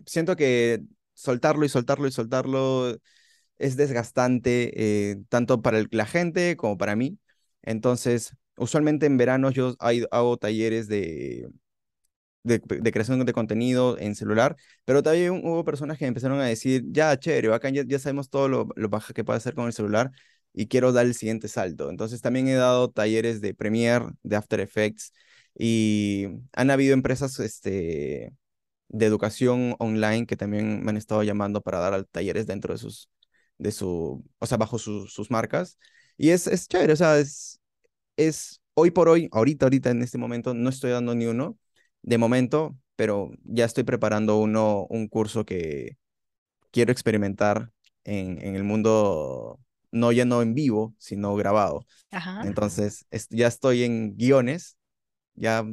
siento 0.06 0.36
que 0.36 0.84
soltarlo 1.14 1.66
y 1.66 1.70
soltarlo 1.70 2.08
y 2.08 2.12
soltarlo 2.12 2.98
es 3.58 3.78
desgastante, 3.78 5.12
eh, 5.12 5.18
tanto 5.30 5.62
para 5.62 5.84
la 5.92 6.06
gente 6.08 6.58
como 6.58 6.78
para 6.78 6.96
mí. 6.96 7.20
Entonces, 7.62 8.36
usualmente 8.58 9.06
en 9.06 9.18
verano 9.18 9.52
yo 9.52 9.76
hago 10.12 10.38
talleres 10.38 10.88
de, 10.88 11.50
de, 12.44 12.60
de 12.66 12.92
creación 12.92 13.24
de 13.26 13.34
contenido 13.34 13.98
en 14.00 14.16
celular, 14.16 14.56
pero 14.86 15.04
también 15.04 15.42
hubo 15.46 15.64
personas 15.66 15.98
que 15.98 16.06
empezaron 16.06 16.40
a 16.40 16.46
decir, 16.46 16.84
ya, 16.88 17.18
chévere, 17.20 17.50
bacán, 17.50 17.74
ya, 17.74 17.84
ya 17.86 18.00
sabemos 18.00 18.30
todo 18.30 18.48
lo, 18.48 18.68
lo 18.76 18.90
baja 18.90 19.14
que 19.14 19.24
puede 19.24 19.38
hacer 19.38 19.54
con 19.56 19.66
el 19.68 19.74
celular 19.74 20.12
y 20.54 20.68
quiero 20.68 20.92
dar 20.94 21.06
el 21.06 21.14
siguiente 21.16 21.48
salto. 21.48 21.90
Entonces 21.90 22.22
también 22.22 22.48
he 22.48 22.56
dado 22.56 22.90
talleres 22.92 23.42
de 23.42 23.54
Premiere, 23.54 24.06
de 24.24 24.36
After 24.36 24.60
Effects 24.60 25.14
y 25.58 26.28
han 26.54 26.72
habido 26.72 26.94
empresas 26.94 27.40
este, 27.40 28.34
de 28.90 29.06
educación 29.06 29.76
online 29.80 30.26
que 30.26 30.38
también 30.38 30.84
me 30.84 30.90
han 30.92 30.98
estado 30.98 31.24
llamando 31.24 31.62
para 31.62 31.80
dar 31.80 31.94
al- 31.94 32.08
talleres 32.08 32.48
dentro 32.48 32.74
de 32.74 32.80
sus, 32.80 33.10
de 33.58 33.72
su, 33.72 34.24
o 34.40 34.46
sea, 34.46 34.58
bajo 34.58 34.78
sus 34.80 35.14
sus 35.14 35.32
marcas. 35.32 35.78
Y 36.18 36.30
es, 36.32 36.48
es 36.48 36.68
chévere, 36.68 36.94
o 36.94 36.96
sea, 36.96 37.20
es, 37.20 37.60
es 38.18 38.62
hoy 38.76 38.92
por 38.92 39.10
hoy, 39.10 39.30
ahorita, 39.32 39.66
ahorita 39.66 39.92
en 39.92 40.02
este 40.04 40.18
momento, 40.18 40.54
no 40.54 40.70
estoy 40.70 40.92
dando 40.92 41.16
ni 41.16 41.26
uno 41.28 41.58
de 42.02 42.18
momento, 42.18 42.78
pero 42.96 43.32
ya 43.44 43.66
estoy 43.66 43.84
preparando 43.84 44.38
uno, 44.40 44.86
un 44.90 45.08
curso 45.08 45.46
que 45.46 45.98
quiero 46.72 46.92
experimentar 46.92 47.72
en, 48.04 48.42
en 48.46 48.56
el 48.56 48.64
mundo, 48.64 49.60
no 49.92 50.12
ya 50.12 50.26
no 50.26 50.42
en 50.42 50.54
vivo, 50.56 50.96
sino 51.00 51.36
grabado. 51.36 51.86
Ajá. 52.12 52.46
Entonces, 52.48 53.06
es- 53.12 53.28
ya 53.30 53.48
estoy 53.48 53.84
en 53.84 54.16
guiones, 54.18 54.78
ya 55.36 55.66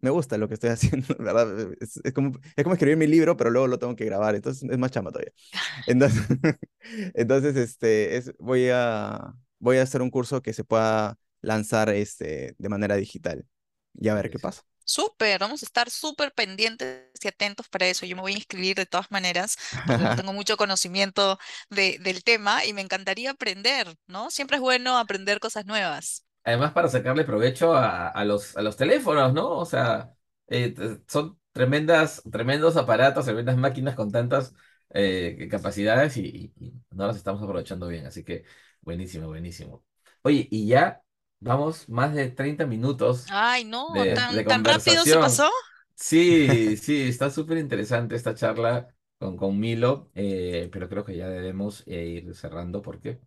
me 0.00 0.10
gusta 0.10 0.38
lo 0.38 0.48
que 0.48 0.54
estoy 0.54 0.70
haciendo, 0.72 1.14
¿verdad? 1.18 1.72
Es, 1.80 2.00
es 2.04 2.12
como, 2.12 2.32
es 2.56 2.64
como 2.64 2.74
escribir 2.74 2.96
mi 2.96 3.06
libro, 3.06 3.36
pero 3.36 3.50
luego 3.50 3.66
lo 3.68 3.78
tengo 3.78 3.96
que 3.96 4.04
grabar, 4.06 4.34
entonces 4.36 4.68
es 4.70 4.78
más 4.78 4.90
chamba 4.90 5.12
todavía. 5.12 5.32
Entonces, 5.86 6.22
entonces 7.14 7.56
este, 7.56 8.16
es, 8.16 8.32
voy 8.38 8.68
a, 8.72 9.34
voy 9.58 9.78
a 9.78 9.82
hacer 9.82 10.02
un 10.02 10.10
curso 10.10 10.42
que 10.42 10.52
se 10.52 10.64
pueda 10.64 11.18
lanzar 11.42 11.90
este, 11.90 12.54
de 12.58 12.68
manera 12.68 12.96
digital 12.96 13.46
y 13.94 14.08
a 14.08 14.14
ver 14.14 14.30
qué 14.30 14.38
pasa. 14.38 14.62
Súper, 14.94 15.38
vamos 15.40 15.62
a 15.62 15.66
estar 15.66 15.88
súper 15.90 16.32
pendientes 16.32 17.10
y 17.22 17.28
atentos 17.28 17.68
para 17.68 17.86
eso. 17.86 18.06
Yo 18.06 18.16
me 18.16 18.22
voy 18.22 18.32
a 18.32 18.36
inscribir 18.36 18.76
de 18.76 18.86
todas 18.86 19.10
maneras 19.10 19.56
porque 19.86 20.04
no 20.04 20.14
tengo 20.16 20.32
mucho 20.32 20.56
conocimiento 20.56 21.38
de- 21.70 21.98
del 22.00 22.24
tema 22.24 22.64
y 22.64 22.72
me 22.72 22.80
encantaría 22.82 23.30
aprender, 23.30 23.96
¿no? 24.06 24.30
Siempre 24.30 24.56
es 24.56 24.60
bueno 24.62 24.98
aprender 24.98 25.38
cosas 25.40 25.66
nuevas. 25.66 26.24
Además, 26.44 26.72
para 26.72 26.88
sacarle 26.88 27.24
provecho 27.24 27.74
a, 27.74 28.08
a 28.08 28.24
los, 28.24 28.56
a 28.56 28.62
los 28.62 28.76
teléfonos, 28.76 29.32
¿no? 29.34 29.50
O 29.58 29.66
sea, 29.66 30.14
eh, 30.48 30.74
son 31.06 31.38
tremendas, 31.52 32.22
tremendos 32.32 32.76
aparatos, 32.76 33.26
tremendas 33.26 33.56
máquinas 33.58 33.94
con 33.94 34.10
tantas 34.10 34.54
eh, 34.90 35.48
capacidades 35.50 36.16
y, 36.16 36.22
y- 36.58 36.66
y 36.66 36.72
no 36.92 37.06
las 37.06 37.16
estamos 37.16 37.42
aprovechando 37.42 37.86
bien. 37.88 38.06
Así 38.06 38.24
que 38.24 38.44
buenísimo, 38.80 39.28
buenísimo. 39.28 39.84
Oye, 40.22 40.48
y 40.50 40.66
ya 40.66 41.02
vamos 41.40 41.88
más 41.88 42.14
de 42.14 42.30
30 42.30 42.66
minutos 42.66 43.32
Ay, 43.32 43.64
no, 43.64 44.04
de, 44.04 44.06
tan, 44.06 44.34
de 44.36 44.46
tan 44.46 44.64
rápido 44.64 45.06
se 45.06 45.16
conversación. 45.16 45.18
pasó. 45.18 45.48
Sí, 45.96 46.76
sí, 46.78 47.02
está 47.08 47.30
súper 47.30 47.58
interesante 47.58 48.16
esta 48.16 48.34
charla 48.34 48.88
con, 49.18 49.36
con 49.36 49.58
Milo, 49.60 50.10
eh, 50.14 50.68
pero 50.72 50.88
creo 50.88 51.04
que 51.04 51.16
ya 51.16 51.28
debemos 51.28 51.84
eh, 51.86 52.06
ir 52.06 52.34
cerrando 52.36 52.82
porque 52.82 53.20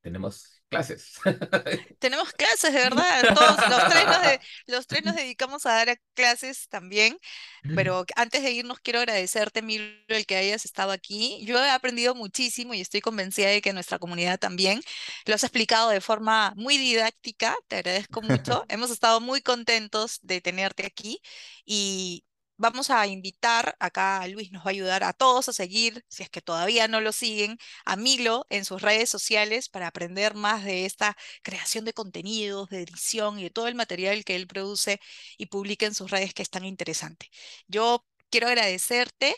tenemos 0.00 0.57
clases. 0.68 1.18
Tenemos 1.98 2.32
clases, 2.32 2.72
de 2.72 2.80
verdad. 2.80 3.34
Todos 3.34 3.68
los 3.68 3.88
tres 3.88 4.06
nos, 4.06 4.22
de- 4.22 4.40
los 4.66 4.86
tres 4.86 5.04
nos 5.04 5.16
dedicamos 5.16 5.66
a 5.66 5.72
dar 5.72 5.90
a 5.90 5.96
clases 6.14 6.68
también. 6.68 7.18
Pero 7.74 8.04
antes 8.16 8.42
de 8.42 8.52
irnos, 8.52 8.80
quiero 8.80 9.00
agradecerte, 9.00 9.62
Milo, 9.62 9.84
el 10.08 10.26
que 10.26 10.36
hayas 10.36 10.64
estado 10.64 10.90
aquí. 10.92 11.44
Yo 11.44 11.58
he 11.62 11.70
aprendido 11.70 12.14
muchísimo 12.14 12.74
y 12.74 12.80
estoy 12.80 13.00
convencida 13.00 13.48
de 13.48 13.60
que 13.60 13.72
nuestra 13.72 13.98
comunidad 13.98 14.38
también. 14.38 14.80
Lo 15.26 15.34
has 15.34 15.44
explicado 15.44 15.90
de 15.90 16.00
forma 16.00 16.52
muy 16.56 16.78
didáctica, 16.78 17.54
te 17.68 17.76
agradezco 17.76 18.22
mucho. 18.22 18.64
Hemos 18.68 18.90
estado 18.90 19.20
muy 19.20 19.42
contentos 19.42 20.18
de 20.22 20.40
tenerte 20.40 20.86
aquí 20.86 21.20
y 21.66 22.24
vamos 22.58 22.90
a 22.90 23.06
invitar, 23.06 23.76
acá 23.80 24.26
Luis 24.28 24.50
nos 24.52 24.62
va 24.64 24.70
a 24.70 24.70
ayudar 24.70 25.04
a 25.04 25.12
todos 25.14 25.48
a 25.48 25.52
seguir, 25.52 26.04
si 26.08 26.22
es 26.22 26.30
que 26.30 26.42
todavía 26.42 26.88
no 26.88 27.00
lo 27.00 27.12
siguen, 27.12 27.58
a 27.86 27.96
Milo 27.96 28.46
en 28.50 28.64
sus 28.64 28.82
redes 28.82 29.08
sociales 29.10 29.68
para 29.68 29.86
aprender 29.88 30.34
más 30.34 30.64
de 30.64 30.84
esta 30.86 31.16
creación 31.42 31.84
de 31.84 31.94
contenidos, 31.94 32.68
de 32.70 32.82
edición 32.82 33.38
y 33.38 33.44
de 33.44 33.50
todo 33.50 33.68
el 33.68 33.74
material 33.74 34.24
que 34.24 34.36
él 34.36 34.46
produce 34.46 35.00
y 35.38 35.46
publica 35.46 35.86
en 35.86 35.94
sus 35.94 36.10
redes 36.10 36.34
que 36.34 36.42
es 36.42 36.50
tan 36.50 36.64
interesante. 36.64 37.30
Yo 37.68 38.04
quiero 38.30 38.48
agradecerte. 38.48 39.34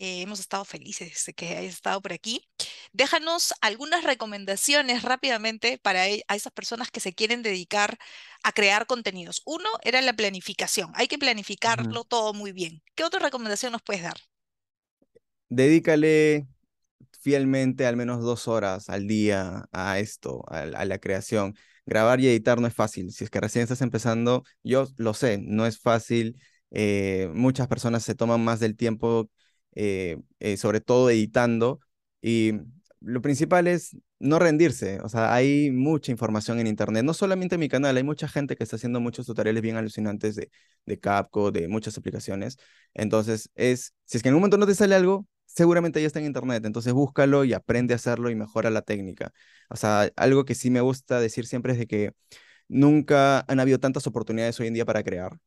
Eh, 0.00 0.22
hemos 0.22 0.40
estado 0.40 0.64
felices 0.66 1.24
de 1.26 1.34
que 1.34 1.56
hayas 1.56 1.74
estado 1.74 2.02
por 2.02 2.12
aquí. 2.14 2.48
Déjanos 2.92 3.54
algunas 3.62 4.04
recomendaciones 4.04 5.02
rápidamente 5.04 5.78
para 5.78 6.08
e- 6.08 6.24
a 6.28 6.36
esas 6.36 6.52
personas 6.52 6.90
que 6.90 7.00
se 7.00 7.14
quieren 7.14 7.42
dedicar 7.42 7.98
a 8.42 8.52
crear 8.52 8.86
contenidos. 8.86 9.42
Uno 9.46 9.68
era 9.84 10.00
la 10.02 10.14
planificación. 10.14 10.92
Hay 10.96 11.08
que 11.08 11.18
planificarlo 11.18 12.04
todo 12.04 12.34
muy 12.34 12.52
bien. 12.52 12.82
¿Qué 12.96 13.04
otra 13.04 13.20
recomendación 13.20 13.72
nos 13.72 13.82
puedes 13.82 14.02
dar? 14.02 14.16
Dedícale 15.48 16.46
fielmente 17.20 17.86
al 17.86 17.96
menos 17.96 18.22
dos 18.22 18.48
horas 18.48 18.88
al 18.90 19.06
día 19.08 19.66
a 19.72 19.98
esto, 20.00 20.44
a, 20.48 20.60
a 20.62 20.84
la 20.86 20.98
creación. 21.00 21.54
Grabar 21.86 22.20
y 22.20 22.28
editar 22.28 22.60
no 22.60 22.66
es 22.68 22.74
fácil. 22.74 23.12
Si 23.12 23.24
es 23.24 23.30
que 23.30 23.40
recién 23.40 23.64
estás 23.64 23.82
empezando, 23.82 24.44
yo 24.64 24.86
lo 24.96 25.14
sé, 25.14 25.38
no 25.42 25.66
es 25.66 25.80
fácil. 25.80 26.40
eh, 26.72 27.30
muchas 27.34 27.68
personas 27.68 28.04
se 28.04 28.14
toman 28.16 28.44
más 28.44 28.60
del 28.60 28.76
tiempo, 28.76 29.30
eh, 29.74 30.18
eh, 30.40 30.56
sobre 30.56 30.80
todo 30.80 31.10
editando. 31.10 31.80
Y 32.22 32.52
lo 33.00 33.22
principal 33.22 33.66
es 33.66 33.96
no 34.18 34.38
rendirse. 34.38 35.00
O 35.00 35.08
sea, 35.08 35.32
hay 35.34 35.70
mucha 35.70 36.12
información 36.12 36.60
en 36.60 36.66
internet, 36.66 37.04
no 37.04 37.14
solamente 37.14 37.54
en 37.56 37.60
mi 37.60 37.68
canal, 37.68 37.96
hay 37.96 38.02
mucha 38.02 38.28
gente 38.28 38.56
que 38.56 38.64
está 38.64 38.76
haciendo 38.76 39.00
muchos 39.00 39.26
tutoriales 39.26 39.62
bien 39.62 39.76
alucinantes 39.76 40.36
de, 40.36 40.50
de 40.86 40.98
Capcom, 41.00 41.50
de 41.52 41.68
muchas 41.68 41.96
aplicaciones. 41.98 42.58
Entonces, 42.94 43.50
es, 43.54 43.94
si 44.04 44.16
es 44.18 44.22
que 44.22 44.28
en 44.28 44.34
un 44.34 44.40
momento 44.40 44.58
no 44.58 44.66
te 44.66 44.74
sale 44.74 44.94
algo, 44.94 45.26
seguramente 45.46 46.00
ya 46.00 46.06
está 46.06 46.18
en 46.20 46.26
internet, 46.26 46.64
entonces 46.64 46.92
búscalo 46.92 47.44
y 47.44 47.52
aprende 47.54 47.94
a 47.94 47.96
hacerlo 47.96 48.30
y 48.30 48.34
mejora 48.34 48.70
la 48.70 48.82
técnica. 48.82 49.32
O 49.68 49.76
sea, 49.76 50.10
algo 50.16 50.44
que 50.44 50.54
sí 50.54 50.70
me 50.70 50.80
gusta 50.80 51.20
decir 51.20 51.46
siempre 51.46 51.72
es 51.72 51.78
de 51.78 51.86
que 51.86 52.12
nunca 52.68 53.44
han 53.48 53.60
habido 53.60 53.78
tantas 53.80 54.06
oportunidades 54.06 54.58
hoy 54.60 54.68
en 54.68 54.74
día 54.74 54.84
para 54.86 55.02
crear 55.02 55.38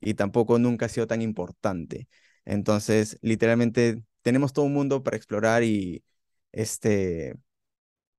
y 0.00 0.14
tampoco 0.14 0.58
nunca 0.58 0.86
ha 0.86 0.88
sido 0.88 1.06
tan 1.06 1.22
importante. 1.22 2.08
Entonces, 2.50 3.16
literalmente 3.22 4.02
tenemos 4.22 4.52
todo 4.52 4.64
un 4.64 4.74
mundo 4.74 5.04
para 5.04 5.16
explorar 5.16 5.62
y 5.62 6.02
este, 6.50 7.36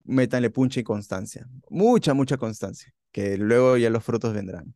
métanle 0.05 0.49
puncha 0.49 0.79
y 0.79 0.83
constancia. 0.83 1.45
Mucha, 1.69 2.13
mucha 2.13 2.37
constancia, 2.37 2.93
que 3.11 3.37
luego 3.37 3.75
ya 3.75 3.89
los 3.89 4.03
frutos 4.03 4.33
vendrán. 4.33 4.73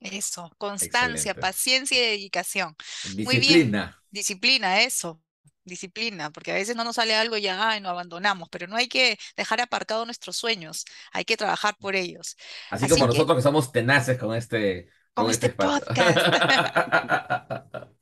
Eso, 0.00 0.50
constancia, 0.56 1.32
Excelente. 1.32 1.34
paciencia 1.34 1.98
y 1.98 2.10
dedicación. 2.12 2.74
Muy 3.16 3.26
bien. 3.26 3.40
Disciplina. 3.40 4.02
Disciplina, 4.10 4.82
eso. 4.82 5.20
Disciplina, 5.64 6.30
porque 6.30 6.52
a 6.52 6.54
veces 6.54 6.74
no 6.76 6.82
nos 6.82 6.96
sale 6.96 7.14
algo 7.14 7.36
y 7.36 7.42
ya 7.42 7.68
ay, 7.68 7.82
nos 7.82 7.90
abandonamos, 7.90 8.48
pero 8.48 8.66
no 8.68 8.76
hay 8.76 8.88
que 8.88 9.18
dejar 9.36 9.60
aparcados 9.60 10.06
nuestros 10.06 10.34
sueños, 10.38 10.86
hay 11.12 11.26
que 11.26 11.36
trabajar 11.36 11.76
por 11.78 11.94
ellos. 11.94 12.38
Así 12.70 12.86
Así 12.86 12.94
como 12.94 13.04
que- 13.04 13.12
nosotros 13.18 13.36
que 13.36 13.42
somos 13.42 13.70
tenaces 13.70 14.16
con 14.18 14.34
este, 14.34 14.88
Con 15.12 15.26
con 15.26 15.30
este 15.30 15.48
espacio. 15.48 15.94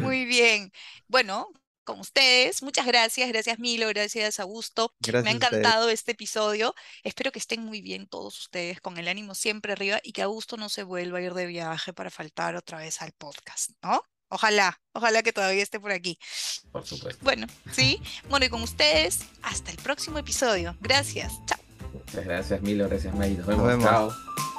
Muy 0.00 0.24
bien. 0.24 0.72
Bueno, 1.08 1.48
con 1.84 1.98
ustedes, 2.00 2.62
muchas 2.62 2.86
gracias, 2.86 3.28
gracias 3.28 3.58
Milo, 3.58 3.88
gracias 3.88 4.38
Augusto. 4.38 4.94
Me 5.00 5.08
ha 5.08 5.12
Gracias 5.12 5.16
a 5.16 5.32
ustedes. 5.32 5.36
encantado 5.60 5.88
este 5.88 6.12
episodio. 6.12 6.74
Espero 7.02 7.32
que 7.32 7.38
estén 7.40 7.64
muy 7.64 7.80
bien 7.80 8.06
todos 8.06 8.38
ustedes, 8.38 8.80
con 8.80 8.96
el 8.98 9.08
ánimo 9.08 9.34
siempre 9.34 9.72
arriba 9.72 9.98
y 10.02 10.12
que 10.12 10.22
Augusto 10.22 10.56
no 10.56 10.68
se 10.68 10.82
vuelva 10.84 11.18
a 11.18 11.22
ir 11.22 11.34
de 11.34 11.46
viaje 11.46 11.92
para 11.92 12.10
faltar 12.10 12.54
otra 12.56 12.78
vez 12.78 13.02
al 13.02 13.12
podcast, 13.12 13.70
¿no? 13.82 14.02
Ojalá, 14.28 14.80
ojalá 14.92 15.24
que 15.24 15.32
todavía 15.32 15.62
esté 15.64 15.80
por 15.80 15.90
aquí. 15.90 16.16
Por 16.70 16.86
supuesto. 16.86 17.18
Bueno, 17.24 17.48
sí. 17.72 18.00
Bueno, 18.28 18.46
y 18.46 18.48
con 18.48 18.62
ustedes, 18.62 19.24
hasta 19.42 19.72
el 19.72 19.76
próximo 19.78 20.18
episodio. 20.18 20.76
Gracias. 20.80 21.32
Chao. 21.46 21.58
Muchas 21.92 22.24
gracias, 22.24 22.62
Milo. 22.62 22.88
Gracias, 22.88 23.12
May. 23.14 23.30
Nos 23.30 23.38
Nos 23.48 23.48
vemos. 23.48 23.66
vemos. 23.66 23.84
Chao. 23.84 24.49